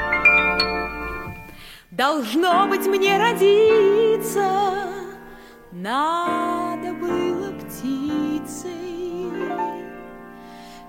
Должно 1.89 2.67
быть 2.67 2.85
мне 2.85 3.17
родиться, 3.17 4.47
надо 5.71 6.93
было 6.93 7.53
птицей. 7.53 9.31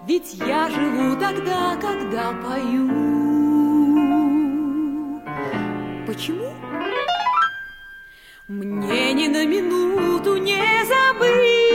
Ведь 0.06 0.34
я 0.34 0.68
живу 0.68 1.18
тогда, 1.18 1.76
когда 1.76 2.32
пою. 2.46 3.37
Почему? 6.08 6.54
Мне 8.48 9.12
ни 9.12 9.28
на 9.28 9.44
минуту 9.44 10.38
не 10.38 10.56
забыть 10.86 11.67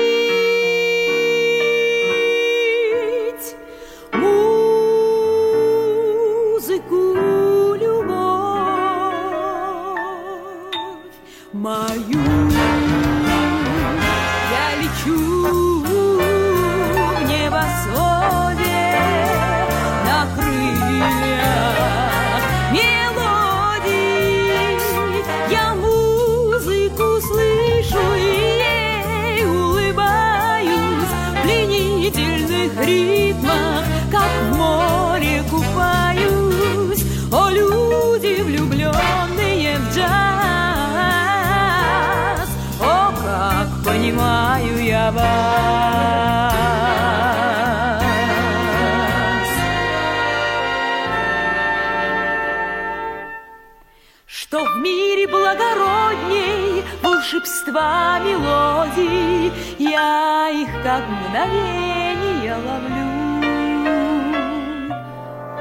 волшебства 57.73 58.19
мелодий, 58.19 59.51
я 59.79 60.49
их 60.49 60.69
как 60.83 61.01
мгновение 61.09 62.55
ловлю. 62.55 63.07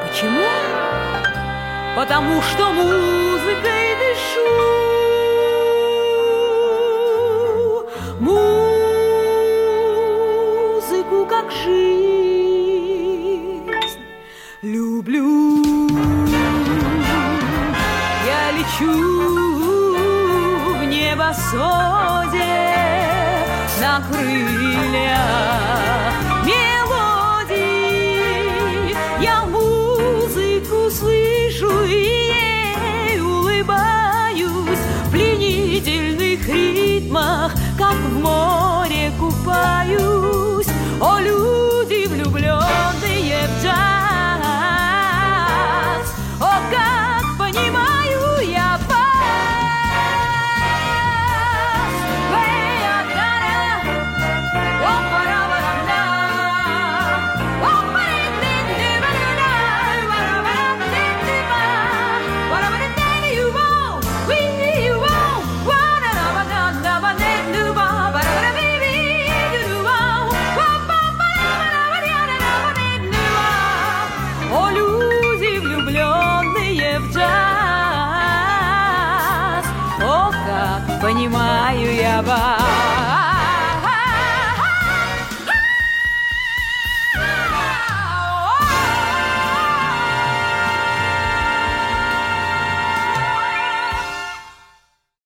Почему? 0.03 0.51
Потому 1.97 2.43
что 2.43 2.73
музыкой 2.73 3.97
дышу. 4.01 4.51
Музыку 8.21 8.47
как 11.27 11.51
жизнь 11.51 11.73
люблю. 14.63 15.89
Я 18.27 18.53
лечу 18.53 19.42
красоте 21.33 22.37
на 23.81 24.03
крыльях. 24.11 25.92